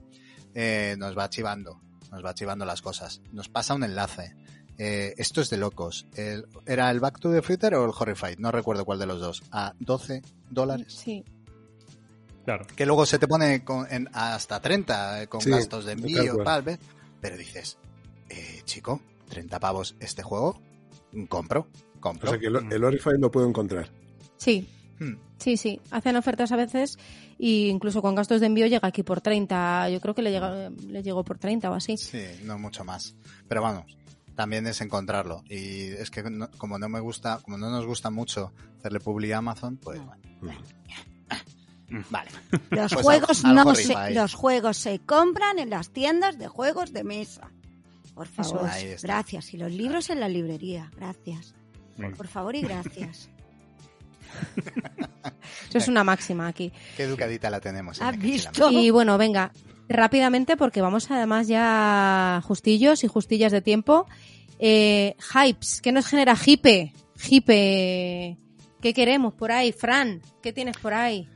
[0.53, 3.21] eh, nos va chivando, nos va chivando las cosas.
[3.31, 4.35] Nos pasa un enlace.
[4.79, 6.05] Eh, esto es de locos.
[6.15, 8.37] El- ¿Era el Back to the Future o el Horrified?
[8.37, 9.43] No recuerdo cuál de los dos.
[9.51, 10.93] A 12 dólares.
[10.93, 11.23] Sí.
[12.45, 12.65] Claro.
[12.75, 16.37] Que luego se te pone con- en- hasta 30 eh, con Sí, gastos de envío,
[16.43, 16.79] tal vez.
[17.19, 17.77] Pero dices,
[18.29, 20.61] eh, chico, 30 pavos este juego,
[21.27, 21.67] compro,
[21.97, 22.29] O compro.
[22.29, 23.89] sea que el, el Horrified lo puedo encontrar.
[24.37, 24.69] Sí,
[24.99, 25.13] Hmm.
[25.37, 25.79] sí, sí.
[25.91, 26.97] Hacen ofertas a veces
[27.37, 29.89] y incluso con gastos de envío llega aquí por 30.
[29.89, 31.97] Yo creo que le, llega, le llegó por 30 o así.
[31.97, 33.15] Sí, no mucho más.
[33.47, 33.97] Pero vamos,
[34.35, 35.43] también es encontrarlo.
[35.49, 39.31] Y es que no- como no me gusta, como no nos gusta mucho hacerle publi
[39.33, 40.21] a Amazon, pues bueno.
[42.09, 42.29] Vale.
[42.69, 47.03] Los Pues juegos no se, los juegos se compran en las tiendas de juegos de
[47.05, 47.49] mesa.
[48.13, 48.69] Por favor,
[49.03, 49.53] gracias.
[49.53, 51.55] Y los libros en la librería, gracias.
[52.17, 53.29] Por favor y gracias.
[55.69, 56.71] Eso es una máxima aquí.
[56.95, 58.01] Qué educadita la tenemos.
[58.01, 58.71] ¿Has visto?
[58.71, 59.51] Y bueno, venga,
[59.89, 64.07] rápidamente porque vamos además ya justillos y justillas de tiempo.
[64.59, 66.93] Eh, hypes, ¿qué nos genera hipe?
[67.29, 68.37] Hipe.
[68.81, 69.71] ¿Qué queremos por ahí?
[69.71, 71.27] Fran, ¿qué tienes por ahí?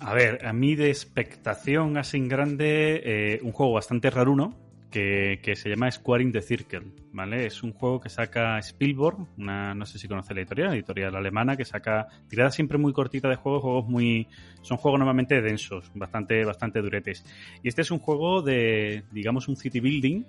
[0.00, 5.40] A ver, a mí de expectación así en grande, eh, un juego bastante raruno que,
[5.42, 7.46] que se llama Square the Circle, ¿vale?
[7.46, 11.56] Es un juego que saca Spielberg, una, no sé si conoce la editorial, editorial alemana,
[11.56, 14.28] que saca tirada siempre muy cortita de juegos, juegos muy...
[14.62, 17.24] Son juegos normalmente densos, bastante, bastante duretes.
[17.62, 20.24] Y este es un juego de, digamos, un city building,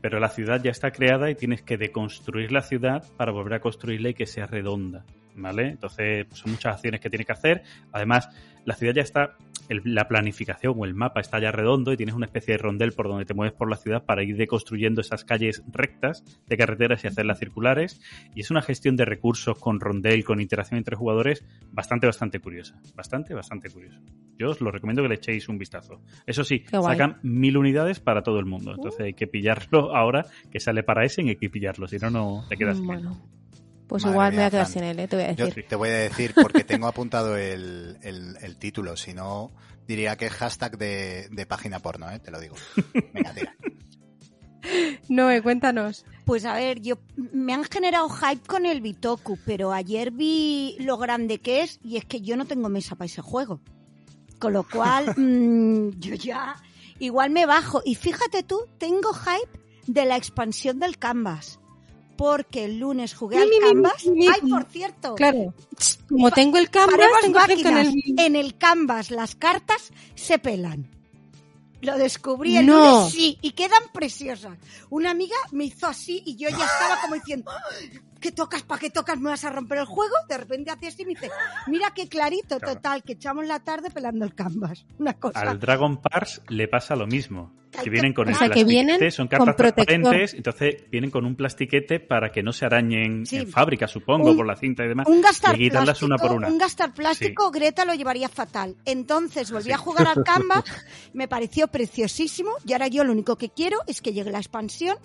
[0.00, 3.60] pero la ciudad ya está creada y tienes que deconstruir la ciudad para volver a
[3.60, 5.04] construirla y que sea redonda,
[5.34, 5.68] ¿vale?
[5.68, 7.62] Entonces, pues son muchas acciones que tienes que hacer.
[7.92, 8.28] Además,
[8.64, 9.36] la ciudad ya está,
[9.68, 12.92] el- la planificación o el mapa está ya redondo y tienes una especie de rondel
[12.92, 17.04] por donde te mueves por la ciudad para ir deconstruyendo esas calles rectas de carreteras
[17.04, 18.00] y hacerlas circulares.
[18.34, 22.80] Y es una gestión de recursos con rondel, con interacción entre jugadores, bastante, bastante curiosa.
[22.94, 24.00] Bastante, bastante curiosa.
[24.38, 26.00] Yo os lo recomiendo que le echéis un vistazo.
[26.26, 28.72] Eso sí, sacan mil unidades para todo el mundo.
[28.76, 31.88] Entonces hay que pillarlo ahora, que sale para ese, y hay que pillarlo.
[31.88, 32.80] Si no, no te quedas.
[33.88, 35.08] Pues Madre igual me voy a quedar sin él, ¿eh?
[35.08, 35.66] te voy a Yo decir.
[35.68, 39.50] te voy a decir porque tengo apuntado el, el- el título, si no
[39.86, 42.18] diría que es hashtag de, de página porno, ¿eh?
[42.18, 42.54] te lo digo.
[43.14, 43.56] Venga, tira.
[45.08, 46.04] No, eh, cuéntanos.
[46.26, 46.98] Pues a ver, yo
[47.32, 51.96] me han generado hype con el Bitoku, pero ayer vi lo grande que es y
[51.96, 53.60] es que yo no tengo mesa para ese juego.
[54.38, 56.56] Con lo cual, mm, yo ya
[56.98, 57.80] igual me bajo.
[57.84, 61.60] Y fíjate tú, tengo hype de la expansión del Canvas.
[62.18, 64.04] Porque el lunes jugué al Canvas.
[64.04, 65.14] Ay, por cierto.
[65.14, 65.54] Claro,
[66.08, 67.86] como tengo el canvas, tengo máquinas.
[67.86, 68.18] el...
[68.18, 70.90] En el Canvas las cartas se pelan.
[71.80, 72.96] Lo descubrí el No.
[72.98, 74.58] lunes, sí, y quedan preciosas.
[74.90, 77.52] Una amiga me hizo así y yo ya estaba como diciendo,
[78.20, 78.62] ¿qué tocas?
[78.62, 79.18] ¿Para qué tocas?
[79.20, 80.14] ¿Me vas a romper el juego?
[80.28, 81.30] De repente hace así y me dice,
[81.66, 82.74] mira qué clarito, Claro.
[82.74, 84.84] total, que echamos la tarde pelando el canvas.
[84.98, 85.40] Una cosa.
[85.40, 87.52] Al Dragon Pars le pasa lo mismo.
[87.82, 91.36] Que vienen con O sea, que vienen plastiquete, son cartas transparentes, entonces vienen con un
[91.36, 93.36] plastiquete para que no se arañen Sí.
[93.36, 95.06] en fábrica, supongo, Un- por la cinta y demás.
[95.06, 96.48] Un gastar y plástico, una por una.
[96.48, 98.74] un gastar plástico, Greta lo llevaría fatal.
[98.86, 100.64] Entonces volví a jugar al Canvas,
[101.12, 104.96] me pareció preciosísimo y ahora yo lo único que quiero es que llegue la expansión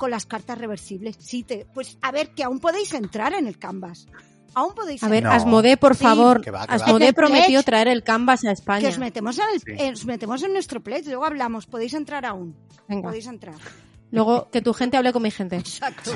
[0.00, 1.16] con las cartas reversibles.
[1.20, 4.06] Sí, te, pues a ver, que aún podéis entrar en el Canvas.
[4.54, 5.30] Aún podéis A ver, No.
[5.30, 6.02] Asmodee, por Sí.
[6.02, 6.40] favor.
[6.40, 6.84] Que va, que va.
[6.84, 7.62] Asmodee El prometió Pledge.
[7.64, 8.88] traer el Canvas a que España.
[8.88, 9.72] os metemos en, el, Sí.
[9.78, 12.56] eh, os metemos en nuestro pledge, luego hablamos, podéis entrar aún.
[12.88, 13.08] Venga.
[13.10, 13.54] Podéis entrar.
[14.12, 15.56] Luego que tu gente hable con mi gente.
[15.56, 16.10] Exacto.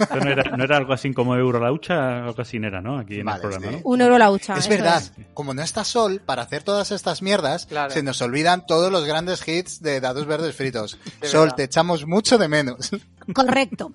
[0.00, 2.98] Esto no, era, no era algo así como Eurolaucha, algo así no era, ¿no?
[2.98, 3.72] Aquí en Vale, el programa, sí.
[3.76, 3.80] ¿no?
[3.90, 4.54] Un euro la hucha.
[4.54, 5.12] Es verdad, es.
[5.34, 7.90] como no está Sol para hacer todas estas mierdas, Claro.
[7.92, 10.98] se nos olvidan todos los grandes hits de dados verdes fritos.
[11.20, 11.56] De Sol, verdad.
[11.56, 12.90] te echamos mucho de menos.
[13.34, 13.92] Correcto.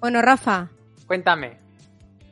[0.00, 0.68] Bueno, Rafa,
[1.06, 1.58] Cuéntame,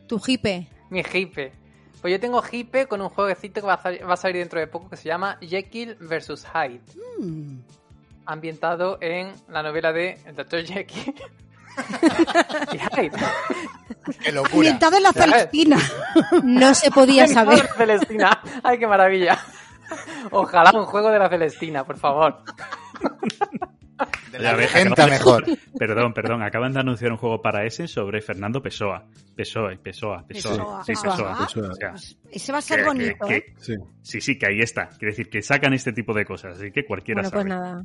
[0.07, 0.69] tu hipe.
[0.91, 1.53] mi hipe.
[2.01, 4.59] Pues yo tengo hipe con un jueguecito que va a, sal- va a salir dentro
[4.59, 6.47] de poco que se llama Jekyll vs.
[6.55, 6.81] Hyde.
[7.21, 7.59] Mm.
[8.31, 10.65] Ambientado en la novela de el Dr.
[10.65, 11.15] Jekyll.
[14.23, 14.55] Qué locura.
[14.55, 15.13] Ambientado en la.
[15.13, 15.79] Celestina.
[16.45, 17.59] No se podía saber.
[17.59, 18.41] la Celestina.
[18.63, 19.39] Ay, qué maravilla.
[20.31, 22.43] Ojalá un juego de la Celestina, por favor.
[24.33, 25.45] De la regenta de- mejor.
[25.79, 26.43] Perdón, perdón.
[26.43, 29.05] Acaban de anunciar un juego para ese sobre Fernando Pessoa.
[29.35, 30.57] Pessoa, Pessoa, Pessoa.
[30.57, 30.85] Pessoa.
[30.85, 31.37] Sí, Pessoa.
[31.47, 31.71] Pessoa.
[31.71, 31.95] O sea,
[32.31, 33.45] Ese va a ser que- bonito, que- ¿eh?
[33.57, 33.75] que- Sí.
[34.03, 34.89] Sí, sí, que ahí está.
[34.89, 37.43] Quiere decir que sacan este tipo de cosas, así que cualquiera Bueno, sabe.
[37.43, 37.83] pues nada.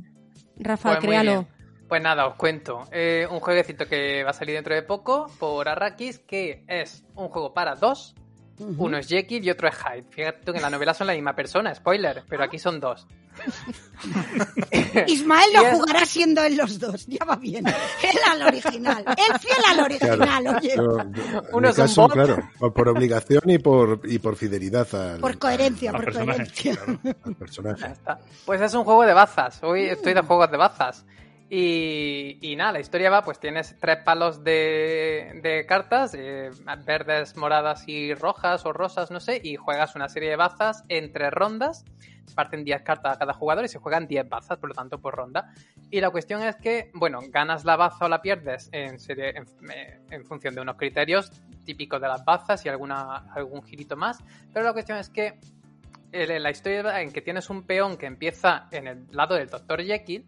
[0.58, 1.46] Rafa, Pues créalo.
[1.88, 2.82] Pues nada, os cuento.
[2.90, 7.28] Eh, un jueguecito que va a salir dentro de poco por Arrakis, que es un
[7.28, 8.14] juego para dos.
[8.58, 10.06] Uno es Jekyll y otro es Hyde.
[10.10, 13.06] Fíjate que en la novela son la misma persona, spoiler, pero aquí son dos.
[15.06, 17.66] Ismael no jugará siendo él los dos, ya va bien.
[17.66, 20.72] Él al original, él fiel al original, oye.
[20.76, 25.20] Yo- yo- en Uno caso, claro, por, por obligación y por, y por fidelidad al,
[25.20, 26.74] Por coherencia, por coherencia.
[26.76, 26.98] claro.
[27.24, 27.94] al personaje.
[28.44, 29.62] Pues es un juego de bazas.
[29.62, 31.04] Hoy estoy de juegos de bazas.
[31.48, 36.50] Y, y nada, la historia va, pues tienes tres palos de, de cartas, eh,
[36.84, 41.12] verdes, moradas y rojas o rosas, no sé, y juegas una serie de bazas en
[41.12, 41.84] tres rondas.
[42.34, 45.14] Parten 10 cartas a cada jugador y se juegan 10 bazas, por lo tanto, por
[45.14, 45.52] ronda.
[45.90, 49.44] Y la cuestión es que, bueno, ganas la baza o la pierdes en, serie, en,
[49.70, 51.30] eh, en función de unos criterios
[51.64, 54.18] típicos de las bazas y alguna, algún girito más.
[54.52, 55.38] Pero la cuestión es que
[56.12, 59.82] el- la historia en que tienes un peón que empieza en el lado del Dr.
[59.84, 60.24] Jekyll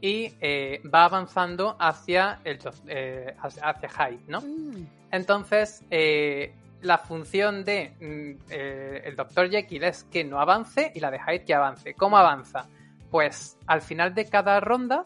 [0.00, 2.58] y eh, va avanzando hacia el
[2.88, 4.40] eh, hacia hacia Hyde, ¿no?
[4.42, 4.86] Mm.
[5.12, 6.52] Entonces, eh,
[6.84, 9.50] la función de mm, eh, el Dr.
[9.50, 11.94] Jekyll es que no avance y la de Hyde que avance.
[11.94, 12.68] ¿Cómo avanza?
[13.10, 15.02] Pues al final de cada ronda,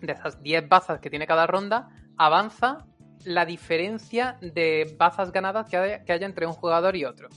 [0.00, 2.86] de esas 10 bazas que tiene cada ronda, avanza
[3.24, 7.28] la diferencia de bazas ganadas que haya, que haya entre un jugador y otro.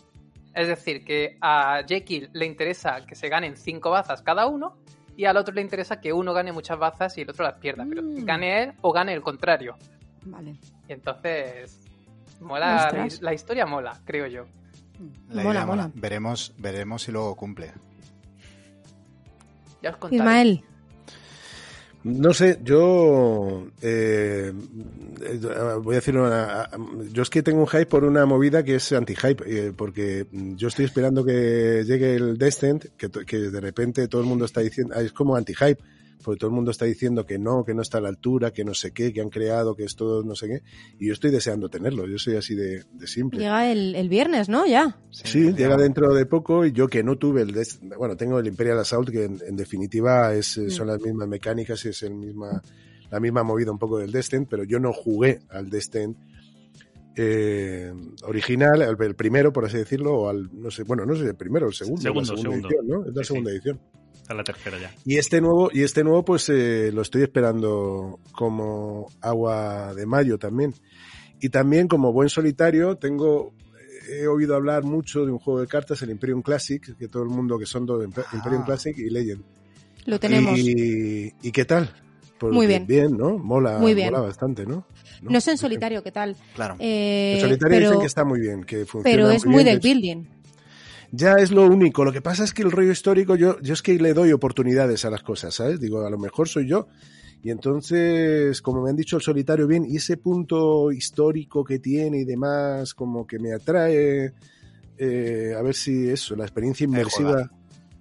[0.54, 4.78] Es decir, que a Jekyll le interesa que se ganen 5 bazas cada uno
[5.18, 7.86] y al otro le interesa que uno gane muchas bazas y el otro las pierda.
[7.88, 8.26] Pero Mm.
[8.26, 9.76] gane él o gane el contrario.
[10.24, 10.56] Vale.
[10.88, 11.81] Y entonces,
[12.42, 14.46] mola, la, historia mola, creo yo.
[15.30, 15.92] La Mola, idea mola.
[15.96, 17.72] Veremos, veremos si luego cumple.
[19.82, 20.18] Ya os contaré.
[20.18, 20.64] Ismael,
[22.04, 24.52] No sé, yo eh,
[25.22, 25.40] eh,
[25.82, 26.70] voy a decir una,
[27.12, 30.68] yo es que tengo un hype por una movida que es anti-hype, eh, porque yo
[30.68, 34.96] estoy esperando que llegue el Descent, que, que de repente todo el mundo está diciendo,
[34.98, 35.82] ah, es como anti-hype,
[36.22, 38.64] porque todo el mundo está diciendo que no, que no está a la altura, que
[38.64, 40.62] no sé qué, que han creado, que es todo no sé qué,
[41.00, 43.40] y yo estoy deseando tenerlo, yo soy así de, de simple.
[43.40, 44.66] llega el, el viernes, ¿no?
[44.66, 44.98] Ya.
[45.10, 48.48] Sí, llega dentro de poco y yo que no tuve el Des- bueno, tengo el
[48.48, 52.14] Imperial Assault que en, en definitiva es, eh, son las mismas mecánicas y es el
[52.16, 52.62] misma
[53.10, 56.16] la misma movida un poco del Descent, pero yo no jugué al Descent
[57.18, 57.92] eh,
[58.24, 61.36] original, el, el primero por así decirlo, o al no sé, bueno, no sé el
[61.36, 62.68] primero, el segundo, Segundo, la segunda segundo.
[62.70, 63.10] edición, ¿no?
[63.10, 63.56] Es la Sí, segunda sí.
[63.58, 63.80] edición.
[64.34, 64.94] La tercera ya.
[65.06, 70.38] Y este nuevo, y este nuevo, pues eh, lo estoy esperando como agua de mayo
[70.38, 70.74] también.
[71.40, 73.54] Y también como buen solitario, tengo,
[74.10, 77.30] he oído hablar mucho de un juego de cartas, el Imperium Classic, que todo el
[77.30, 78.36] mundo que son dos, Imper- Ah.
[78.38, 79.44] Imperium Classic y Legend.
[80.06, 80.58] Lo tenemos.
[80.58, 81.92] Y, ¿y qué tal?
[82.40, 82.88] Porque Muy bien.
[82.88, 83.38] Bien, ¿no?
[83.38, 84.12] Mola, Muy bien.
[84.12, 84.86] mola bastante, ¿no?
[85.22, 86.36] No sé en solitario qué tal.
[86.56, 86.76] Claro.
[86.80, 89.66] Eh, En solitario pero, dicen que está muy bien, que funciona pero es muy bien,
[89.68, 90.24] del building.
[91.12, 92.06] Ya es lo único.
[92.06, 95.04] Lo que pasa es que el rollo histórico, yo, yo es que le doy oportunidades
[95.06, 95.80] a las cosas, ¿sabes?
[95.80, 96.88] Digo, a lo mejor soy yo.
[97.44, 102.20] Y entonces, como me han dicho el solitario bien, y ese punto histórico que tiene
[102.20, 104.34] y demás, como que me atrae,
[104.98, 107.32] eh, a ver si eso, la experiencia inmersiva.
[107.32, 107.52] juegazo.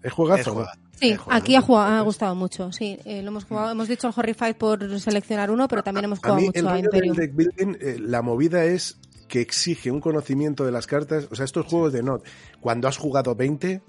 [0.03, 0.53] Es juegazo, Es ¿no?
[0.55, 2.99] juega- Sí, aquí ha, jugado, ha gustado mucho, sí.
[3.07, 6.21] Eh, lo hemos jugado, hemos dicho el Horrified por seleccionar uno, pero también hemos A
[6.29, 9.00] jugado mí, mucho el a rollo del deck building, eh, la movida es
[9.31, 11.29] que exige un conocimiento de las cartas.
[11.31, 12.27] O sea, estos juegos de not,
[12.61, 13.81] cuando has jugado 20,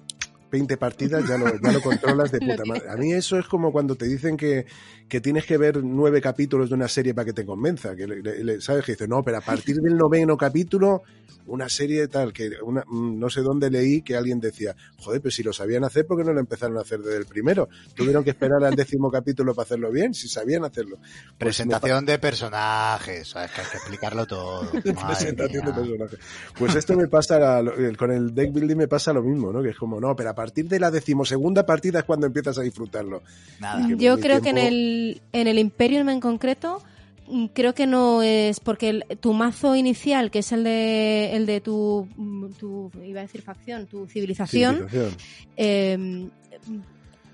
[0.51, 2.89] 20 partidas, ya lo, ya lo controlas de puta madre.
[2.89, 4.65] A mí eso es como cuando te dicen que,
[5.07, 7.95] que tienes que ver nueve capítulos de una serie para que te convenza.
[7.95, 8.85] Que le- le- ¿Sabes?
[8.85, 11.03] Que dice, no, pero a partir del noveno capítulo,
[11.47, 15.31] una serie tal, que una- mm, no sé dónde leí que alguien decía, joder, pero
[15.31, 17.67] si lo sabían hacer, ¿por qué no lo empezaron a hacer desde el primero?
[17.95, 20.97] Tuvieron que esperar al décimo capítulo para hacerlo bien, si sabían hacerlo.
[20.97, 23.51] Pues Presentación de personajes, ¿sabes?
[23.51, 24.61] Que hay que explicarlo todo.
[25.07, 25.75] Presentación de mía.
[25.75, 26.17] personaje.
[26.57, 29.61] Pues esto me pasa, la- con el deck building me pasa lo mismo, ¿no?
[29.63, 32.61] Que es como, no, pero a partir de la decimosegunda partida es cuando empiezas a
[32.61, 33.21] disfrutarlo.
[33.59, 33.87] Nada.
[33.97, 36.81] Yo creo que en el, en el Imperium en concreto,
[37.27, 41.45] mm, creo que no es porque el- tu mazo inicial, que es el de, el
[41.45, 45.17] de tu, mm, tu, iba a decir facción, tu civilización, Civilización.
[45.57, 46.29] eh,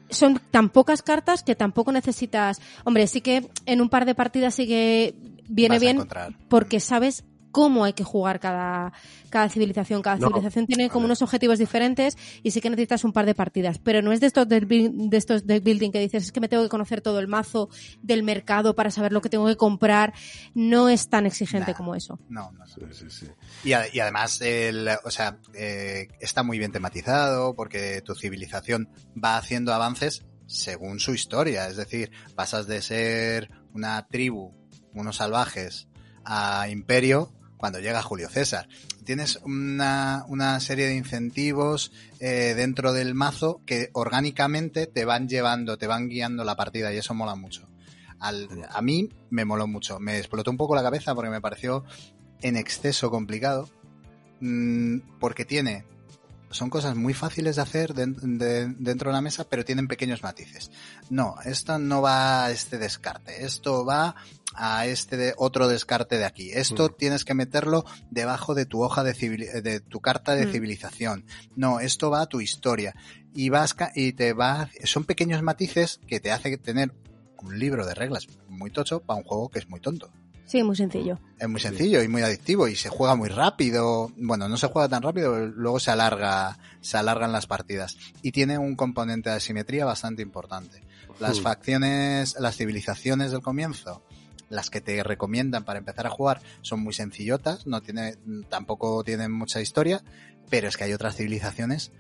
[0.09, 2.61] son tan pocas cartas que tampoco necesitas.
[2.85, 5.13] Hombre, sí que en un par de partidas sí que
[5.49, 6.33] viene bien encontrar.
[6.47, 7.23] porque sabes
[7.57, 8.93] cómo hay que jugar cada,
[9.31, 10.03] cada civilización.
[10.03, 13.33] Cada No, civilización tiene como unos objetivos diferentes y sí que necesitas un par de
[13.33, 13.79] partidas.
[13.79, 16.61] Pero no es de estos de estos deck building que dices, es que me tengo
[16.61, 17.69] que conocer todo el mazo
[18.03, 20.13] del mercado para saber lo que tengo que comprar.
[20.53, 21.77] No es tan exigente Nah.
[21.77, 22.19] como eso.
[22.29, 22.67] No, no, no.
[22.67, 23.27] Sí, sí, sí.
[23.63, 28.87] Y, a- y además, el, o sea, eh, está muy bien tematizado porque tu civilización
[29.15, 31.67] va haciendo avances según su historia.
[31.67, 34.53] Es decir, pasas de ser una tribu,
[34.93, 35.87] unos salvajes,
[36.29, 38.67] a imperio cuando llega Julio César.
[39.03, 45.77] Tienes una, una serie de incentivos eh, dentro del mazo que orgánicamente te van llevando,
[45.77, 47.67] te van guiando la partida y eso mola mucho.
[48.19, 49.99] Al- a mí me moló mucho.
[49.99, 51.83] Me explotó un poco la cabeza porque me pareció
[52.41, 53.69] en exceso complicado.
[54.39, 55.85] mm, porque tiene.
[56.49, 60.71] Son cosas muy fáciles de hacer de- dentro de la mesa, pero tienen pequeños matices.
[61.09, 63.43] No, esto no va a este descarte.
[63.45, 64.15] Esto va
[64.53, 66.51] a este de- otro descarte de aquí.
[66.51, 66.97] Esto Mm.
[66.97, 70.51] tienes que meterlo debajo de tu hoja de, tu carta de Mm.
[70.53, 71.25] civilización.
[71.55, 72.95] No, esto va a tu historia.
[73.33, 76.93] Y vas y te va, son pequeños matices que te hace tener
[77.43, 80.11] un libro de reglas muy tocho para un juego que es muy tonto.
[80.47, 81.19] Sí, muy sencillo.
[81.37, 84.13] Es muy sencillo y muy adictivo y se juega muy rápido.
[84.15, 87.97] Bueno, no se juega tan rápido, luego se alarga, se alargan las partidas.
[88.21, 90.81] Y tiene un componente de asimetría bastante importante.
[91.19, 94.03] Las facciones, las civilizaciones del comienzo,
[94.49, 98.15] las que te recomiendan para empezar a jugar, son muy sencillotas, no tiene,
[98.47, 100.01] tampoco tienen mucha historia,
[100.49, 101.91] pero es que hay otras civilizaciones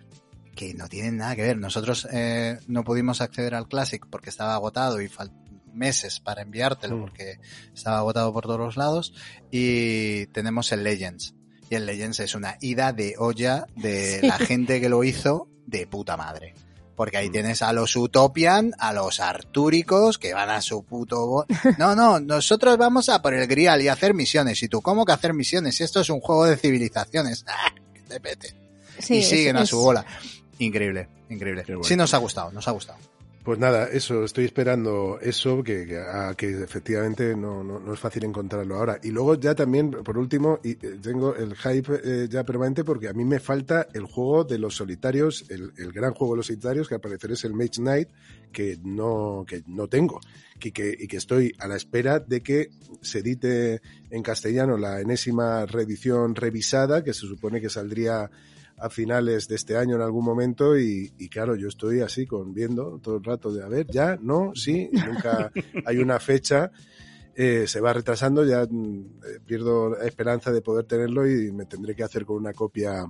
[0.55, 1.57] que no tienen nada que ver.
[1.57, 5.46] Nosotros eh, no pudimos acceder al Classic porque estaba agotado y faltaban
[5.77, 7.01] meses para enviártelo Mm.
[7.01, 7.39] porque
[7.73, 9.13] estaba agotado por todos los lados
[9.51, 11.33] y tenemos el Legends.
[11.69, 14.27] Y el Legends es una ida de olla de Sí.
[14.27, 16.53] la gente que lo hizo de puta madre.
[16.95, 17.31] Porque ahí Mm.
[17.33, 21.45] tienes a los Utopian, a los Artúricos, que van a su puto...
[21.77, 24.63] No, no, nosotros vamos a por el Grial y a hacer misiones.
[24.63, 25.75] ¿Y tú cómo que hacer misiones?
[25.75, 27.45] Si esto es un juego de civilizaciones.
[27.47, 27.71] ¡Ah!
[27.93, 28.55] Que te pete.
[28.99, 30.03] Sí, y es- siguen a su bola.
[30.59, 31.63] Increíble, increíble.
[31.67, 31.83] Bueno.
[31.83, 32.97] Sí nos ha gustado, nos ha gustado.
[33.47, 35.87] Pues nada, eso, estoy esperando eso, que,
[36.35, 38.99] que, efectivamente no, no, no es fácil encontrarlo ahora.
[39.01, 43.07] Y luego ya también, por último, y, eh, tengo el hype eh, ya permanente porque
[43.07, 46.47] a mí me falta el juego de los solitarios, el, el gran juego de los
[46.47, 48.09] solitarios, que al parecer es el Mage Knight,
[48.51, 50.19] que no, que no tengo.
[50.61, 52.71] Y que, y que estoy a la espera de que
[53.01, 58.29] se edite en castellano la enésima reedición revisada, que se supone que saldría
[58.77, 62.53] a finales de este año en algún momento y, y claro, yo estoy así con
[62.53, 65.51] viendo todo el rato de a ver, ya, no, sí, nunca
[65.85, 66.71] hay una fecha,
[67.35, 71.65] eh, se va retrasando, ya mm, eh, pierdo la esperanza de poder tenerlo y me
[71.65, 73.05] tendré que hacer con una copia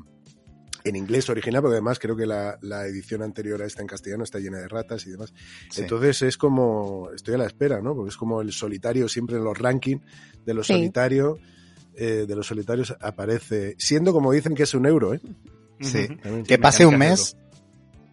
[0.83, 4.23] en inglés original, porque además creo que la, la edición anterior a esta en castellano
[4.23, 5.33] está llena de ratas y demás.
[5.69, 5.81] Sí.
[5.81, 7.93] Entonces es como, estoy a la espera, ¿no?
[7.93, 10.01] Porque es como el solitario siempre en los rankings
[10.45, 10.73] de los Sí.
[10.73, 11.39] solitarios,
[11.93, 15.19] eh, de los solitarios aparece, siendo como dicen que es un euro, ¿eh?
[15.81, 16.07] Sí.
[16.47, 17.35] Que pase un mes,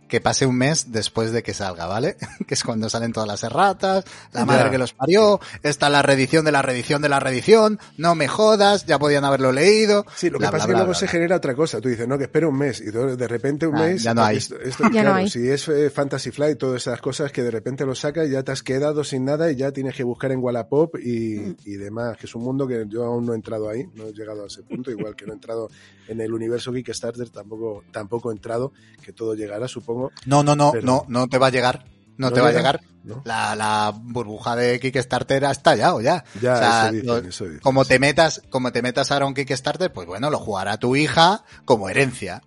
[0.08, 2.16] que pase un mes después de que salga, ¿vale?
[2.46, 4.46] que es cuando salen todas las erratas, la Ya.
[4.46, 8.28] madre que los parió, está la reedición de la reedición de la reedición, no me
[8.28, 10.04] jodas, ya podían haberlo leído.
[10.14, 11.12] Sí, lo que pasa bla, es que bla, luego bla, se bla.
[11.12, 11.80] genera otra cosa.
[11.80, 12.80] Tú dices, no, que espera un mes.
[12.80, 14.02] Y de repente un Ah, mes.
[14.02, 14.36] ya no hay.
[14.36, 15.30] Esto, esto, Ya no claro, hay.
[15.30, 18.52] si es eh, Fantasy Flight, todas esas cosas que de repente lo sacas, ya te
[18.52, 21.56] has quedado sin nada y ya tienes que buscar en Wallapop y, Mm.
[21.64, 22.16] y demás.
[22.18, 24.46] Que es un mundo que yo aún no he entrado ahí, no he llegado a
[24.48, 24.90] ese punto.
[24.90, 25.70] Igual que no he entrado
[26.08, 28.72] en el universo Kickstarter, tampoco, tampoco he entrado,
[29.02, 29.93] que todo llegará, supongo.
[30.26, 31.84] No, no, no, Pero- no, no te va a llegar.
[32.16, 32.60] No, ¿No te va a llega?
[32.60, 32.80] llegar.
[33.02, 33.20] ¿no?
[33.24, 36.24] La, la burbuja de Kickstarter ha estallado ya.
[36.40, 37.60] Ya, O sea, eso dicen, lo- eso dicen.
[37.60, 40.96] como te metas, como te metas ahora a un Kickstarter, pues bueno, lo jugará tu
[40.96, 42.40] hija como herencia.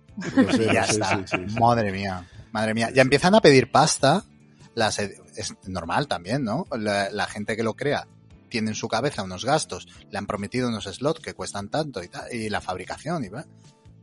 [0.56, 1.10] Sé, y ya está.
[1.18, 1.60] sí, sí, sí.
[1.60, 2.26] Madre mía.
[2.50, 4.24] Madre mía, ya empiezan a pedir pasta.
[4.74, 6.66] Las, es normal también, ¿no?
[6.76, 8.06] La, la gente que lo crea
[8.48, 12.08] tiene en su cabeza unos gastos, le han prometido unos slots que cuestan tanto y,
[12.08, 13.44] tal, y la fabricación y va.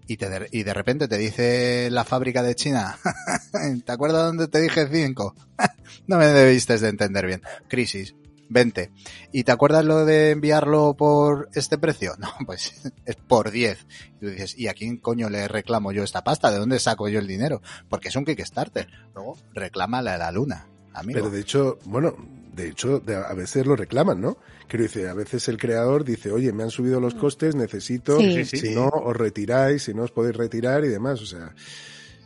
[0.08, 2.98] Y, te de, y de repente te dice la fábrica de China,
[3.86, 5.36] ¿te acuerdas dónde te dije 5?
[6.08, 7.42] no me debiste de entender bien.
[7.68, 8.16] Crisis,
[8.50, 8.92] 20.
[9.32, 12.14] ¿Y te acuerdas lo de enviarlo por este precio?
[12.26, 12.74] No, pues
[13.06, 13.86] es por 10.
[14.18, 16.52] Y tú dices, ¿y a quién coño le reclamo yo esta pasta?
[16.52, 17.62] ¿De dónde saco yo el dinero?
[17.90, 18.88] Porque es un Kickstarter.
[19.14, 21.20] Luego, reclámale a la luna, amigo.
[21.20, 22.16] Pero de hecho, bueno,
[22.54, 24.38] de hecho, a veces lo reclaman, ¿no?
[24.68, 28.46] Quiero decir, a veces el creador dice, oye, me han subido los costes, necesito, Sí.
[28.46, 28.76] Si sí.
[28.76, 31.54] no, os retiráis, si no os podéis retirar y demás, o sea...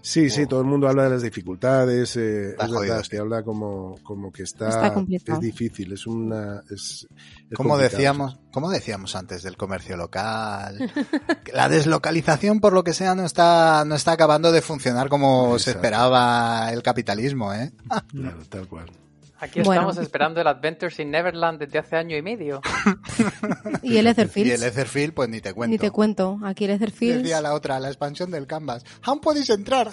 [0.01, 3.43] Sí, sí, todo el mundo habla de las dificultades, eh, Está es verdad, que habla
[3.43, 7.05] como, como que está, es difícil, es una, es,
[7.49, 10.79] es Como decíamos, como decíamos antes del comercio local,
[11.53, 15.71] la deslocalización por lo que sea no está no está acabando de funcionar como se
[15.71, 17.73] esperaba el capitalismo, ¿eh?
[18.07, 18.89] Claro, tal cual.
[19.41, 19.81] Aquí Bueno.
[19.81, 22.61] estamos esperando el Adventures in Neverland desde hace año y medio.
[23.83, 24.47] Y el Etherfield.
[24.47, 25.71] Y el Etherfield, pues ni te cuento.
[25.71, 26.39] Ni te cuento.
[26.43, 27.21] Aquí el Etherfield.
[27.23, 28.83] Decía la otra, la expansión del Canvas.
[29.03, 29.89] Aún podéis entrar.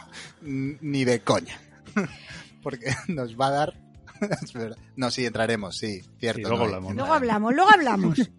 [0.42, 1.60] ni de coña.
[2.62, 3.74] Porque nos va a dar.
[4.96, 6.38] no, sí, entraremos, sí, cierto.
[6.38, 6.94] Sí, luego no, hablamos.
[6.94, 8.30] Luego hablamos, luego hablamos.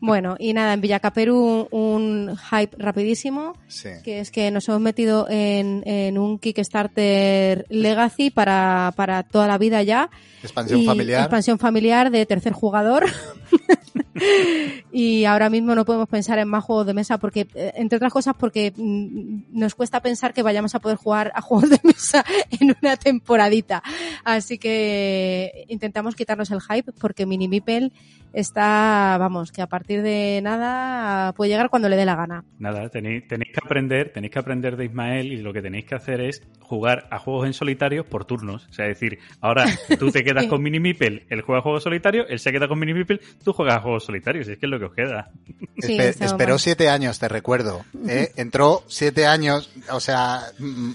[0.00, 3.88] Bueno, y nada, en Villacaperú un hype rapidísimo, Sí.
[4.04, 9.58] que es que nos hemos metido en, en un Kickstarter Legacy para, para toda la
[9.58, 10.10] vida ya.
[10.42, 11.20] Expansión y familiar.
[11.22, 13.06] Expansión familiar de tercer jugador.
[14.92, 18.12] y ahora mismo no podemos pensar en más juegos de mesa porque, eh, entre otras
[18.12, 22.24] cosas, porque mm, nos cuesta pensar que vayamos a poder jugar a juegos de mesa
[22.60, 23.82] en una temporadita.
[24.24, 27.92] Así que intentamos quitarnos el hype porque Mini Meeple
[28.40, 32.44] está, vamos, que a partir de nada puede llegar cuando le dé la gana.
[32.58, 35.94] Nada, tenéis, tenéis que aprender, tenéis que aprender de Ismael y lo que tenéis que
[35.94, 38.66] hacer es jugar a juegos en solitario por turnos.
[38.68, 39.64] O sea, es decir, ahora
[39.98, 42.78] tú te quedas con Mini Meeple, él juega a juegos solitarios, él se queda con
[42.78, 45.30] Mini Meeple, tú juegas a juegos solitarios, y es que es lo que os queda.
[45.78, 46.60] Sí, Espe- está esperó mal.
[46.60, 47.84] siete años, te recuerdo.
[48.06, 48.32] ¿eh?
[48.36, 50.40] Entró siete años, o sea,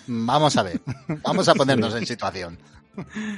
[0.07, 0.79] vamos a ver,
[1.23, 2.59] vamos a ponernos en situación.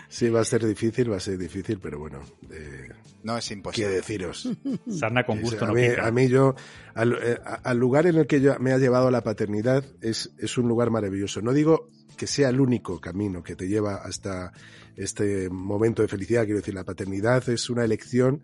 [0.09, 2.19] Sí, va a ser difícil, va a ser difícil, pero bueno,
[2.51, 2.89] eh,
[3.23, 3.89] No es imposible.
[3.89, 4.49] deciros.
[4.89, 6.05] Sarna con gusto a, no mí, pica.
[6.07, 6.55] a mí yo,
[6.93, 10.57] al, eh, al lugar en el que yo, me ha llevado la paternidad es, es
[10.57, 11.41] un lugar maravilloso.
[11.41, 14.51] No digo que sea el único camino que te lleva hasta
[14.95, 18.43] este momento de felicidad, quiero decir, la paternidad es una elección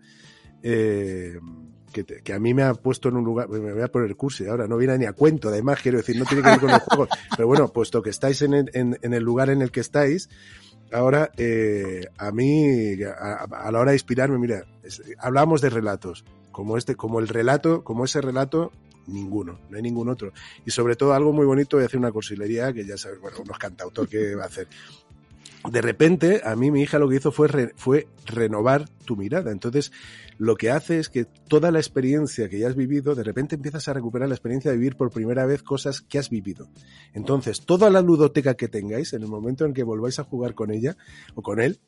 [0.62, 1.38] eh,
[1.92, 4.14] que, te- que a mí me ha puesto en un lugar, me voy a poner
[4.16, 6.70] cursi ahora, no viene ni a cuento, además quiero decir, no tiene que ver con
[6.70, 10.28] los juegos, pero bueno, puesto que estáis en- en el lugar en el que estáis,
[10.92, 16.24] ahora eh, a mí, a, a la hora de inspirarme, mira, es- hablábamos de relatos,
[16.52, 18.72] como este, como el relato, como ese relato,
[19.06, 20.32] ninguno, no hay ningún otro.
[20.64, 23.58] Y sobre todo algo muy bonito, a hacer una cursilería que ya sabes, bueno, unos
[23.58, 24.68] cantautor que va a hacer.
[25.68, 29.52] De repente, a mí mi hija lo que hizo fue, re- fue renovar tu mirada.
[29.52, 29.92] Entonces,
[30.38, 33.86] lo que hace es que toda la experiencia que ya has vivido, de repente empiezas
[33.88, 36.68] a recuperar la experiencia de vivir por primera vez cosas que has vivido.
[37.12, 40.70] Entonces, toda la ludoteca que tengáis, en el momento en que volváis a jugar con
[40.70, 40.96] ella
[41.34, 41.78] o con él,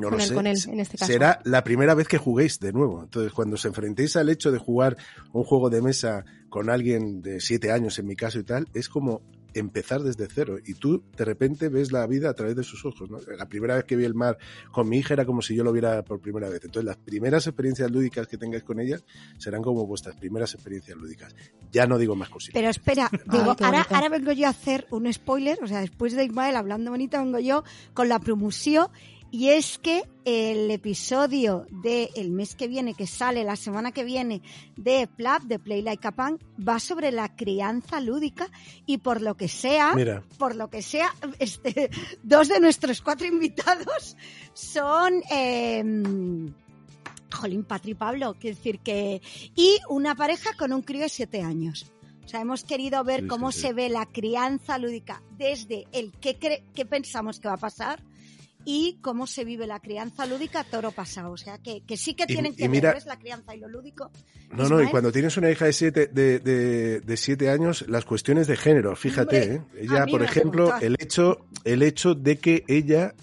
[0.00, 1.12] no Con lo él, sé, con él, en este caso.
[1.12, 3.02] será la primera vez que juguéis de nuevo.
[3.02, 4.96] Entonces, cuando os enfrentéis al hecho de jugar
[5.34, 8.88] un juego de mesa con alguien de siete años, en mi caso y tal, es
[8.88, 9.20] como
[9.54, 10.58] empezar desde cero.
[10.64, 13.10] Y tú, de repente, ves la vida a través de sus ojos.
[13.10, 13.18] ¿no?
[13.36, 14.38] La primera vez que vi el mar
[14.70, 16.64] con mi hija era como si yo lo viera por primera vez.
[16.64, 18.98] Entonces, las primeras experiencias lúdicas que tengáis con ella
[19.38, 21.34] serán como vuestras primeras experiencias lúdicas.
[21.70, 22.54] Ya no digo más cositas.
[22.54, 26.14] Pero espera, digo, qué ahora, ahora vengo yo a hacer un spoiler, o sea, después
[26.14, 27.64] de Ismael hablando bonito, vengo yo
[27.94, 28.88] con la promoción.
[29.34, 34.42] Y es que el episodio del mes que viene, que sale la semana que viene,
[34.76, 38.50] de PLAB, de Play Like a Punk, va sobre la crianza lúdica
[38.84, 41.90] y por lo que sea, Mira, por lo que sea, este,
[42.22, 44.18] dos de nuestros cuatro invitados
[44.52, 45.82] son, eh,
[47.32, 49.22] jolín, Patri Pablo, quiero decir que,
[49.56, 51.90] y una pareja con un crío de siete años.
[52.24, 53.66] O sea, hemos querido ver Sí, cómo sí, sí.
[53.66, 58.00] se ve la crianza lúdica desde el cre- que pensamos que va a pasar
[58.64, 61.32] y cómo se vive la crianza lúdica toro pasado.
[61.32, 63.04] O sea, que, que sí que Y- tienen y que mira- ver.
[63.06, 64.10] La crianza y lo lúdico.
[64.50, 68.04] No, no, y cuando tienes una hija de siete, de, de, de siete años, las
[68.04, 69.84] cuestiones de género, fíjate, Hombre, ¿eh?
[69.84, 73.14] ella, por ejemplo, el hecho, el hecho de que ella,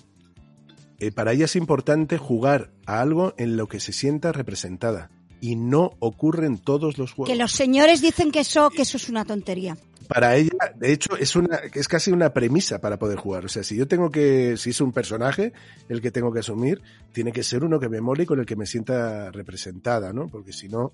[0.99, 5.09] eh, para ella es importante jugar a algo en lo que se sienta representada.
[5.41, 7.29] Y no ocurre en todos los juegos.
[7.31, 9.77] Que los señores dicen que eso, que eso es una tontería.
[10.09, 13.45] Para ella, de hecho, es una, es casi una premisa para poder jugar.
[13.45, 15.53] O sea, si yo tengo que, si es un personaje
[15.87, 16.81] el que tengo que asumir,
[17.11, 20.27] tiene que ser uno que me mole y con el que me sienta representada, ¿no?
[20.27, 20.93] Porque si no,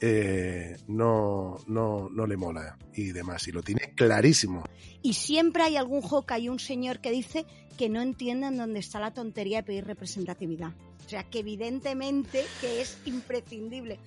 [0.00, 3.46] eh, no, no, no le mola y demás.
[3.46, 4.64] Y lo tiene clarísimo.
[5.00, 7.46] Y siempre hay algún que hay un señor que dice
[7.78, 10.72] que no entienden dónde está la tontería de pedir representatividad.
[11.06, 14.00] O sea, que evidentemente que es imprescindible.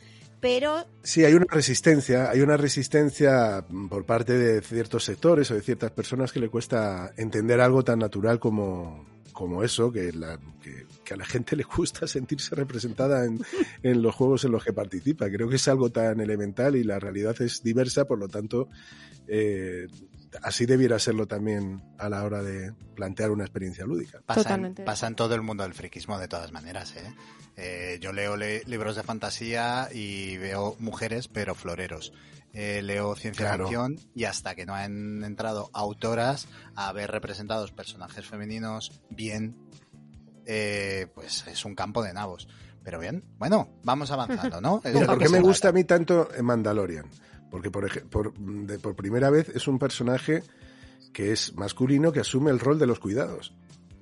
[0.43, 5.61] Pero Sí, hay una resistencia, hay una resistencia por parte de ciertos sectores o de
[5.61, 10.85] ciertas personas que le cuesta entender algo tan natural como, como eso, que, la- que-
[11.05, 13.39] que a la gente le gusta sentirse representada en,
[13.83, 15.29] en los juegos en los que participa.
[15.29, 18.67] Creo que es algo tan elemental y la realidad es diversa, por lo tanto,
[19.27, 19.87] eh,
[20.41, 24.21] así debiera serlo también a la hora de plantear una experiencia lúdica.
[24.25, 24.83] Pasa en, Totalmente.
[24.83, 27.13] pasa en todo el mundo del friquismo de todas maneras, ¿eh?
[27.55, 32.13] Eh, yo leo le- libros de fantasía y veo mujeres, pero floreros.
[32.53, 33.65] Eh, leo ciencia Claro.
[33.65, 39.55] ficción y hasta que no han entrado autoras a ver representados personajes femeninos bien,
[40.45, 42.47] eh, pues es un campo de nabos.
[42.83, 44.81] Pero bien, bueno, vamos avanzando, ¿no?
[44.83, 47.05] Mira, ¿por qué me gusta a mí tanto Mandalorian?
[47.49, 50.43] Porque por, por, de- por primera vez es un personaje
[51.13, 53.53] que es masculino que asume el rol de los cuidados.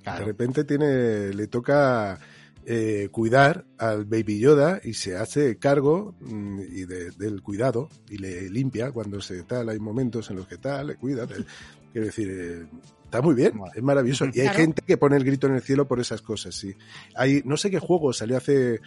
[0.04, 2.18] De repente tiene, le toca
[2.64, 8.18] eh, cuidar al Baby Yoda y se hace cargo mm, y de- del cuidado y
[8.18, 9.68] le limpia cuando se tal.
[9.68, 11.26] Hay momentos en los que tal, le cuida.
[11.26, 11.44] le-
[11.92, 12.66] quiero decir, eh,
[13.04, 14.24] está muy bien, es maravilloso.
[14.26, 14.58] Y hay Claro.
[14.58, 16.74] gente que pone el grito en el cielo por esas cosas, sí.
[17.16, 18.80] Hay, no sé qué juego salió hace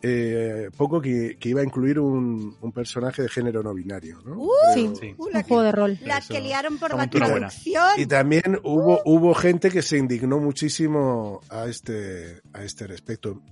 [0.00, 4.38] eh, poco que, que iba a incluir un, un personaje de género no binario, ¿no?
[4.38, 5.98] Uh, Pero- Sí, uh, un juego de rol.
[6.04, 7.84] la que liaron por la traducción.
[7.98, 13.42] Y también hubo, hubo gente que se indignó muchísimo a este, a este respecto.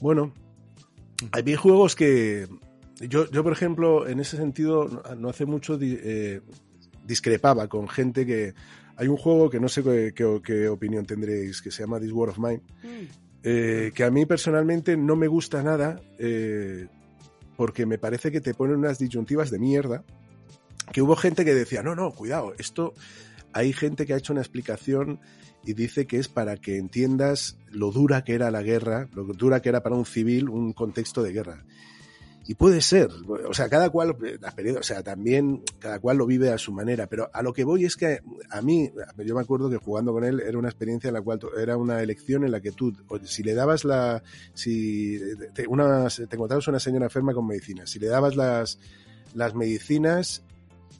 [0.00, 0.32] Bueno,
[1.32, 2.46] hay juegos que
[3.00, 6.40] yo, yo, por ejemplo, en ese sentido, no- hace mucho eh,
[7.04, 8.54] discrepaba con gente que...
[9.00, 12.10] Hay un juego que no sé qué, qué- qué opinión tendréis, que se llama This
[12.12, 13.27] War of Mine, Mm.
[13.42, 16.88] Eh, que a mí personalmente no me gusta nada eh,
[17.56, 20.04] porque me parece que te ponen unas disyuntivas de mierda.
[20.92, 22.94] Que hubo gente que decía, no, no, cuidado, esto
[23.52, 25.20] hay gente que ha hecho una explicación
[25.64, 29.60] y dice que es para que entiendas lo dura que era la guerra, lo dura
[29.60, 31.64] que era para un civil un contexto de guerra.
[32.48, 33.10] Y puede ser,
[33.46, 37.06] o sea, cada cual, experiencia, o sea, también cada cual lo vive a su manera,
[37.06, 40.24] pero a lo que voy es que a mí, yo me acuerdo que jugando con
[40.24, 43.42] él era una experiencia en la cual era una elección en la que tú, si
[43.42, 44.22] le dabas la,
[44.54, 45.20] si
[45.52, 48.78] te, una, te encontrabas una señora enferma con medicinas, si le dabas las,
[49.34, 50.42] las medicinas,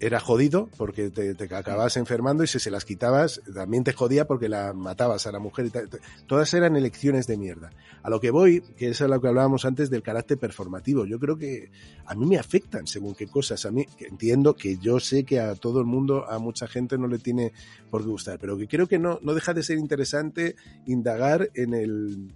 [0.01, 4.27] era jodido porque te, te acababas enfermando y si se las quitabas también te jodía
[4.27, 5.89] porque la matabas a la mujer y tal.
[6.27, 7.71] Todas eran elecciones de mierda.
[8.03, 11.19] A lo que voy, que es a lo que hablábamos antes del carácter performativo, yo
[11.19, 11.71] creo que
[12.07, 13.67] a mí me afectan según qué cosas.
[13.67, 16.97] A mí que entiendo que yo sé que a todo el mundo, a mucha gente
[16.97, 17.53] no le tiene
[17.91, 20.55] por qué gustar, pero que creo que no, no deja de ser interesante
[20.87, 22.33] indagar en el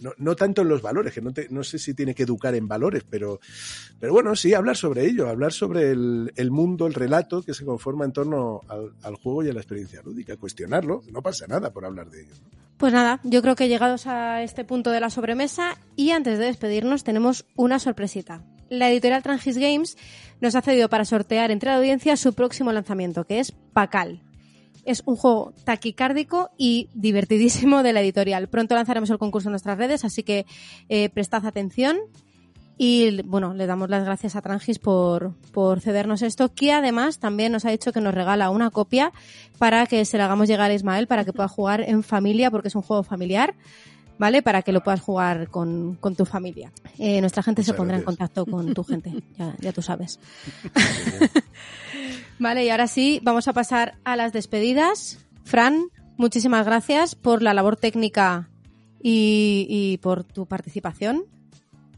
[0.00, 2.54] no, no, tanto en los valores, que no, te, no, sé si tiene que educar
[2.54, 3.40] en valores, pero,
[3.98, 7.64] pero bueno, sí, hablar sobre ello, hablar sobre el, el mundo, el relato que se
[7.64, 11.84] conforma en torno al, juego y a la experiencia lúdica, cuestionarlo, no pasa nada por
[11.84, 12.34] hablar de ello.
[12.76, 16.44] Pues nada, yo creo que llegados a este punto de la sobremesa y antes de
[16.44, 18.42] despedirnos tenemos una sorpresita.
[18.68, 19.96] La editorial Trangis Games
[20.40, 24.25] nos ha cedido para sortear entre la audiencia su próximo lanzamiento, que es Pacal.
[24.86, 28.48] Es un juego taquicárdico y divertidísimo de la editorial.
[28.48, 30.46] Pronto lanzaremos el concurso en nuestras redes, así que
[30.88, 31.98] eh, prestad atención.
[32.78, 37.52] Y bueno, le damos las gracias a Trangis por, por cedernos esto, que además también
[37.52, 39.12] nos ha dicho que nos regala una copia
[39.58, 42.68] para que se la hagamos llegar a Ismael para que pueda jugar en familia, porque
[42.68, 43.54] es un juego familiar.
[44.18, 44.42] ¿Vale?
[44.42, 46.72] Para que lo puedas jugar con, con tu familia.
[46.98, 48.12] Eh, nuestra gente Muchas se pondrá gracias.
[48.12, 50.18] en contacto con tu gente, ya, ya tú sabes.
[52.38, 55.18] Vale, y ahora sí, vamos a pasar a las despedidas.
[55.44, 58.48] Fran, muchísimas gracias por la labor técnica
[59.02, 61.24] y, y por tu participación.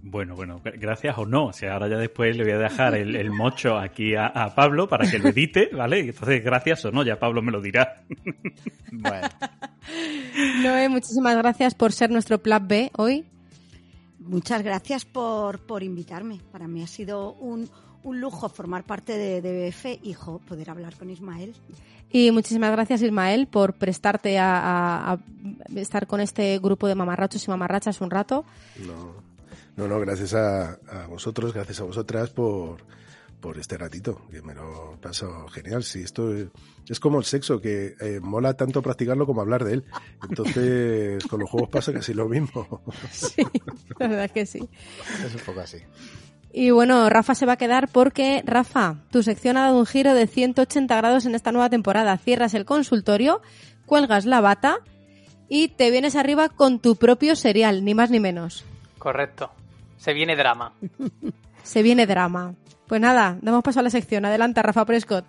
[0.00, 1.46] Bueno, bueno, gracias o no.
[1.46, 4.54] O sea, ahora ya después le voy a dejar el, el mocho aquí a, a,
[4.54, 6.00] Pablo para que lo edite, ¿vale?
[6.00, 8.02] Entonces, gracias o no, ya Pablo me lo dirá.
[8.90, 9.28] Bueno.
[10.62, 13.26] Noé, muchísimas gracias por ser nuestro plan B hoy.
[14.18, 16.40] Muchas gracias por, por invitarme.
[16.52, 17.68] Para mí ha sido un,
[18.02, 21.54] un lujo formar parte de, de BF y jo, poder hablar con Ismael.
[22.10, 25.18] Y muchísimas gracias, Ismael, por prestarte a, a, a
[25.76, 28.44] estar con este grupo de mamarrachos y mamarrachas un rato.
[28.86, 29.27] No,
[29.78, 32.78] no, no gracias a, a vosotros, gracias a vosotras por,
[33.40, 35.84] por este ratito, que me lo paso genial.
[35.84, 36.48] Sí, esto es,
[36.88, 39.84] es como el sexo, que eh, mola tanto practicarlo como hablar de él.
[40.28, 42.82] Entonces, con los juegos pasa casi lo mismo.
[43.12, 43.42] Sí,
[44.00, 44.68] la verdad que sí.
[45.24, 45.78] Es un poco así.
[46.52, 50.12] Y bueno, Rafa se va a quedar porque, Rafa, tu sección ha dado un giro
[50.12, 52.18] de 180 grados en esta nueva temporada.
[52.18, 53.42] Cierras el consultorio,
[53.86, 54.78] cuelgas la bata
[55.48, 58.64] y te vienes arriba con tu propio serial, ni más ni menos.
[58.98, 59.52] Correcto.
[59.98, 60.72] Se viene drama.
[61.62, 62.54] Se viene drama.
[62.86, 64.24] Pues nada, damos paso a la sección.
[64.24, 65.24] Adelante, Rafa Prescott.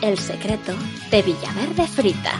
[0.00, 0.72] El secreto
[1.10, 2.32] de Villaverde Frita.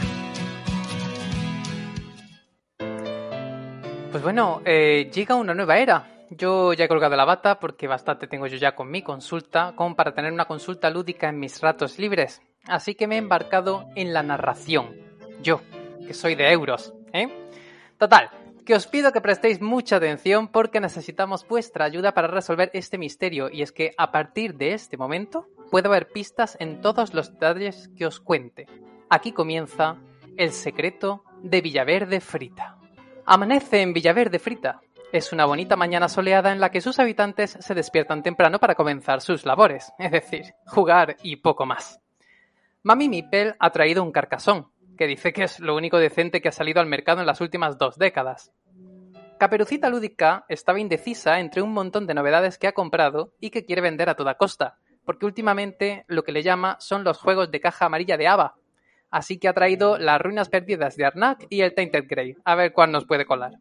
[4.11, 6.07] Pues bueno, eh, llega una nueva era.
[6.29, 9.95] Yo ya he colgado la bata porque bastante tengo yo ya con mi consulta, como
[9.95, 12.41] para tener una consulta lúdica en mis ratos libres.
[12.67, 14.95] Así que me he embarcado en la narración.
[15.41, 15.61] Yo,
[16.07, 17.27] que soy de euros, ¿eh?
[17.97, 18.29] Total,
[18.65, 23.49] que os pido que prestéis mucha atención porque necesitamos vuestra ayuda para resolver este misterio
[23.51, 27.89] y es que a partir de este momento puedo haber pistas en todos los detalles
[27.95, 28.65] que os cuente.
[29.09, 29.97] Aquí comienza
[30.35, 32.77] el secreto de Villaverde Frita.
[33.25, 34.81] Amanece en Villaverde Frita.
[35.11, 39.21] Es una bonita mañana soleada en la que sus habitantes se despiertan temprano para comenzar
[39.21, 42.01] sus labores, es decir, jugar y poco más.
[42.81, 44.67] Mami Mipel ha traído un carcasón,
[44.97, 47.77] que dice que es lo único decente que ha salido al mercado en las últimas
[47.77, 48.51] dos décadas.
[49.37, 53.81] Caperucita Lúdica estaba indecisa entre un montón de novedades que ha comprado y que quiere
[53.81, 57.85] vender a toda costa, porque últimamente lo que le llama son los juegos de caja
[57.85, 58.55] amarilla de Ava.
[59.11, 62.71] Así que ha traído las ruinas perdidas de Arnak y el Tainted Grey, a ver
[62.71, 63.53] cuál nos puede colar.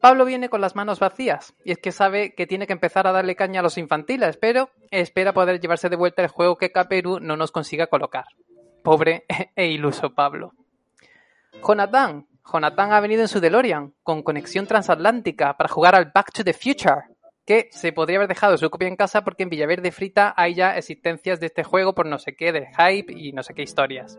[0.00, 3.12] Pablo viene con las manos vacías, y es que sabe que tiene que empezar a
[3.12, 7.18] darle caña a los infantiles, pero espera poder llevarse de vuelta el juego que Caperu
[7.18, 8.26] no nos consiga colocar.
[8.88, 10.54] Pobre e iluso Pablo.
[11.62, 12.26] Jonathan.
[12.50, 16.54] Jonathan ha venido en su DeLorean, con conexión transatlántica, para jugar al Back to the
[16.54, 17.02] Future,
[17.44, 20.74] que se podría haber dejado su copia en casa porque en Villaverde Frita hay ya
[20.78, 24.18] existencias de este juego por no sé qué, de hype y no sé qué historias.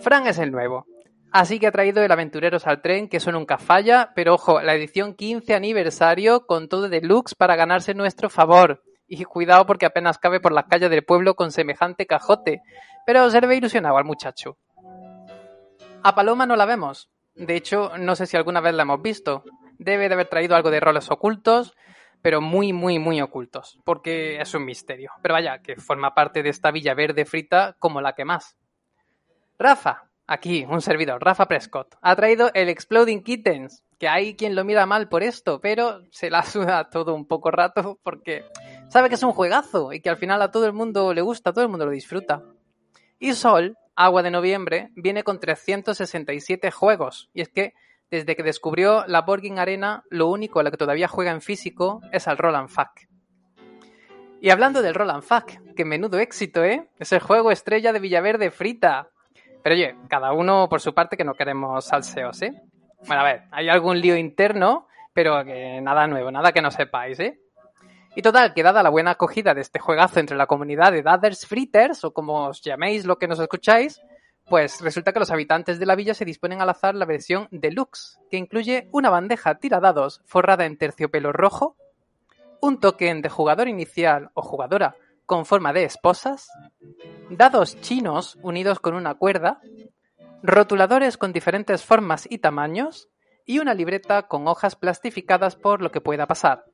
[0.00, 0.84] Fran es el nuevo.
[1.30, 4.74] Así que ha traído el Aventureros al tren, que eso nunca falla, pero ojo, la
[4.74, 8.82] edición 15 aniversario con todo deluxe para ganarse nuestro favor.
[9.14, 12.62] Y cuidado porque apenas cabe por las calles del pueblo con semejante cajote.
[13.04, 14.56] Pero se ve ilusionado al muchacho.
[16.02, 17.10] A Paloma no la vemos.
[17.34, 19.44] De hecho, no sé si alguna vez la hemos visto.
[19.76, 21.74] Debe de haber traído algo de roles ocultos,
[22.22, 25.10] pero muy, muy, muy ocultos, porque es un misterio.
[25.20, 28.56] Pero vaya, que forma parte de esta villa verde frita como la que más.
[29.58, 34.64] Rafa, aquí, un servidor, Rafa Prescott, ha traído el Exploding Kittens, que hay quien lo
[34.64, 38.46] mira mal por esto, pero se la suda todo un poco rato porque
[38.92, 41.54] sabe que es un juegazo y que al final a todo el mundo le gusta,
[41.54, 42.42] todo el mundo lo disfruta.
[43.18, 47.30] Y Sol, Agua de Noviembre, viene con 367 juegos.
[47.32, 47.72] Y es que
[48.10, 52.02] desde que descubrió la Borging Arena, lo único a lo que todavía juega en físico
[52.12, 53.08] es al Roland Fuck.
[54.42, 56.90] Y hablando del Roland Fuck, que menudo éxito, ¿eh?
[56.98, 59.08] Es el juego estrella de Villaverde Frita.
[59.62, 62.52] Pero oye, cada uno por su parte que no queremos salseos, ¿eh?
[63.06, 67.18] Bueno, a ver, hay algún lío interno, pero que nada nuevo, nada que no sepáis,
[67.20, 67.41] ¿eh?
[68.14, 71.46] Y total, que dada la buena acogida de este juegazo entre la comunidad de Dathers
[71.46, 74.02] Fritters, o como os llaméis lo que nos escucháis,
[74.46, 78.18] pues resulta que los habitantes de la villa se disponen a lanzar la versión deluxe,
[78.30, 81.76] que incluye una bandeja tiradados forrada en terciopelo rojo,
[82.60, 84.94] un token de jugador inicial o jugadora
[85.24, 86.50] con forma de esposas,
[87.30, 89.60] dados chinos unidos con una cuerda,
[90.42, 93.08] rotuladores con diferentes formas y tamaños,
[93.46, 96.66] y una libreta con hojas plastificadas por lo que pueda pasar.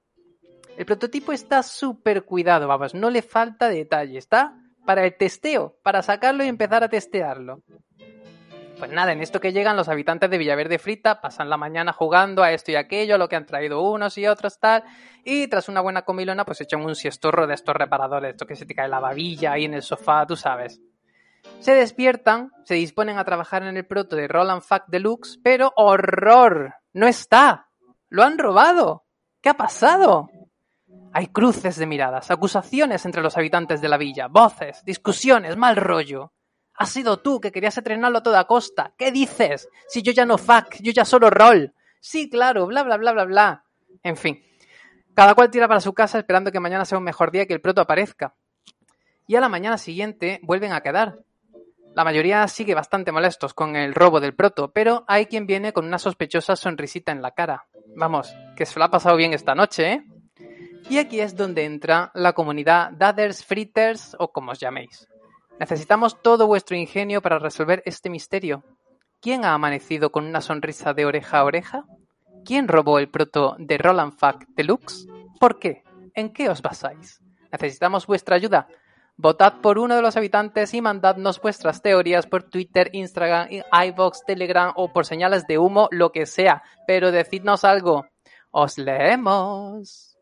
[0.78, 4.54] El prototipo está súper cuidado, vamos, no le falta detalle, está
[4.86, 7.64] para el testeo, para sacarlo y empezar a testearlo.
[8.78, 12.44] Pues nada, en esto que llegan los habitantes de Villaverde Frita, pasan la mañana jugando
[12.44, 14.84] a esto y aquello, a lo que han traído unos y otros, tal,
[15.24, 18.64] y tras una buena comilona, pues echan un siestorro de estos reparadores, esto que se
[18.64, 20.80] te cae la babilla ahí en el sofá, tú sabes.
[21.58, 26.74] Se despiertan, se disponen a trabajar en el proto de Roland Fuck Deluxe, pero ¡horror!
[26.92, 27.66] ¡No está!
[28.08, 29.02] ¡Lo han robado!
[29.40, 30.30] ¿Qué ha pasado?
[31.12, 36.32] Hay cruces de miradas, acusaciones entre los habitantes de la villa, voces, discusiones, mal rollo.
[36.74, 38.92] Has sido tú que querías estrenarlo a toda costa.
[38.96, 39.68] ¿Qué dices?
[39.88, 41.74] Si yo ya no fuck, yo ya solo rol.
[42.00, 43.64] Sí, claro, bla, bla, bla, bla, bla.
[44.02, 44.42] En fin.
[45.14, 47.54] Cada cual tira para su casa esperando que mañana sea un mejor día y que
[47.54, 48.34] el proto aparezca.
[49.26, 51.18] Y a la mañana siguiente vuelven a quedar.
[51.96, 55.84] La mayoría sigue bastante molestos con el robo del proto, pero hay quien viene con
[55.84, 57.66] una sospechosa sonrisita en la cara.
[57.96, 60.04] Vamos, que se lo ha pasado bien esta noche, ¿eh?
[60.90, 65.06] Y aquí es donde entra la comunidad Dathers Fritters o como os llaméis.
[65.60, 68.64] Necesitamos todo vuestro ingenio para resolver este misterio.
[69.20, 71.84] ¿Quién ha amanecido con una sonrisa de oreja a oreja?
[72.44, 75.06] ¿Quién robó el proto de Roland Fuck Deluxe?
[75.40, 75.82] ¿Por qué?
[76.14, 77.20] ¿En qué os basáis?
[77.50, 78.68] Necesitamos vuestra ayuda.
[79.16, 84.72] Votad por uno de los habitantes y mandadnos vuestras teorías por Twitter, Instagram, iVoox, Telegram
[84.76, 86.62] o por señales de humo, lo que sea.
[86.86, 88.06] Pero decidnos algo.
[88.52, 90.17] Os leemos.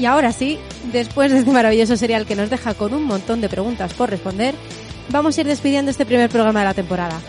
[0.00, 0.58] Y ahora sí,
[0.92, 4.54] después de este maravilloso serial que nos deja con un montón de preguntas por responder,
[5.10, 7.20] vamos a ir despidiendo este primer programa de la temporada.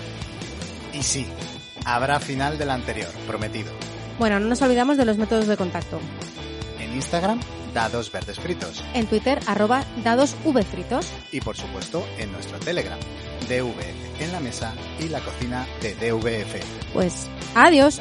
[0.94, 1.28] Y sí,
[1.84, 3.74] habrá final del anterior, prometido.
[4.20, 6.00] Bueno, no nos olvidamos de los métodos de contacto.
[6.80, 7.42] En Instagram,
[7.74, 8.82] dados verdes fritos.
[8.94, 11.08] En Twitter, arroba dadosvfritos.
[11.34, 13.00] Y por supuesto, en nuestro Telegram,
[13.50, 16.56] DVF en la mesa y la cocina de DVF.
[16.94, 17.28] Pues.
[17.54, 18.00] Adiós.